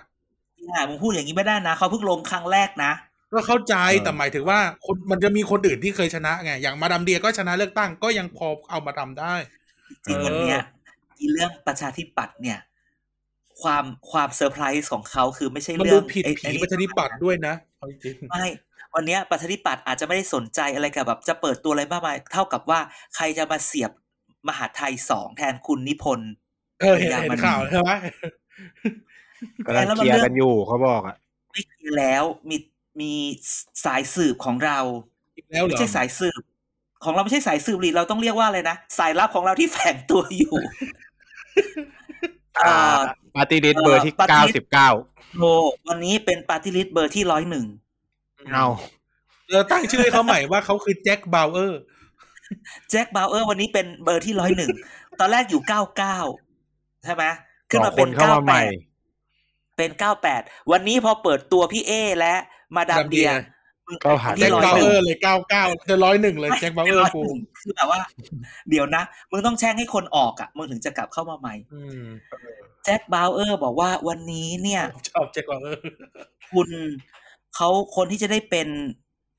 [0.72, 2.92] อะมึงพูดอย่างนี้ไม่ได้นะเขาเพิ่งลงครั้งแรกนะ
[3.32, 9.34] ก็เข้าใจเออแต่หมายถึงว่าคนมันจะมีคนอื่นที่เคยชนะไงอย่างมาดามเดียก็ชนะเลือกตั้งก็ยังพอเอามาทำได้
[10.06, 10.60] จริงเออวันเนี้ย
[11.18, 12.58] อีเรื่องประชาธิปัตย์เนี่ย
[13.62, 18.44] ความความเซอร์ไพรส์ของเขาคือไม่ใช่มันเรื่ดูองผิดไอ้ผีไอ้นี่ประชาธิปัตย์ด้วยนะเอาจริงไม่
[18.94, 22.80] วันเนี้ยประชาธิปัตย์อาจจะไม่ได้สนใจอะไรกับแบบจะเปิดตัวอะไรมากมายเท่ากับว่า
[23.16, 23.90] ใครจะมาเสียบ
[24.48, 26.30] มหาไทยสองแทนคุณนิพนธ์
[26.80, 27.90] เออเห็นอย่างเห็มันนข่าวใช่ไหม
[29.66, 31.16] กำลังเคลียร์กันอยู่เขาบอกอะ
[31.52, 32.56] ไม่เคลียร์แล้วมี
[33.00, 33.14] มี
[33.84, 34.78] สายสืบของเรา
[35.36, 36.42] อีกแล้วเหรไม่อใช่สายสืบ
[37.04, 40.54] ของเราไม่ใช่สายสืบหรือเราต้องเรียกว่าอะไรนะ สายลับของเราที่แฝงตัวอยู่
[42.58, 42.98] อ่า
[43.34, 44.88] ปาร์ตี้ลิสเบอร์ที่เอ่อเก้า party สิบเก้า
[45.36, 45.42] โท
[45.88, 47.66] วันนี้เป็นปาร์ตี้ลิสต์เบอร์ที่ร้อยหนึ่ง
[48.52, 48.66] เอา
[49.50, 51.80] เราตั้งชื่อให้เขาใหม่ว่าเขาคือแจ็คบาวเออร์
[52.90, 54.70] แจ็คบาวเออร์วันนี้เป็นเบอร์ที่ร้อยหนึ่ง
[55.20, 56.18] ตอนแรกอยู่เก้าเก้า
[57.04, 57.24] ใช่ไหม
[57.70, 58.64] ขึ้นสอมางคเป็นนเข้าเก้ามาใหแปม่ด
[59.76, 60.42] เป็นเก้าแปด
[60.72, 62.34] วันนี้พอเปิดตัวพี่เอและ
[62.76, 63.30] มาดามเดีย
[64.04, 67.20] ก็หาแจ็คที่ร้อยบาวหนึ่เองอร์เลยเก้าเก้าจะร้อยหนึ่งเลยแจ็คบาวเออร์กู
[67.60, 68.00] คือแบบว่า
[68.70, 72.04] เดี๋ยวนะมึงต้องแช่งให้คนออกอะมึงถึงจะกลับเข้ามาใหม่อืม
[72.84, 75.82] แจ็คบาวเออร์บอกว่าวันนี้เนี่ยชอบแจ็คบาวเออร์
[76.52, 76.68] คุณ
[77.54, 78.68] เขาคนที่จะได้เป็น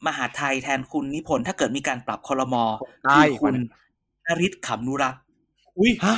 [0.07, 2.63] มหาดไทยแทนคุณนิพนธ์ถ้าเกิดมีการปรับคอรมอ
[3.03, 3.55] ใต้คือคุณ
[4.25, 5.21] นริศขำนุรักษ์
[5.79, 6.17] อุ้ยฮะ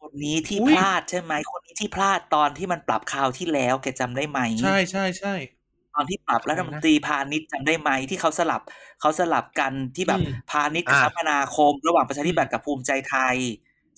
[0.00, 5.57] คนนี้ที่อุ๊ยพลาดใช่ไหมคนนี้ที่พลาดตอนที่มันปรับคราวที่แล้วแกจำได้ไหม ใช่ใช่ใช่ต
[5.98, 8.60] อนที่ปรับรัฐมนตรีพาณิชย์จำได้ไหมที่เขาสลับ
[9.00, 13.36] เขาสลับกันที่แบบอืมพาณิชย์กับอ่าคมนาคม ระหว่างประชาธิปัตย์กับภูมิใจไทย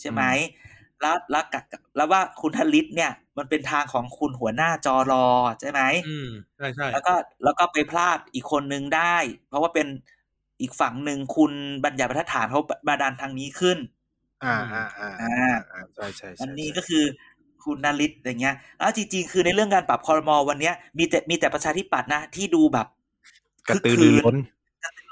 [0.00, 0.22] ใช่ไหม
[1.00, 1.62] แล้วแล้วกับ
[1.96, 5.26] แล้วว่าคุณธลิตเนี่ย มันเป็นทางของคุณหัวหน้าจอรอ
[5.60, 9.16] ใช่ไหมอืมใช่ใช่แล้วก็แล้วก็ไปพลาดอีกคนนึงได้
[9.48, 9.86] เพราะว่าเป็น
[10.60, 11.52] อีกฝั่งหนึ่งคุณ
[11.84, 13.78] บัญญัติบรรทัดฐานเขาบาดานทางนี้ขึ้น
[14.44, 17.04] อ่าอ่าอ่าอ่าอ่าใช่ใช่ใช่อันนี้ก็คือ
[17.64, 22.86] คุณนริศอย่างเงี้ยแล้วจริง ๆ คือในเรื่องการปรับคอรมอวันเนี้ยมีแต่มีแต่ประชาธิปัตย์นะ ที่ดูแบบ
[23.68, 24.36] กระตือรือร้น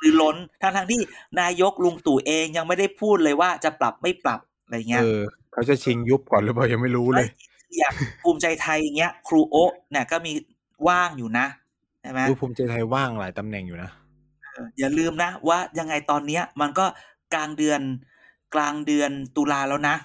[0.01, 1.01] หรือล้นทั้งทงๆที่
[1.40, 5.20] นายกลุงตู่เองยังไม่ได้พูดเลยว่าจะปรับไม่ปรับอะไรเงี้ยเออ
[5.53, 7.28] เขาจะชิงยุบก่อนหรือเปล่ายังไม่รู้เลย
[7.78, 10.32] อย่างภูมิใจไทยเงี้ย ครูโอะเนี่ยก็มี
[10.88, 11.46] ว่างอยู่นะ
[12.03, 13.90] ใช่ไหมดูภูมิใจไทยว่างหลายตำแหน่งอยู่นะ
[14.55, 16.86] เอออย่าลืมนะว่ายังไงตอนเนี้ยมันก็
[17.34, 17.80] กลางเดือน
[18.55, 19.96] กลางเดือนตุลาแล้วนะ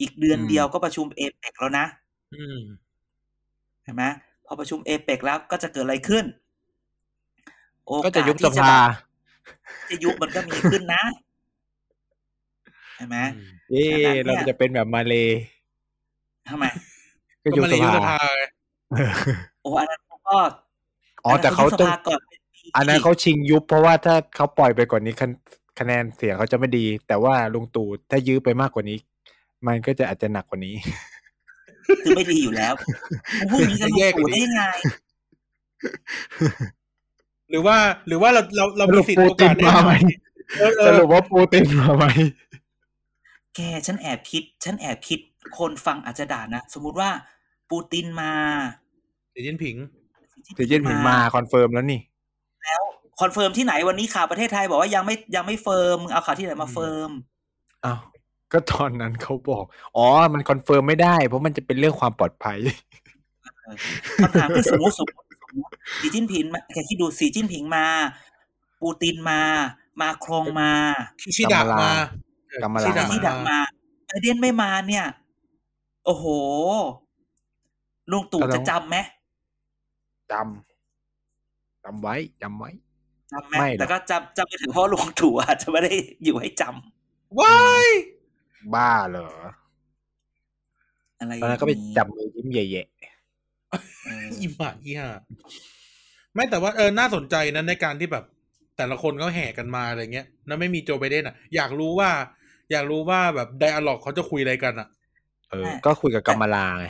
[0.00, 1.86] อีกเดือนอืมเดียวก็ประชุมเอเปกแล้วนะ
[2.34, 2.58] อืม
[3.84, 4.04] เห็นไหม
[4.46, 6.24] พอประชุมเอเปกแล้วก็จะเกิดอะไรขึ้น
[7.86, 9.10] โอกาสก็จะยุบสที่ภาแบบ
[9.90, 11.02] จะยุบมันก็มีขึ้นนะ
[12.96, 13.18] เห็นไหม
[13.70, 15.14] เอ๊ฉะนั้นเนี่ยเราจะเป็นแบบมาเล
[16.48, 16.64] ทำไม
[17.42, 18.42] ก็ก็ยุบมาสเลยยุบสภาภาไง
[19.62, 20.36] โอ้อันนั้นเขาก็
[21.24, 25.26] อ๋อแต่เขายุบสต้องภก่อนเป็นปีอันนั้นเขาชิงยุบเพราะว่าถ้าเขาปล่อยไปกว่านี้คะ
[25.78, 28.98] คะแนนเสียงเขาจะไม่ดี แต่ว่าลุงตู่ถ้ายื้อไปมากกว่านี้
[29.66, 30.74] มันก็จะอาจจะหนักกว่านี้
[32.02, 32.74] คือไม่ดีอยู่แล้ว
[33.38, 34.62] มึงพูดอย่างนี้กับลุงตู่ได้ยังไง
[37.50, 37.76] หรือว่า
[38.08, 39.92] หรือว่าเราเราเราสรุมีปสิทปูธิ์โอติกานสได้มาไหม
[40.58, 42.04] เออเอสอรุปว่าปูตินมาไหม
[43.56, 45.20] แกฉันแอบคิด ฉันแอบคิด
[45.58, 47.10] คนฟังอาจจะด่านะสมมุติว่า
[47.70, 48.32] ปูตินมา
[49.32, 49.76] เดี๋ยวยินผิง
[50.58, 52.00] สีจิ้นผิงมา confirm แล้วนี่
[52.64, 52.82] แล้ว
[53.20, 57.10] confirm ที่ไหนวันนี้ข่าวประเทศไทยบอกว่ายังไม่ยังไม่ firm มึงเอาข่าวที่ไหนมา firm
[57.84, 57.98] อ้าว
[58.52, 59.64] ก็ตอนนั้นเขาบอก
[59.96, 62.58] อ๋อ มัน confirm ไม่ได้ เพราะมันจะเป็นเรื่องความปลอดภัย
[64.22, 67.86] คำถามคือสมมติสมมติสมมติสีจิ้นผิงมาแกคิดดูสีจิ้นผิงมา
[68.80, 69.40] ปูตินมา
[70.00, 70.70] มาโครงมา
[71.20, 71.90] คิชิดะกำมะลามา
[72.48, 73.58] เออกำมะลาคิชิดะที่ดักมา
[74.06, 75.06] ไบเดนไม่มาเนี่ย
[76.04, 76.24] โอ้โห
[78.10, 78.96] ลุงตู่ก็ต้จะองจำไหม
[80.32, 82.70] จำจำไว้จำไว้
[83.32, 85.92] จำไหมไม่หรอกแต่ก็จำจำไปถึงเพราะลุงตู่อาจจะไม่ได้
[86.24, 87.88] อยู่ให้จำว้าย
[88.74, 89.30] บ้าเหรอ
[91.18, 92.84] อะไรตอนนั้นก็ไปจับมือยิ้มแย่
[94.04, 95.10] เอออีหมาอีห่า
[96.34, 98.24] ไม่แต่ว่าเออน่าสนใจนะในการที่แบบ
[98.76, 102.10] แต่ละคนก็แห่กันมาอะไรเงี้ยแล้วไม่มีโจไบเดนอะ อยากรู้ว่า
[102.72, 106.86] อยากรู้ว่าแบบไดอะล็อกเขาจะคุยอะไรกันอะๆเออ ก็คุยกับกัมมาลาไง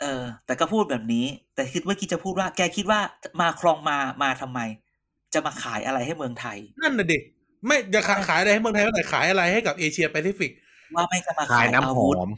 [0.00, 3.00] เออ แต่ก็พูดแบบนี้ แต่คิดเมื่อกี้จะพูดว่า แกคิดว่า
[3.40, 4.60] มาคลองมามาทำไม
[5.34, 7.18] จะมาขายอะไรให้เมืองไทย นั่นน่ะดิ
[7.66, 10.52] ไม่จะขายขายอะไรให้เมืองไทยก็แต่ขายอะไรให้กับเอเชียแปซิฟิก
[10.94, 12.28] ว่าไม่จะมาขายน้ำอาหวุอธม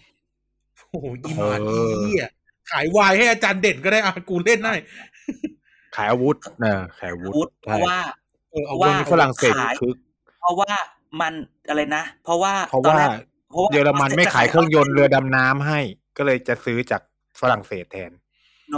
[0.91, 2.25] โอ้โหอีหมาเออีอเหี้ย
[2.71, 4.75] ขายวายให้อาจารย์เด่นก็ได้อะกูเล่นได้
[5.97, 7.97] ขายอาวุธเออขายอาวุอาธวุธเพใช่ราะว่า
[8.51, 9.97] เออเอาว่าช่วงนี้ฝรั่งเศสขายคึก
[10.39, 10.73] เพราะว่า
[11.21, 11.35] มัน
[11.69, 13.11] อะไรนะเพราะว่าเพราะตอนว่าแรก
[13.51, 15.81] เพราะว่าเยอรมันไม่ขายเครื่องยนต์เรือดำน้ำให้
[16.17, 17.03] ก็เลยจะซื้อจาก
[17.41, 18.13] ฝรั่งเศสแทน
[18.71, 18.75] โน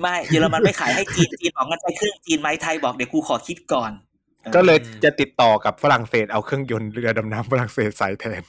[0.00, 4.11] ไม่เยอรมันไม่ขายให้จีนจีนบอกงั้นใช้เครื่องจีนไหมไทยบอกเดี๋ยวกูขอคิดก่อนออ
[4.54, 8.42] ก็เลยจะติดต่อกับฝรั่งเศสเอาเครื่องยนต์เรือดำน้ำฝรั่งเศสใส่แทน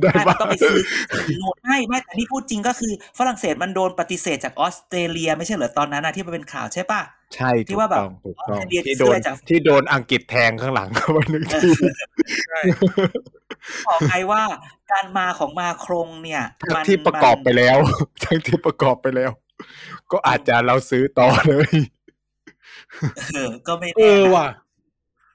[0.00, 0.76] ได้ไม่ปะต้องไปซื้อ
[1.40, 7.00] โนดไม่ไม่แต่นี่พูดจริงก็คือฝรั่งเศสมันโดนปฏิเสธจากออสเตรเลีย ไม่ใช่เหรอตอนนั้นนะที่มันเป็นข่าวใช่ปะ
[7.36, 11.70] ใช่ที่ถูกว่าแบบต้องถูกต้องออสเตรเลียที่ซื้โดอนอะไรจากที่โดนอังกฤษแทงข้างหลังเข้ามาหนึ่งที
[13.86, 14.42] บอกไงว่า
[14.92, 17.78] การมาของมาโครงเนี่ยทั้งมันที่ประกอบไปมันแล้ว
[18.24, 19.30] ทั้งที่ประกอบไปแล้ว
[20.12, 21.70] ก็อาจจะเราซื้อต่อเลย
[23.34, 24.48] เออก็ไม่เอแน่อนะว่ะ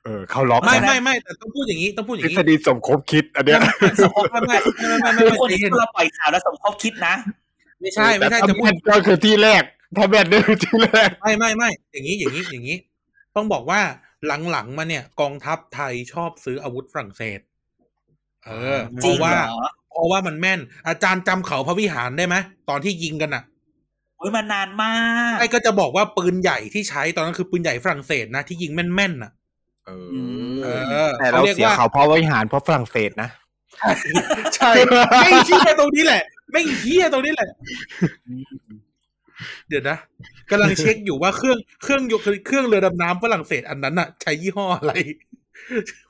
[0.08, 4.58] เออเขาล็อกไม่นะไม่ไม่แต่ต้องพูดอย่างนี้ต้องพูดอทย่าฤงนี้ษฎีสมคบคิดอันเนี้ยไม่ไม่
[5.06, 7.16] ไม่ไม่ไม่ไม่คือไม่คนใจที่เย็นเราปล่อยข่าวแล้วสมคบคิดนะ
[7.82, 9.64] ไม่ใช่ไม่ใช่แต่จะถ้าพูแบดนก็คือที่แรก
[9.98, 12.78] ถ้าแบนนี่คือที่แรกไม่ไม่ไม่อย่างนี้อย่างนี้อย่างนี้
[13.36, 13.82] ต้องบอกว่า
[14.52, 17.40] หลังๆมาเนี่ย กองทัพไทยชอบซื้ออาวุธฝรั่งเศส
[18.46, 22.36] เออเพจริงราะว่าเหรอเพราะว่ามันแม่น อาจารย์จำเขาพระวิหารได้ไหม
[22.70, 23.44] ตอนที่ยิงกันอะ
[24.18, 24.94] โอ้ยมันนานมา
[25.34, 29.32] กไอ้ก็จะบอกว่าปืนใหญ่ที่ใช้ตอนนั้นคือปืนใหญ่ฝรั่งเศสนะที่ยิงแม่นๆน่ะ
[29.88, 29.92] เอ
[30.64, 33.30] เอออแต่เราเขาเรียกเสียว่าเขาเพราะวิหารเพราะฝรั่งเศสนะ
[34.56, 34.72] ใช่
[35.22, 37.50] ไม่เชี่ยตรงนี้แหละไม่เชี่ยตรงนี้แหละ
[39.68, 39.98] เดี๋ยวนะ
[40.50, 44.94] กำลังเช็คอยู่ว่าเครื่องเครื่องยกเครื่องเรือดำน้ำฝรั่งเศสอันนั้นน่ะ ใช้ยี่ห้ออะไร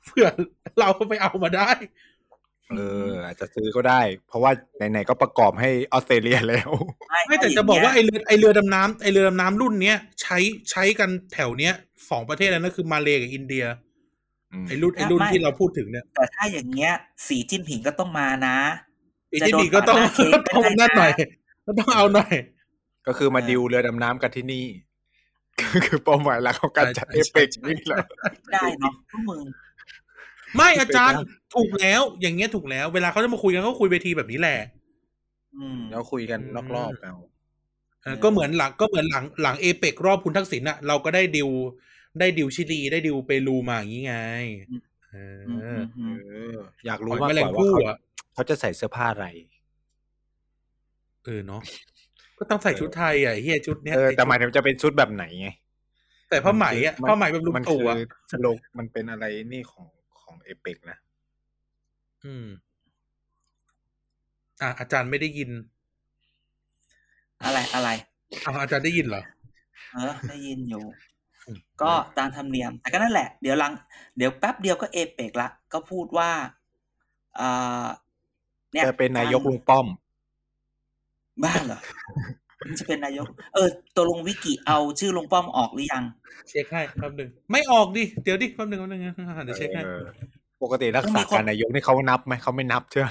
[0.06, 0.26] เพื่อ
[0.78, 1.70] เราไปเอามาได้
[2.70, 6.70] เอออาจจะซื้อก็ได้ เพราะว่าไหนๆก็ประกอบให้ออสเตรเลียแล้ว
[7.26, 10.38] ไม่แต่จะบอกว่าไอเรือไอเรือดำน้ำไอเรือดำน้ำรุ่นเนี้ยใช้
[10.70, 11.74] ใช้กันแถวเนี้ย
[12.10, 13.64] สองประเทศแล้วนั่นคือมาเลกับอินเดีย
[14.66, 16.92] ไอรุ่นไอรุ่นที่เราพูดถึงเนี่ย แต่ถ้าอย่างเงี้ย
[17.28, 18.56] สีจิ้นผิงก็ต้องมานะ
[19.28, 21.12] ไอที่นี่ก็ต้องจะโดนปาดหน้าเค้กต้องไม่ได้นะนั่นหน่อย
[21.66, 22.34] ก็ต้องเอาหน่อย
[23.06, 24.66] ก็คือมาดิวเรือดำน้ำกันที่นี่
[25.60, 27.98] ก็คือเป้าหมายหลักของการจัดใช่เอใช่เปกนี่แหละ
[28.52, 29.40] ได้เนาะพวกมึง
[30.56, 31.16] ไม่อาจารย์
[31.54, 34.58] ถูกแล้ว อย่างเงี้ยถูกแล้ว เวลาเขาจะมาคุยกันก็คุยเวทีแบบนี้แหละ
[35.56, 36.40] อืมแล้วคุยกัน
[36.76, 37.37] รอบๆเอาเออ
[38.24, 41.50] ก็เหมือนหลังก็เหมือนหลังหลังเอเปกรอบคุณทักษิณอะเราก็ได้ดิว
[42.18, 44.16] ได้ดิวชิลีได้ดิวเปรูมาอย่างงี้ไง
[45.10, 45.16] เอ
[45.48, 47.96] อืมออืมอืมเอออยากรู้หอยมากแมลกงว่าภู่ว่าเขาอะ
[48.34, 49.26] เขาจะใส่เสื้อผ้าอะไร
[51.24, 51.62] เออเนาะ
[52.38, 55.48] ก็ต้องใส่ชุดไทยอะไอ้เฮียชุดเนี้ยเออไอ้แต่ชุดหมายถึงจะเป็นชุดแบบไหนไง
[56.30, 57.96] แต่ผ้าไหมอะมันผ้าไหมแบบลุงมันตู่คืออะ
[58.32, 59.86] สโลกมันเป็นอะไรนี่ของ
[60.22, 60.98] ของเอเปกนะ
[62.24, 62.46] อืม
[64.62, 65.50] อะอาจารย์ไม่ได้ยิน
[67.44, 67.90] อะไรอะไร
[68.44, 69.22] อะอาจารย์ได้ยินเหรอ
[69.92, 70.84] เออได้ยินอยู่
[71.46, 73.72] อืมก็ตามธรรมเนียม แต่ก็นั่นแหละ เดี๋ยวหลัง
[74.16, 76.30] เดี๋ยวแป๊บเดียวก็เอเปกละ ก็พูดว่า
[77.40, 77.86] อ่า
[78.72, 79.86] เนี่ยจะเป็นนายกกรลุงป้อม
[81.44, 81.80] บ้าเหรอ
[82.66, 86.04] มันจะเป็นนายก เออตัวลงวิกิเอาชื่อลุงป้อมออกหรือยัง
[86.48, 89.14] เช็คให้แป๊บหนึ่งไม่ออกดิเดี๋ยวดิแป๊บหนึ่งแป๊บหนึ่งนะ
[89.44, 90.02] เดี๋ยวเช็คให้เออ
[90.62, 93.08] ปกติรักต้องษามีคนการนายกนี่เขานับไหมเขาไม่นับเชื่อ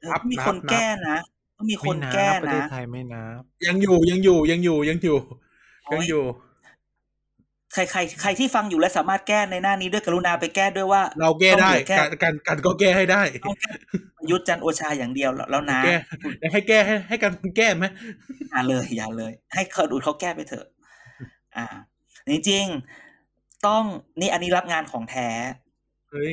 [0.00, 1.35] เออนับมีนับคนนับแก้นะต้อง
[1.70, 5.18] มีคนไม่นับแก้ประเทศนะไทยไม่นับยังอยู่ยังอยู่ยังอยู่ยังอยู่
[5.92, 6.24] ยังอยู่
[7.72, 13.70] ใครใครใครที่ฟังอยู่และสามารถแก้ในหน้านี้ด้วยกรุณาไปแก้ด้วยว่า เราแก้ได้ต้องเหลือแค่การการการก็แก้ให้ได้ต้องแก้
[14.18, 15.96] ประยุทธ์จันทร์โอชาอย่างเดียวแล้วแล้วนะแก้
[16.52, 17.84] ให้แก้ให้ให้การแก้ไหม
[18.50, 20.66] อย่าเลยอย่าเลย ให้เคิร์ดอุดเขาแก้ไปเถอะ
[21.56, 21.66] อ่า
[22.30, 23.82] จริงๆต้อง
[24.20, 25.65] นี่อันนี้รับงานของแท้เฮ้ย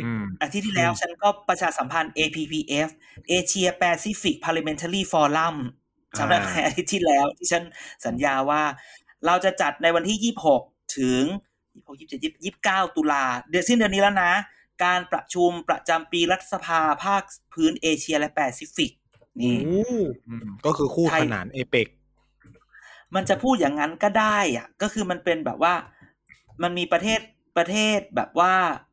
[0.06, 2.90] อืมอาทิตย์ที่แล้วฉันก็ประชาสัมพันธ์ APPF
[3.32, 5.56] Asia Pacific Parliamentary Forum
[6.18, 7.64] จำได้ไหมอ่าอาทิตย์ที่แล้วที่ฉัน
[8.06, 8.62] สัญญาว่า
[9.26, 11.24] เราจะจัดในวันที่ 26 ถึง
[11.88, 14.34] 26 27 29 ตุลาเดือนสิ้นเดือนนี้แล้วนะ
[14.84, 17.24] การประชุมประจำปีรัฐสภาภาค
[17.54, 18.92] พื้นเอเชียและแปซิฟิก
[19.42, 19.84] นี่โอ้
[20.28, 21.88] อืมก็คือคู่ไทยขนานเอเปก
[23.16, 25.74] มันจะพูดอย่างนั้นก็ได้อะก็คือมันเป็นแบบว่า
[26.64, 27.20] มันมีประเทศ
[27.58, 28.54] ประเทศแบบว่า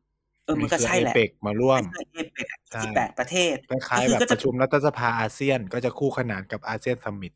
[0.51, 1.81] ออมันก็ใช่แหละเอเปกมาร่วม
[2.13, 7.33] เอเปกใช่ที่แปดประเทศคล้ายก็ๆคืแบบก็ปจะระชุมรัฐสภาอาเซียนก็จะคู่ขนานกับอาเซียนซัมมิต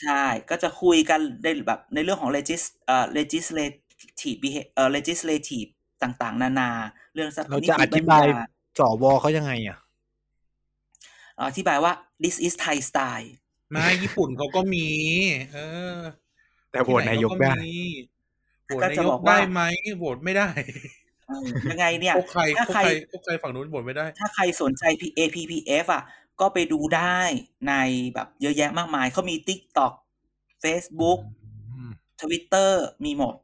[0.00, 5.68] ใช่ก็จะคุยกันในแบบในเรื่องของ legis เอ่อ legislative beha- เอ่อ legislative
[6.02, 6.70] ต่างๆ นานา
[7.14, 9.78] เรื่องทรัพย์เราจะอธิบายนิติญญสวเขายังไงอะ
[11.48, 11.92] อธิบายว่า
[12.24, 13.28] this is Thai style
[13.74, 14.86] มาญี่ปุ่นเขาก็มี
[15.52, 15.58] เอ
[15.98, 16.00] อ
[16.70, 17.86] แต่โหวตนายกได้ที่
[18.68, 19.62] หนเขาก็มีโหวตก็นาจะยบกอกว่าได้ไหม
[19.96, 20.97] โหวตไม่ได้เออ
[21.70, 24.84] ยังไงเนี่ยพวกใครถ้าพวกใครใครพวกใครฝั่งนู้นโหวตไม่ได้ ถ้าใครสนใจ
[25.18, 26.02] APPF อะ
[26.40, 27.18] ก็ไปดูได้
[27.68, 27.74] ใน
[28.14, 29.92] แบบเยอะแยะมากมายเขามี TikTok
[30.62, 31.18] Facebook
[31.72, 32.72] อืม Twitter
[33.04, 33.34] มีหมด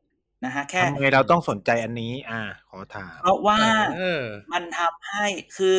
[0.44, 3.58] นะฮะแค่ทำไมเราต้องสนใจอันนี้ อ่า ขอถาม เพราะว่า
[3.96, 4.22] เออ
[4.52, 5.24] มันทำให้
[5.56, 5.76] คือ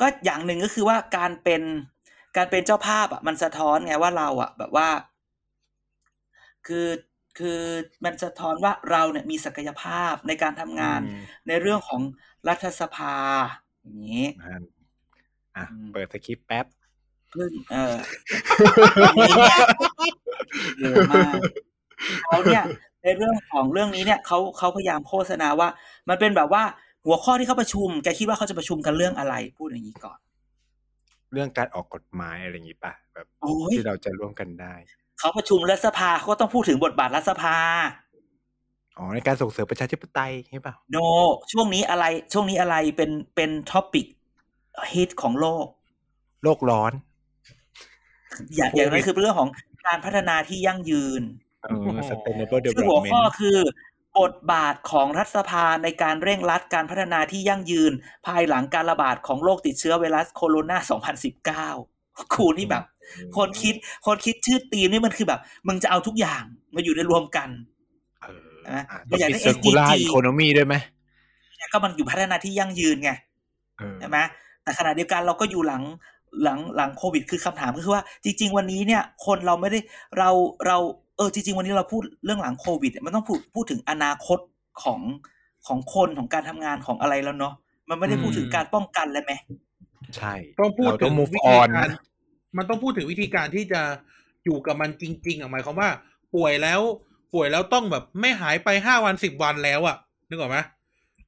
[0.00, 1.62] ก็อย่างหนึ่งก็คือว่าการเป็น
[2.36, 4.88] การเป็นเจ้าภาพอะมันสะท้อนไงว่าเราอะ แบบว่า
[6.66, 6.86] คือ
[7.38, 7.60] คือ
[8.04, 12.00] มันสะท้อนว่าเราเนี่ยมีศักยภาพในการทำงานอืมในเรื่องของ
[12.48, 13.14] รัฐสภา
[13.82, 14.62] อย่างนี้อ่า
[15.56, 16.66] อะอืมเปิดสคริปต์แป๊บ
[17.30, 17.94] เพิ่งเออ
[19.16, 19.58] นี่เนี่ย
[20.80, 21.34] เยอะมาก
[22.26, 22.64] เขาเนี่ย
[23.02, 25.68] ในเรื่องของเรื่องนี้เนี่ยเขาเขาพยายามโฆษณาว่า
[26.08, 26.62] มันเป็นแบบว่า
[27.04, 30.18] หัวข้อที่เขาประชุมแกคิดว่าเขาจะประชุมกันเรื่องอะไร พูดอย่างนี้ก่อน
[31.32, 34.74] เรื่องการออกกฎหมายอะไรอย่างนี้ป่ะแบบโอ้ยที่เราจะร่วมกันได้
[35.22, 37.56] เขาประชุมรัฐสภาเขาก็ต้องพูดถึงบทบาทรัฐสภา
[38.98, 40.96] อ๋อในการส่งเสริมประชาธิปไตยใช่ป่ะ No
[41.52, 44.06] ช่วงนี้อะไรช่วงนี้อะไรเป็นเป็น topic
[44.94, 45.66] ฮิตของโลก
[46.44, 46.92] โลกร้อน
[48.56, 49.50] อย่างอย่างนั้นคือเรื่องของ
[49.86, 51.22] การพัฒนาที่ยั่งยืน
[51.62, 53.58] เออ sustainable ชื่อหัว development ข้อคือ
[54.20, 57.92] บทบาทของรัฐสภาในการเร่งรัดการพัฒนาที่ยั่งยืน
[58.26, 62.84] ภายหลังการระบาดของโรคติดเชื้อไวรัสโคโรนา 2019 ครูนี่แบบ
[63.36, 63.74] คนคิด
[64.06, 66.42] คนคิดชื่อตีมนี่มันคือแบบ มึงจะเอาทุกอย่าง
[66.74, 67.48] มาอยู่ในรวมกัน
[68.22, 70.74] เออใช่ไหมอะเราอยากได้มี circular SDG economy ด้วยไหม
[71.72, 73.10] ก็มันอยู่พัฒนาที่ยั่งยืนไง
[73.78, 74.18] เออใช่ไหม
[74.62, 75.82] แต่ขณะเดียวกันเราก็อยู่หลัง
[76.42, 79.78] หลังหลังโควิด คือคำถามก็คือว่า จริง ๆ วันนี้เนี่ย คนเราไม่ได้
[80.18, 80.30] เรา
[80.66, 80.76] เรา
[81.16, 84.38] เออจริง ๆ วันนี้เราพูดเรื่องหลังโควิดเนี่ยมันต้องพูดพูดถึงอนาคต
[84.82, 85.00] ของ
[85.66, 87.54] ของคนของการทำงานของอะไรแล้วเนาะ
[87.88, 89.32] มันไม่ได้พูดถึงการป้องกันแล้วไหม
[90.16, 91.88] ใช่ต้องพูดเราถึต้องง move วิธี on การ
[92.56, 93.82] มันต้องพูดถึงวิธีการที่จะ
[94.44, 95.88] อยู่กับมันจริง ๆอะหมายความว่า
[96.34, 96.80] ป่วยแล้ว
[97.34, 99.96] ป่วยแล้วต้องแบบไม่หายไปห้าวันสิบวันแล้วอะ
[100.28, 100.58] นึกออกไหม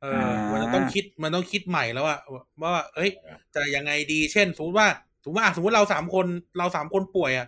[0.02, 2.18] เออมันจะต้องคิดมันต้องคิดใหม่แล้วอะ
[2.62, 3.10] ว่าเอ้ย
[3.54, 4.88] จะยังไงดี เช่นสมมติว่า
[5.22, 6.26] สมมติว่าอะสมมติเราสามคน
[6.58, 7.46] เราสามคนป่วยอะ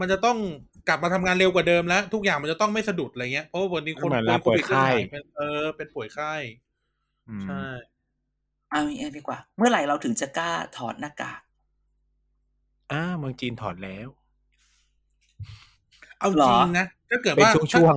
[0.00, 0.38] มันจะต้อง
[0.88, 6.32] กลับมาทำงานเร็วกว่าเดิมแล้ว ทุกอย่างมันจะต้องไม่สะดุดอะไรเงี้ยเพราะว่าวันนี้คนเหมือนลาโควิดป่วยไข้เป็นเออ เป็นป่วยไข้
[7.28, 7.62] อืมใช่
[8.70, 11.40] เอาอย่างนี้ดีกว่า เมื่อไหร่เราถึงจะกล้าถอดหน้ากาก
[12.92, 14.08] อ่าเมืองจีนถอดแล้ว
[16.20, 17.94] เอาหรจอริงนะถ้าเกิดเป็นว่าช่วง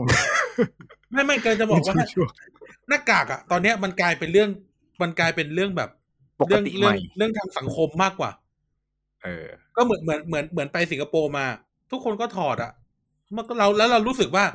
[1.14, 2.30] ไม่ไม่เกินจะบอกว่าเป็นช่วง
[2.90, 4.50] หน้ากากอะ ตอนเนี้ยมันกลายเป็นเรื่อง
[5.02, 5.90] มันกลายเป็นเรื่องแบบ
[6.40, 8.32] ปกเรื่องติเรื่ใหองม่เรื่องทางสังคมมากกว่า
[9.24, 11.46] เออ ก็เหมือนเหมือนเหมือนเหมือนไปสิงคโปร์มา
[11.92, 12.72] ทุกคนก็ถอดอะ
[13.36, 14.46] มันก็เราแล้วเรารู้สึกว่า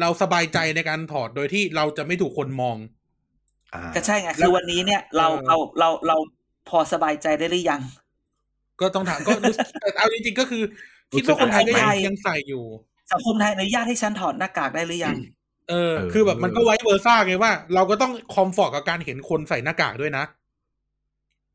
[0.00, 2.76] เราสบายใจในการถอดโดยที่เราจะไม่ถูกคนมอง
[3.74, 6.16] อ่าก็ใช่ไงคือวันนี้เนี่ย เราเออเราเราเรา
[6.68, 7.80] พอสบายใจได้หรือยัง
[8.82, 10.62] ก็ต้องถามก็รู้สึกแต่เอาจริงๆก็คือ
[11.12, 12.64] คิดว่าคนไทยก็ยังยังใส่อยู่
[13.12, 15.16] สังคมไทยอนุญาตให้ฉันถอดหน้ากากได้หรือยัง
[15.70, 20.24] เออ คือแบบมันก็ vice versa ไงว่า เราก็ต้อง comfort กับการเห็นคนใส่หน้ากากด้วยนะ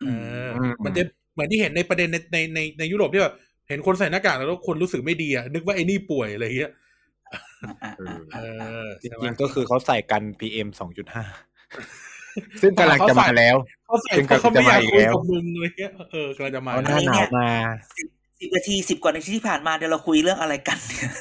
[0.01, 0.09] เอ
[0.45, 1.03] ออมมันจะ
[1.33, 3.35] เหมือนที่เห็นในประเด็นในในในในยุโรปที่แบบ
[3.69, 6.71] เห็นคนใส่หน้ากากแล้วคนรู้สึกไม่ดีอะนึกว่าไอ้นี่ป่วยอะไรอย่างเงี้ย
[7.63, 11.23] อะเออะอเออจใช่ไหมริงๆก็คือเขาใส่กัน PM สองจุดห้า
[12.61, 17.47] ซึ่งกำลังจะมาแล้วเขาใส่ซึ่งเพราะเขาไม่อยากจะมาอีกคุยแล้วกับมึงเลยเงี้ยเออกำลังจะมาเอาหน้าหนาวมา
[18.41, 21.11] สิบนาทีสิบกว่านาทีที่ผ่านมาเดี๋ยวเราคุยเรื่องอะไรกันเนี่ย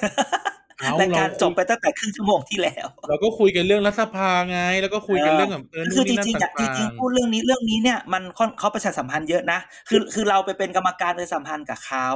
[0.79, 9.59] เอารายการเจบไปตั้งแต่ครึ่งชั่วโมงที่แล้ว เราก็คุยกันเรื่องรัฐสภาไง แล้วก็คุยกันเรื่องแบบเออคือนู่นจนี่นั่นริงๆอยากจต่าริงงๆพูดเรื่องนี้เรื่องนี้เนี่ยมันค่อนเขาประชาสัมพันธ์เยอะนะ
[9.89, 12.09] คือคือเราไปเป็นกรรมการประชาสัมพันธ์กับเขา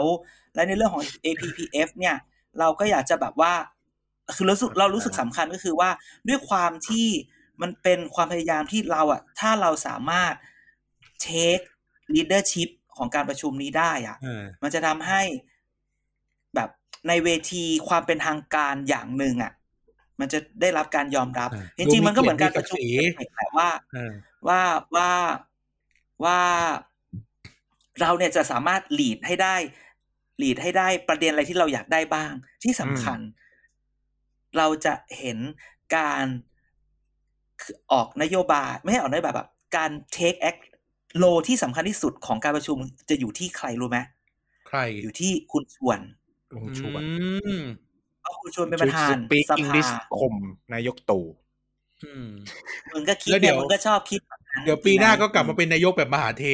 [0.54, 2.16] และในเรื่องของ APPF เนี่ย
[2.58, 3.52] เราก็อยากจะแบบว่า
[4.34, 5.90] คือรู้สึกเรารู้สึกสำคัญก็คือว่า
[6.28, 7.06] ด้วยความที่
[7.62, 10.34] มันเป็นความพยายามที่เราอะถ้าเราสามารถ
[11.26, 11.64] take
[12.14, 15.22] leadership ของการประชุมนี้ได้อะๆเออมันจะทำให้
[16.54, 16.68] แบบ
[17.08, 19.52] ในเวทีความเป็นทางการอย่างหนึ่งอะ
[20.20, 24.12] มันจะได้รับการยอมรับเออจริงๆ มันก็เหมือนการประชุมดูมีเกียรติมีศักดิ์ศรีแต่ว่าเออ
[24.48, 24.60] ว่า
[24.96, 25.10] ว่า
[26.24, 26.40] ว่า
[28.00, 29.56] เราเนี่ยจะสามารถ lead ให้ได้
[30.42, 32.32] lead ให้ได้ประเด็นอะไรที่เราอยากได้บ้าง
[32.62, 33.18] ที่สำคัญ
[34.58, 35.38] เราจะเห็น
[35.96, 36.26] การ
[37.92, 40.62] ออกนโยบายไม่ใช่ออกนโยบายแบบ การ take act
[41.18, 42.76] โลที่สำคัญที่สุดของการประชุม
[43.08, 43.98] จะอยู่ที่ใครรู้ไหม
[44.68, 45.98] ใครอยู่ที่คุณชวน
[46.54, 47.62] ลุงชวนอืม
[48.20, 50.34] เพราะคุณชวนเป็นประธานสปีกสอังภากฤษคม
[50.74, 51.26] นายกตู่
[52.04, 52.28] อืม
[52.92, 56.44] มึงก็คิดแล้วเดี๋เนี่ยยวมึงก็ชอบคิดแบบนั้นเดี๋ยวปีหน้าก็กลับมาเป็นนายกแบบมหาเท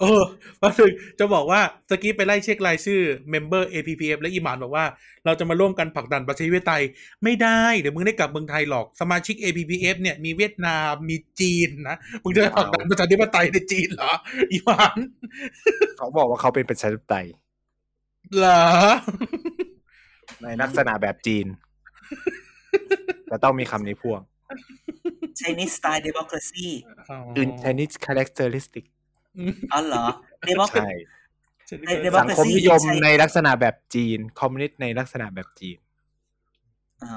[0.00, 0.22] เออ
[0.62, 1.60] มาถึงจะบอกว่า
[1.90, 3.00] สกี้ไปไล่เช็ครายชื่อ
[3.30, 4.84] เมมเบอร์ APPF และอีหมานบอกว่า
[5.24, 6.82] เราจะมาร่วมกันผลักดันประชาธิปไตย
[7.24, 14.12] ไม่ได้ เดี๋ยวมึงได้กลับเมืองไทยหรอก สมาชิก APPF เนี่ยมีเวียดนามมีจีนนะ มึงจะไปผลักดันประชาธิปไตยในจีนเหรอ
[14.52, 14.98] อีหมาน
[15.98, 17.26] เขาบอกว่าเขาเป็นประชาธิปไตย
[18.36, 18.62] เหรอ
[20.42, 21.46] ในลักษณะแบบจีน
[23.30, 24.20] จะต้องมีคำนี้พ่วง
[25.38, 26.68] ใช้นิสไตล์ democracy
[27.40, 28.84] in Chinese characteristic
[29.72, 30.04] อ๋อเหรอ
[30.48, 30.98] democracy
[31.66, 35.78] ใช่ในในสังคมนิยมใช่ในลักษณะแบบจีน คอมมิวนิสต์ในลักษณะแบบจีน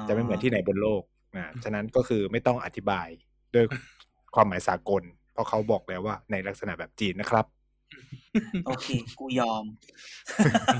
[0.07, 1.03] จะไม่เหมือนที่ไหนบนโลก
[1.35, 3.07] นะฉะนั้นก็คือไม่ต้องอธิบาย
[3.55, 3.65] ด้วย
[4.35, 5.03] ความหมายสากล
[5.33, 7.45] เพราะเขาบอกแล้วว่าในลักษณะแบบจีนนะครับ
[8.65, 8.87] โอเค
[9.19, 9.63] กูยอม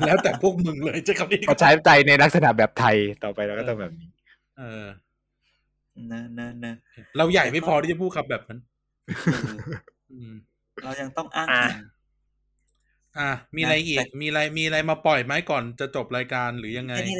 [0.06, 4.10] แล้วแต่พวกมึงเลยจะคำนี้ประชาธิปไตยในลักษณะแบบไทยต่อไปเราก็ต้องแบบนี้
[4.58, 4.86] เออ
[6.08, 6.76] เนอะเนอะเนอะ
[7.18, 8.60] เราใหญ่ไม่พอที่จะพูดคำแบบนั้น
[10.82, 11.77] เอออืมเรายังต้องอ้างอะอิง
[13.17, 17.17] อะมีอะไรอีก มีอะไร มีอะไรมาปล่อยไหมก่อนจะจบรายการหรือยังไงไอ้นี่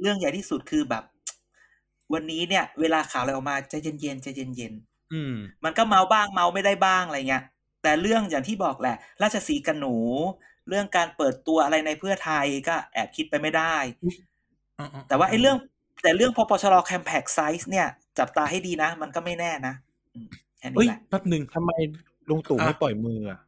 [0.00, 1.04] เรื่องใหญ่ที่สุดคือแบบ
[2.12, 4.72] วันนี้เนี่ย เวลาข่าวอะไรออกมาใจเย็นๆใจเย็น
[5.12, 7.44] อืมๆมันก็เมาบ้างเมาไม่ได้บ้างอะไรเงี้ย
[7.82, 9.96] แต่เรื่องอย่างที่บอกแหละ ราชสีห์กันหนู
[10.68, 13.76] เรื่องการเปิดตัวอะไรในเพื่อไทยก็แอบคิดไปไม่ได้
[15.08, 15.56] แต่ว่าไอ้เรื่อง
[16.02, 17.86] แต่เรื่องพปชรแคมแพกไซส์เนี่ย
[18.18, 19.74] จับตาให้ดีนะ มันก็ไม่แน่นะ
[20.14, 21.70] อืมแค่เฮ้นี้ยแหละแป๊บหนึ่งทำไม
[22.28, 23.38] ลุงตู่ไม่อะปล่อยมืออะ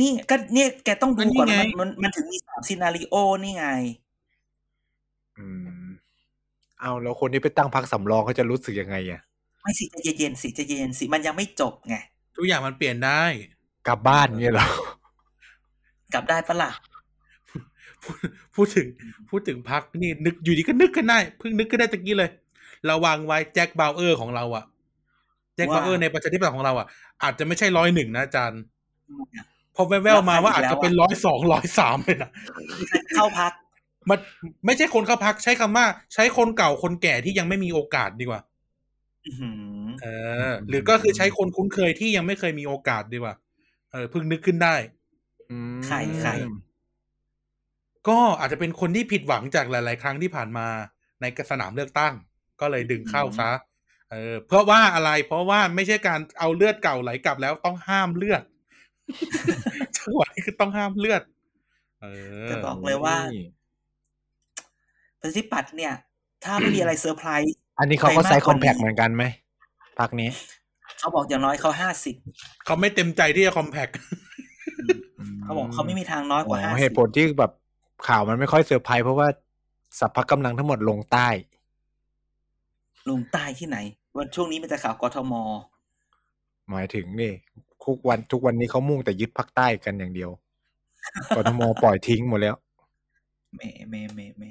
[0.00, 3.66] นี่ก็เนี่ยแกต้องดูก่อนอันนี้ไงมันมันมันถึงมีสามซีนารีโอนี่ไง
[5.38, 5.46] อื
[5.86, 5.90] ม
[6.80, 9.20] เอาแล้วคนที่ไปตั้งพรรคสำรองเขาจะรู้สึกยังไงอะ
[9.62, 11.94] ไม่สิใจเย็นๆสิใจเย็นๆสิมันยังไม่จบไง
[12.36, 13.22] ทุกอย่างมันเปลี่ยนได้
[13.88, 14.66] กลับบ้านเนี่ยเหรอ
[16.12, 16.70] กลับได้ปะล่ะ
[18.02, 18.16] พูด
[18.54, 18.86] พูดถึง
[19.28, 22.30] พูดถึงพรรคนี่นึกอยู่ดีก็นึกขึ้นได้เพิ่งนึกขึ้นได้ตะกี้เลย
[22.90, 26.86] ระวังไว้แจ็คบาวเออร์ของเราอะแจ็คว่าบาวเออร์ในประชาธิปไตยของเราอะ
[27.22, 28.62] อาจจะไม่ใช่ร้อยหนึ่งนะอาจารย์
[29.76, 32.30] พอแว่วๆมาว่าอาจจะเป็นร้อยสองร้อยสามเลยนะ
[33.16, 33.52] เข้าพัก
[34.10, 34.18] มัน
[34.66, 35.84] ไม่ใช่คนเข้าพักใช้คำว่า
[36.14, 38.40] ใช้คนเก่าคนแก่ที่ยังไม่มีโอกาสดีกว่า
[39.26, 39.50] อื้อหื
[39.84, 40.06] อเอ
[40.48, 43.34] อ หรือก็คือใช้คนคุ้นเคยที่ยังไม่เคยมีโอกาสดีกว่า
[43.92, 44.74] เออเพิ่งนึกขึ้นได้
[45.50, 46.34] อืมไข่ไข่
[48.08, 50.66] ก็อาจจะเป็นคนที่ผิดหวังจากหลาย ๆ ครั้งที่ผ่านมา
[51.20, 52.14] ในสนามเลือกตั้ง
[52.60, 53.50] ก็เลยดึงเข้าซะ
[54.10, 58.42] เออเพราะว่าอะไร เพราะว่าไม่ใช่การเอาเลือดเก่าไหลกลับแล้วต้องห้ามเลือด
[59.96, 61.22] จังหวะนี้คือต้องห้ามเลือด
[62.02, 62.06] เอ
[62.46, 63.16] อจะบอกเลยว่า
[65.20, 65.94] ประชาธิปัตย์เนี่ย
[66.44, 69.24] ถ้าไม่มีอะไรเซอร์ไพรส์อันนี้เขาก็ไปมากไซส์คอมแพคกว่านี้เหมือนกันไหม
[69.98, 70.30] พักนี้
[70.98, 72.16] เขาบอกอย่างน้อยเขาห้าสิบ
[72.64, 73.88] เขาไม่เต็มใจที่จะ compact
[75.42, 77.52] เขาบอกเขาไม่มีทางน้อยกอ๋ว่าอห้าเหสิเหตุผลที่แบบ
[78.08, 79.28] ข่าวมันไม่ค่อยเซอร์ไพรส์เพราะว่า
[80.00, 81.28] สรรพกำลังทั้งหมดลงใต้
[83.08, 83.78] ลงใต้ที่ไหน
[84.16, 85.32] วันช่วงนี้มันจะข่าวกทม
[86.70, 87.32] หมายถึงนี่
[87.84, 90.30] ทุกวันทุกวันนี้เขามุ่งแต่ยึดภาคใต้กันอย่างเดียว
[91.36, 92.54] กทมปล่อยทิ้งหมดแล้ว
[93.56, 94.42] เมเมเมเม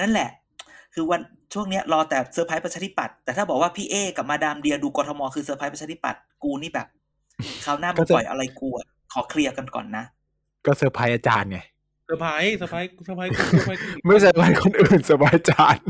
[0.00, 0.30] นั่นแหละ
[0.94, 1.20] คือวัน
[1.54, 6.86] ช่วงเนี้ยรอแต่เซอร์ไพรส์ประชาธิปัตย์แต่ถ้าบอกว่าพี่เอกับมาดามเดียร์ดูกทมคือเซอร์ไพรส์ประชาธิปัตย์กูนี่แบบ
[7.64, 10.04] คราวหน้าก็มึงจะปล่อยอะไรกูอะขอเคลียร์กันก่อนนะ
[10.66, 11.58] ก็เซอร์ไพรส์อาจารย์ไง
[12.06, 15.86] เซอร์ไพรส์เซอร์ไพรส์เซอร์ไพรส์เซอร์ไพรส์ไม่เซอร์ไพรส์คนอื่นเซอร์ไพรส์อาจารย์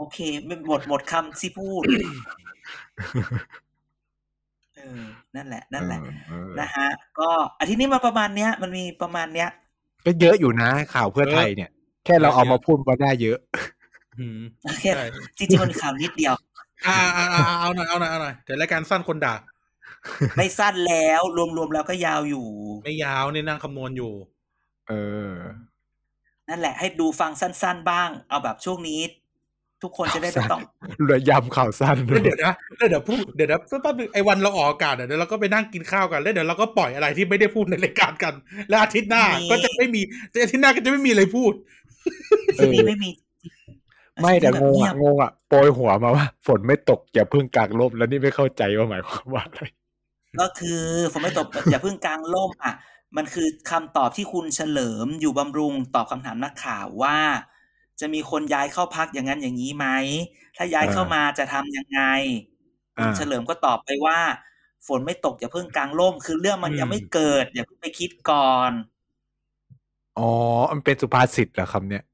[0.00, 1.82] โอเคไม่หมดหมดคำที่พูด
[4.76, 5.02] เออ
[5.36, 6.88] นั่นแหละ นั่นแหละเออนะฮะ
[7.18, 7.28] ก็
[7.58, 9.48] อาทิตย์นี้มาประมาณเนี้ย มันมีประมาณเนี้ย
[10.06, 11.70] ก็เยอะอยู่นะ ข่าวเพื่อไทยเนี่ย
[12.04, 13.38] แค่เราเอามาพูดก็ได้เยอะ
[14.18, 14.40] อืม
[14.80, 15.06] แค่ใช่
[15.38, 16.34] จริงๆมันมีข่าวนิดเดียว
[16.86, 19.34] อ่าอ่าอ่าเอาหน่อยเอาหน่อยเอาหน่อยเดี๋ยวรายการสั้นคนด่า
[20.36, 21.20] ไม่สั้นแล้ว
[21.56, 22.46] รวมๆแล้วก็ยาวอยู่
[22.84, 24.12] ไม่ยาวนี่นั่งคำนวณอยู่
[24.88, 24.92] เอ
[25.32, 25.34] อ
[26.48, 29.00] นั่นแหละ ให้ดูฟังสั้น ๆ บ้าง เอาแบบช่วงนี้
[29.82, 30.62] ทุกคนจะได้ไม่ต้อง
[31.04, 38.34] เรือยำข่าวสั้นด้วแล้วยเดี๋ยวนะแล้วเดี๋ยวพูดเดี๋ยวนะแป๊บนึงไอ้วันเราออกอากาศอะเดี๋ยวเราก็ไปนั่งกินข้าวกันแล้วเดี๋ยวเราก็ปล่อยอะไรที่ไม่ได้พูดในรายการกัน
[38.68, 40.00] แล้วอาทิตย์หน้ามีก็จะไม่มี
[40.42, 41.52] อาทิตย์หน้าก็จะไม่มีอะไรพูด
[42.58, 43.10] ที่นี่ไม่มี
[44.22, 49.62] ไม่แต่แบบงงเงียอะบงงอะโปรยหัวมาว่า ฝนไม่ตกอย่าเพิ่งกางร่มแล้วนี่ไม่เข้าใจว่าหมายความว่าอะไร
[50.40, 50.80] ก็คือ
[51.12, 52.74] ผมไม่ตอบอย่าเพิ่งกลางล่มอะ
[53.16, 57.16] มันคือคำตอบที่คุณเฉลิมอยู่บำรุงตอบคำถามนักข่าวว่า
[58.00, 59.86] จะมีคนย้ายเข้าพักอย่างนั้นอย่างนี้ไหม
[60.56, 62.00] ถ้าย้ายเข้ามาจะทำยังไง
[62.98, 64.18] อ่าคุณเฉลิมก็ตอบไปว่า
[64.86, 68.72] ฝนไม่ตกอย่าเพิ่งกลางร่ม คือเรื่องมันอืมยังไม่เกิด อย่าเพิ่งไปคิดก่อน
[70.18, 70.30] อ๋อ
[70.72, 72.04] มันเป็นสุภาษิตเหรอคำเนี้ย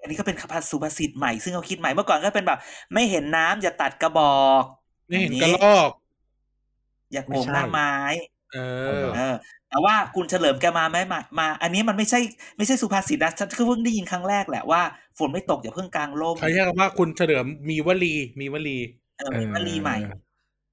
[0.00, 2.58] อันนี้ก็เป็นคำสุภาษิตใหม่ซึ่งเขาคิดใหม่เมื่อก่อนก็เป็นแบบ
[2.94, 4.62] ไม่เห็นน้ำอย่าตัดกระบอก
[5.08, 5.90] ไม่เห็นอักระลอก
[7.12, 7.94] อย่าโกงหน้าไม้
[8.54, 8.58] เอ
[9.02, 9.34] อเออ
[9.70, 12.20] แต่ว่าคุณเฉลิมแกมาไหมมามา อันนี้มันไม่ใใช่
[12.56, 14.82] ไม่ใช่สุภาษิตนะฉันก็เพิ่งได้ยินครั้งแรกแหละว่า
[15.18, 18.78] ฝนไม่ตกอย่าเพิ่งกลางร่มเขาเรียกว่าคุณเฉลิมมีวลีมีวลี
[19.18, 19.96] เออมีวลีใหม่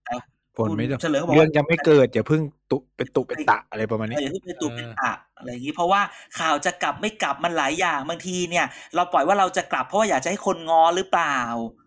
[0.06, 0.16] แต่
[0.58, 6.02] ฝนไม่ตคุกณเฉลิมก็บอกเรื่องว่ายังไม่เกิดอย่าเพิ่งตุเป็นตุเป็นตะอะไรประมาณเอนี้ออย่าเพิ่งไปตูเป็นตะอะไรอย่างนี้เพราะว่า
[6.40, 8.66] ข่าวจะกลับไม่กลับมันหลายอย่างบางทีเนี่ย
[8.96, 11.38] เราปล่อยว่าเราจะกลับเพราะว่าอยากจะให้คนงอหรือเปล่า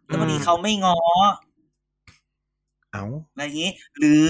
[0.06, 0.98] แล้วบางทีเขาไม่งอ
[2.94, 4.28] เอ้าอะไรอย่างนี้ หรือ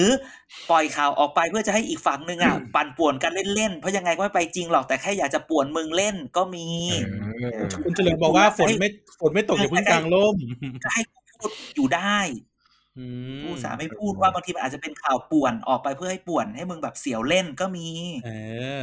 [0.70, 6.66] ปล่อยข่าวออกไปเพื่อจะให้อีกฝั่งหนึ่งอะปั่นป่วนกันเล่นๆ เพราะยังไงก็ไม่ไปจริงหรอกแต่แค่อยากจะป่วนมึงเล่นก็มี
[7.40, 8.88] เออคุณเฉลิมบอกว่าฝนไม่
[9.20, 10.36] ฝนไม่ตกอย่าเพิ่งกลางร่ม
[10.84, 11.02] ก็ให้
[11.38, 12.18] พูดอยู่ได้
[12.98, 13.04] อื
[13.38, 17.88] มผู้สาห์ไม่พูดว่าบางทีมันอาจจะเป็นข่าวป่วนออกไปเพื่อให้ป่วนให้มึงแบบเสียวเล่นก็มี
[18.24, 18.30] เอ
[18.80, 18.82] อ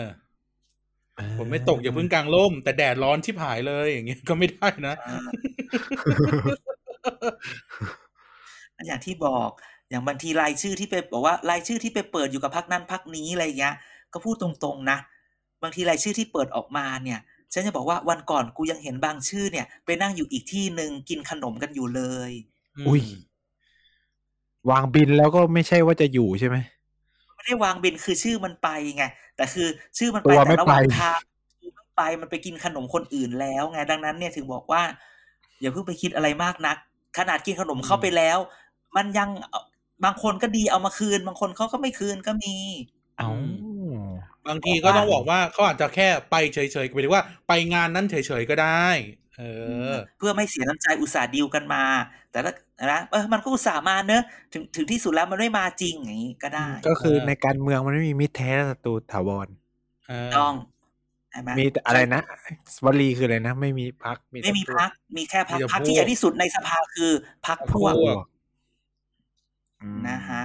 [1.37, 5.29] ฝนไม่ตกอย่าเพิ่งกลางร่ม แต่แดดร้อนชิบหายเลยอย่างเงี้ยก็ไม่ได้นะอ่า
[8.87, 9.51] อย่างที่บอก
[9.91, 13.75] อย่างบางทีรายชื่อที่ไปบอกว่ารายชื่อที่ไปเปิดอยู่กับพักนั้นพักนี้อะไรเงี้ย
[14.13, 14.97] ก็พูดตรงๆนะ
[15.63, 17.19] บางทีรายชื่อที่เปิดออกมาเนี่ย
[17.53, 22.31] ฉันจะบอกว่าวันก่อนกูยังเห็นบางชื่อเนี่ย ไปนั่งอยู่อีกที่หนึ่งกินขนมกันอยู่เลย
[22.87, 23.01] อุ้ย
[24.69, 26.57] วางบินแล้วก็ไม่ใช่ว่าจะอยู่ใช่ไหม
[27.35, 29.03] ไม่ได้วางบินคือชื่อมันไปไง
[29.35, 29.67] แต่คือ
[29.97, 31.19] ชื่อมันไปตัวแต่ไม่ระหว่างไปทาง
[31.59, 34.81] ชื่อมันไปมันไปกินขนมคนอื่นแล้วไงดังนั้นเนี่ยถึงบอกว่า
[35.59, 36.77] อย่าเพิ่งไปคิดอะไรมากนัก
[37.17, 38.37] ขนาดกินขนมเข้าไปแล้ว
[38.95, 39.61] มันยังเอา
[40.05, 42.55] บางคนก็ดีเอามาคืน บางคนเขาก็ไม่คืนก็มี
[43.17, 43.29] เอา
[44.47, 48.87] บางทีก็ต้องบอกว่าเขาอาจจะแค่ไปเฉยๆหมายถึงว่าไปงานนั้นเฉยๆก็ได้
[49.37, 49.43] เอ
[49.91, 51.83] อ เพื่อไม่เสียน้ำใจอุตส่าห์ดีลกันมา
[52.31, 52.51] แต่ละ
[52.91, 54.23] นะเออมันก็อุตส่าห์มาเนอะ
[54.53, 59.47] ถึงถึงที่สุดแล้วมันไม่มาจริงอย่างนี้ก็ได้ ก็คือเออในการเมืองมันไม่มีมิตรแท้และศัตรูถาวร
[60.07, 60.53] เออต้อง
[61.31, 62.21] ใช่ไหมมีแต่อะไรนะ
[62.85, 67.11] วลีคืออะไรนะ ไม่มีพักไม่มีพักมีแค่พักพักที่ใหญ่ที่สุดในสภาคือ
[67.47, 68.25] พักพวกพวก
[70.09, 70.41] นะฮะ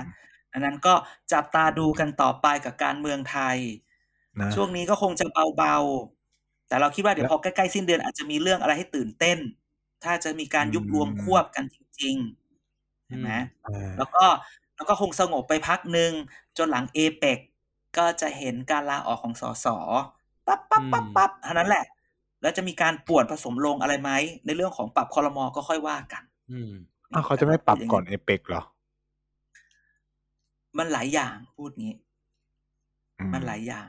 [0.53, 0.95] อันนั้นก็
[1.32, 3.57] จับตาดูกันต่อไปกับการเมืองไทย
[4.41, 5.26] นะช่วงนี้ก็คงจะ
[5.57, 9.39] เบาๆ แต่เราคิดว่าเดี๋ยวพอใกล้ๆสิ้นเดือนอาจจะมีเรื่องอะไรให้ตื่นเต้น
[10.05, 13.30] ถ้าจะมีการยุบรวมควบกันจริงๆใช่ไหม
[13.66, 14.24] อ่าแล้วก็
[14.76, 16.12] แล้วก็คงสงบไปพักหนึ่ง
[16.59, 17.39] จนหลังเอเปก
[17.99, 19.66] ก็จะเห็นการลาออกของสส
[20.47, 21.84] ปั๊บปั๊บปั๊บปั๊บเท่านั้นแหละ
[22.43, 24.11] แล้วจะมีการป่วนผสมลงอะไรไหม
[24.45, 26.72] ในเรื่องของปรับคอรมอก็ค่อยว่ากัน อืม
[27.14, 28.62] อ้าวเขาจะไม่ปรับก่อนเอเปกเหรอ
[30.79, 31.95] มันหลายอย่างพูดงี้
[33.20, 33.89] อืมันหลายอย่าง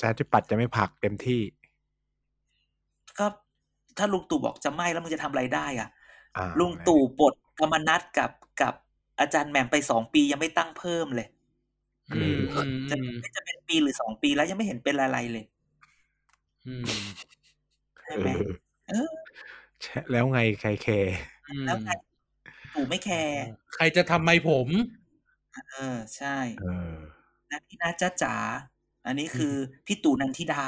[0.00, 1.40] ชาติปัตย์จะไม่ผลักเต็มที่
[3.18, 3.26] ก็
[3.98, 5.88] ถ้าลุงตู่บอกจะไม่แล้วมึงจะทำอะไรได้อะ
[6.36, 8.74] อ่าลุงตู่ปลดธรรมนัตกับกับ
[9.20, 11.28] อาจารย์แหม่มไปสองปียังไม่ตั้งเพิ่มเลย
[12.10, 15.44] อืมอืมจะไม่จะเป็นปีหรือสองปีแล้วยังไม่เห็นเป็นอะไรเลย
[16.66, 16.86] อืม
[18.02, 18.42] ใช่เอไหมอ
[18.88, 19.12] เออ
[19.82, 21.14] ใช่แล้วไงใครแคร์
[21.48, 21.90] อืมแล้วไง
[22.74, 23.36] ตู่ไม่แคร์
[23.74, 24.68] ใครจะทำไมผม
[25.70, 26.94] เออ ใช่ เออ
[27.50, 28.34] นะพี่นะจ้าจ๋า
[29.06, 29.54] อันนี้คือ
[29.86, 30.64] พี่ตู่นันทิดา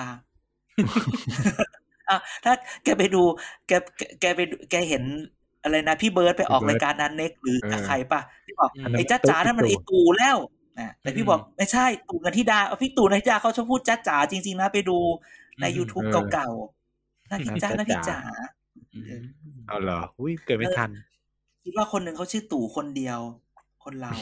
[2.09, 2.53] อะถ้า
[2.85, 3.23] แกไปดู
[3.67, 5.05] แกแกแกไปดูแกเห็น
[5.63, 10.37] อะไรนะ พี่เบิร์ดไปออกพี่เบิราร์ยดการนั้นเน็กหรือเออกับใครปะที่บอกอืมไอ้จ้าจ๋านั่นมันไอ้ตู่แล้ว
[10.79, 14.99] นะแต่พี่บอกไม่ใช่ตู่นันทิดาเอาพี่ตู่นันทิดาเขาชอบพูดจ้าจ๋าจริง ๆ นะ ไปดู
[15.61, 18.19] ในอืม YouTube เออเก่าๆนาพี่จ้านาพี่จ๋า
[18.95, 19.25] อืม
[19.67, 20.91] เอาเหรอ อุ้ยเกิดไม่ทัน
[21.65, 23.21] คิดว่าคนหนึ่งเขาชื่อตู่คนเดียว
[23.89, 24.15] คนเรา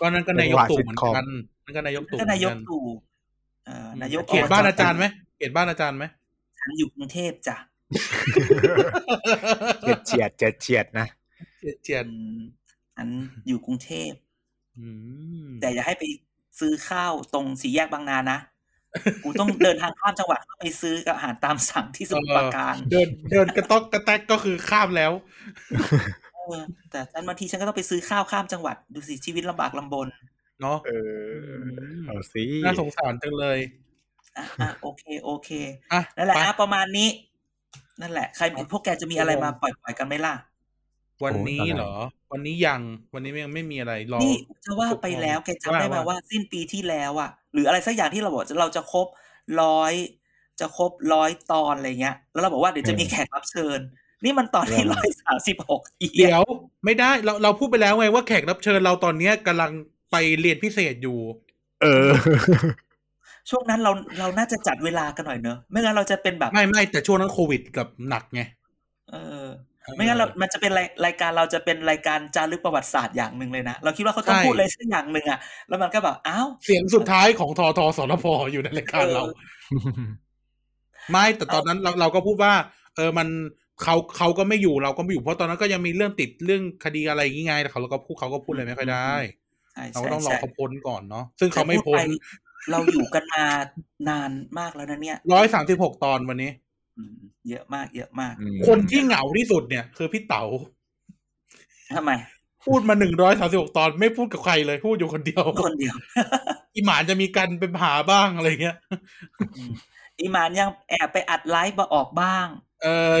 [0.00, 1.26] ก็นั่นก็นายกตู่เหมือนกัน
[1.64, 2.84] นั่นก็นายกตู่ก็เหมืนาอนยกักนตู่
[3.66, 5.04] เอ่อนายกเขตบ้านอาจารย์ไหม
[5.38, 6.04] เขตบ้านอาจารย์ไหม
[6.58, 7.56] ฉันอยู่กรุงเทพจ้ะ
[9.80, 11.06] เฉียดเฉียดเฉียดเฉียดนะ
[11.58, 12.40] เจียดเจียดอืม
[12.94, 13.08] ฉัน
[13.46, 14.12] อยู่กรุงเทพ
[14.78, 14.86] อื
[15.44, 16.04] มแต่อย่าให้ไป
[16.60, 18.38] ซื้อข้าวตรงสี่แยกบางนานะ
[19.24, 25.12] กูต้องเดินทางข้ามจังหวัดเข้าไปซื้อกับอาหารตามสั่งที่สมุทรปราการ เดินเดินกระต๊อกกระแตกก็คือข้ามแล้ว
[26.31, 30.08] เออแต่ฉันบางทีฉันก็ต้องไปซื้อข้าวข้ามจังหวัด ดูสิชีวิตลำบากลำบน
[30.60, 30.90] เนาะเอ
[31.56, 31.60] อ
[32.06, 33.58] เอาสิน่าสงสารจังเลย
[34.36, 35.50] อะอะโอเคโอเค
[35.92, 37.08] อะนั่นแหละไปอะประมาณนี้
[38.00, 40.34] นั่นแหละ ใครพวกแกจะมีอะไรมาปล่อยๆกันไหมล่ะ
[41.24, 41.92] วันนี้เหรอ
[42.32, 42.80] วันนี้ยัง
[43.14, 49.06] วันนี้ยังไม่มีอะไรรอนี่จะว่าไปแล้วแกจำได้ไหมว่าว่าสิ้นปีที่แล้วอะ หรืออะไรสักอย่างที่เราบอกเราจะครบ
[49.62, 49.92] ร้อย
[50.60, 53.78] จะครบร้อยตอนอะไรเงี้ย แล้วเราบอกว่าเดี๋ยวจะมีแขกรับเชิญ
[54.24, 56.42] นี่มันตอนที่ร้อยสามสิบหกอีเดี๋ยว
[56.84, 59.70] ไม่ได้เราเราพูดไปแล้วไงว่าแขกรับเชิญเราตอนเนี้ยกำลัง
[60.12, 61.18] ไปเรียนพิเศษอยู่
[61.82, 62.08] เออ
[63.50, 68.42] ช่วงนั้นเราเราน่าจะจัดเวลากันหน่อยเนอะไม่งั้นเราจะเป็นแบบไม่ไม่แต่ช่วงนั้นโควิดกับหนักไง
[69.10, 69.46] เออ
[69.96, 80.10] ไม่งั้นเรา มันจะเป็นรายรายการเราจะเป็นรายการจารึกประวัติศาสตร์อย่างหนึ่งเลยนะ เราคิดว่าเขาต้องใช่พูดอะไรสักอย่างหนึ่งอะแล้วมันก็แบบอ้าวเสียงสุดท้ายของทอทอสรพอยู่ในรายการเราเออ
[81.10, 82.52] ไม่แต่ตอนนั้นเราเราก็พูดว่า
[82.96, 83.28] เออมัน
[83.82, 89.12] เขาเขาก็ไม่อยู่เราก็ไม่อยู่เพราะตอนนั้นก็ยังมีเรื่องติดเรื่องคดีอะไรอย่างงี้ไงแต่เขาเราก็พูดเขาก็พูดอะไรไม่ค่อยได้
[89.74, 93.44] ใช่เราใช่ก็ต้องรอใช่เขาพ้นก่อนเนาะซึ่งเขาไม่พ้นแต่พูดไปเราอยู่กันมา
[94.08, 96.50] นานมากแล้วนะเนี่ยร้อยสามสิบหกตอนวันนี้
[96.98, 97.16] อืม
[97.50, 100.44] เยอะมาก เยอะมากอืมคนที่เหงาที่สุดเนี่ย คือพี่เต๋า
[101.96, 102.12] ทำไม
[102.66, 105.94] พูดมาหนึ่งร้อยสามสิบหกตอนไม่พูดกับใครเลย พูดอยู่คนเดียวคนเดียว
[106.74, 108.76] อีหมานจะมีกันเป็นหาบ้างอะไรเงี้ย
[109.56, 109.72] อืม
[110.20, 112.46] อีหมานยังแอบไปอัดไลฟ์มาออกบ้าง
[112.82, 113.16] เออ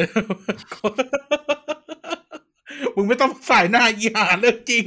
[2.94, 4.84] มึงไม่ต้องใส่หน้าอีหาเรื่องจริง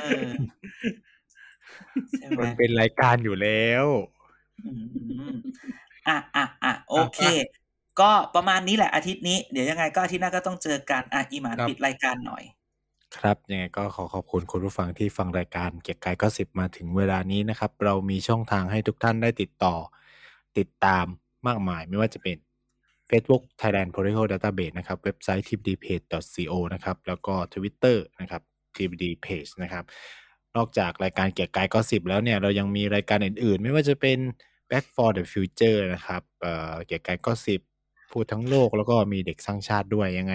[0.00, 0.30] เออ
[2.18, 3.86] ใช่ไหมมันเป็นรายการอยู่แล้ว
[4.66, 4.72] อื
[5.30, 5.32] ม
[6.08, 7.20] อะอะอะโอเค
[8.00, 12.44] ก็ประมาณนี้แหละอาทิตย์นี้ เดี๋ยวยังไงก็อาทิตย์หน้าก็ต้องเจอกันอะอีหมานครับปิดรายการหน่อย
[13.16, 19.74] ครับ ยังไงก็ขอขอบคุณคุณผู้ฟังที่ฟังรายการเกียร์กายก็สิบมาถึงเวลานี้นะครับ เรามีช่องทางให้ทุกท่านได้ติดต่อ
[20.58, 21.04] ติดตาม
[21.46, 22.36] มากมายไม่ว่าจะเป็น
[23.10, 28.42] Facebook Thailand Political Database นะครับเว็บไซต์ tpdpage.co นะครับแล้วก็ Twitter นะครับ
[28.76, 29.84] tpdpage นะครับ
[30.56, 34.18] นอกจากรายการเกียร์กายก็สิบแล้วเนี่ย เรายังมีรายการอื่นๆ ไม่ว่าจะเป็น
[34.70, 37.60] Back for the Future นะครับเอ่อเกียร์กายก็สิบ
[38.12, 40.34] พูดทั้งโลกแล้วก็มีเด็กสร้างชาติด้วยยังไง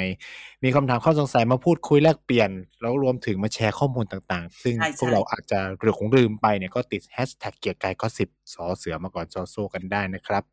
[0.63, 2.49] มีคำถามข้อสงสัยมาพูดคุยแลกเปลี่ยน
[2.81, 10.43] แล้วรวมถึงมาแชร์ข้อมูลต่างๆ ซึ่งใช่พวกใช่เราอาจจะหรือคงลืมไปเนี่ยก็ติดแฮชแท็กเกียร์กายก็สิบสอเสือมาก่อนซอโซกันได้นะครับ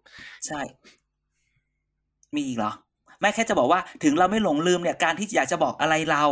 [0.47, 0.61] ใช่
[2.37, 2.73] มีอีกเหรอ
[3.21, 6.25] ไม่แค่จะบอกว่าถึงเราไม่หลงลืมเนี่ยการที่อยากจะบอกอะไรเรา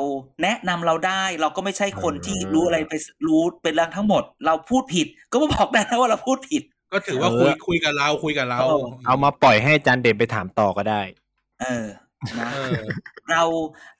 [0.42, 2.94] แนะนำเราได้ เราก็ไม่ใช่คนที่รู้อะไรไป
[3.26, 11.00] รู้เป็นเรื่องทั้งหมด เราพูดผิด ก็มาบอกได้นะว่าเราพูดผิด ก็ถือว่าเออคุยคุยกับเราคุยกับเรา เออเอามาปล่อยให้อาจารย์เด่นไปถามต่อก็ได้
[11.62, 11.86] เออ
[12.40, 12.82] นะเออ
[13.30, 13.42] เรา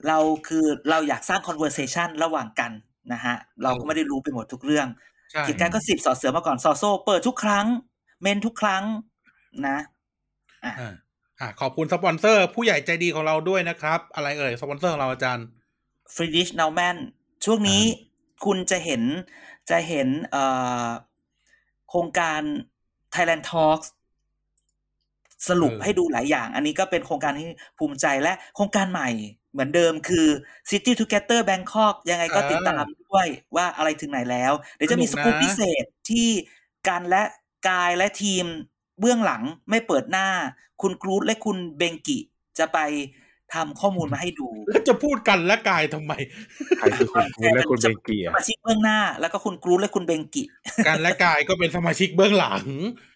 [0.07, 0.19] เรา
[0.49, 2.71] คือเราอยากสร้าง conversation ระหว่างกัน
[3.13, 4.87] นะฮะ เราก็ไม่ได้รู้ไปหมดทุกเรื่อง
[5.33, 7.67] ใช่กิจการก็สิบสอเสือมาก่อนซอโซเปิดทุกครั้ง
[8.23, 8.85] เมนทุกครั้ง
[9.69, 9.79] นะ
[10.65, 10.93] อะอ่า
[11.41, 15.47] อ่าขอบคุณสปอนเซอร์ ผู้ใหญ่ใจดีของเราด้วยนะครับ อะไรเอ่ยสปอนเซอร์ของเราอาจารย์
[16.15, 16.97] ฟรีดิชน w แมน
[17.45, 17.83] ช่วงนี้
[18.45, 19.03] คุณจะเห็น
[19.71, 20.45] จะเห็นเอ่
[20.85, 20.87] อ
[21.89, 22.41] โครงการ
[23.15, 23.89] Thailand Talks
[25.49, 29.09] สรุปเออให้ดูหลายอย่าง อันนี้ก็เป็นโครงการที่ภูมิใจและโครงการใหม่
[29.53, 30.27] เหมือนเดิมคือ
[30.71, 33.27] City Together Bangkok ยังไงก็ติดตามด้วย
[33.57, 36.29] ว่าอะไรถึงไหนแล้ว เดี๋ยวจะมีสกูปพิเศษที่
[36.89, 37.23] การและ
[37.69, 38.45] กายและทีม
[39.01, 40.27] เบื้องหลังไม่เปิดหน้า
[40.83, 42.19] คุณกรูดและคุณเบงกิ
[42.59, 42.79] จะไป
[43.55, 46.13] ทำข้อมูลมาให้ดู แล้วจะพูดกันและกายทำไม
[46.79, 50.43] ใครคือคุณคุณและคุณเบงเกียสมาชิกเบื้องหน้า แล้วก็คุณกรูดและคุณเบงกิ
[50.87, 52.65] กันและกายก็เป็นสมาชิกเบื้องหลัง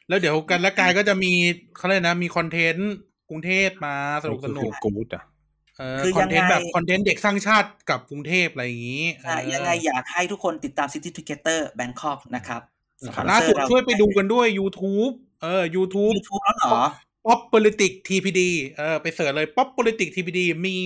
[0.09, 1.33] แล้วเดี๋ยวกันและกายก็จะมี
[1.77, 2.93] เขาเรียกนะมีคอนเทนต์
[3.29, 5.25] กรุงเทพมาสนุกสนุคุกณกู๊ดอะ
[5.79, 12.72] เออคือคอนเทนต์ยังไงแบบคอนเทนต์เด็กสร้างชาติกับกรุงเทพอะไรอย่างนี้อะเออยังไงอยากให้ทุกคนติดตาม City Together Bangkok นะครับสปอน
[13.31, 16.85] ล่าสุดเราช่วยไปดูกันด้วย YouTube เออ YouTube ยูทูบแล้วเหรอ
[17.25, 18.41] Pop Politics TPD
[18.79, 20.77] เออไป search เลย Pop Politics TPD มี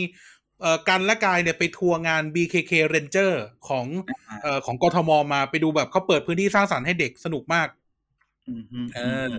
[0.60, 3.32] เอ่อกันและกายเนี่ยไปทัวร์งาน BKK Ranger
[3.68, 3.86] ของ
[4.28, 7.68] อ่าเอ่อของกทมมาไปดูแบบเขาเปิดพื้นที่สร้างสรรค์ให้เด็กสนุกมาก
[8.48, 9.30] อืมอืมเออ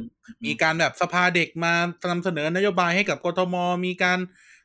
[0.46, 1.74] มีการแบบสภาเด็กมา
[2.10, 3.56] นำเสนอนโยบายให้กับกทม
[3.86, 4.20] มีการ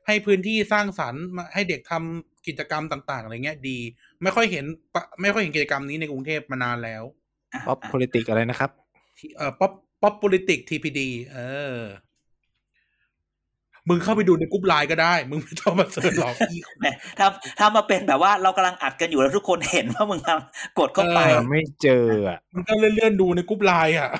[0.06, 3.78] ให้พื้นที่สร้างสรรค์มาให้เด็กทำกิจกรรมต่าง ๆ อะไรเงี้ยดี
[4.22, 7.21] ไม่ค่อยเห็นปะไม่ค่อยเห็นกิจกรรมนี้ในกรุงเทพมานานแล้วอะ
[7.66, 8.70] ป๊อปอะ politics อะไรนะครับ
[9.18, 9.72] ที่เอ่อ Pop
[10.02, 11.00] Pop Politics TPD
[11.32, 11.38] เอ
[11.76, 11.80] อ
[13.88, 16.86] มึงเข้าไปดูในกรุ๊ปไลน์ก็ได้ มึงไม่ต้องมา search หรอกอีแหม
[17.18, 17.26] ถ้า
[17.58, 20.44] ถ้ามาเป็นแบบว่าเรากำลังอัดกันอยู่แล้วทุกคนเห็นว่ามึงกำลัง
[20.78, 24.10] กดเข้าไปเออไม่เจออะมึงก็เลื่อนๆดูในกรุ๊ปไลน์อะ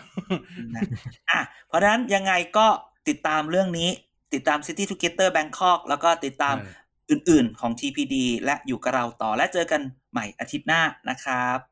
[0.74, 0.82] นะ
[1.30, 2.66] อะ เพราะฉะนั้นยังไงก็
[3.08, 3.88] ติดตามเรื่องนี้
[4.34, 6.80] ติดตาม City Together Bangkok แล้วก็ติดตามเออ
[7.10, 8.14] อื่นๆของ TPD
[8.44, 9.80] และอยู่กับเราต่อและเจอกัน
[10.12, 11.71] ใหม่อาทิตย์หน้านะครับครับ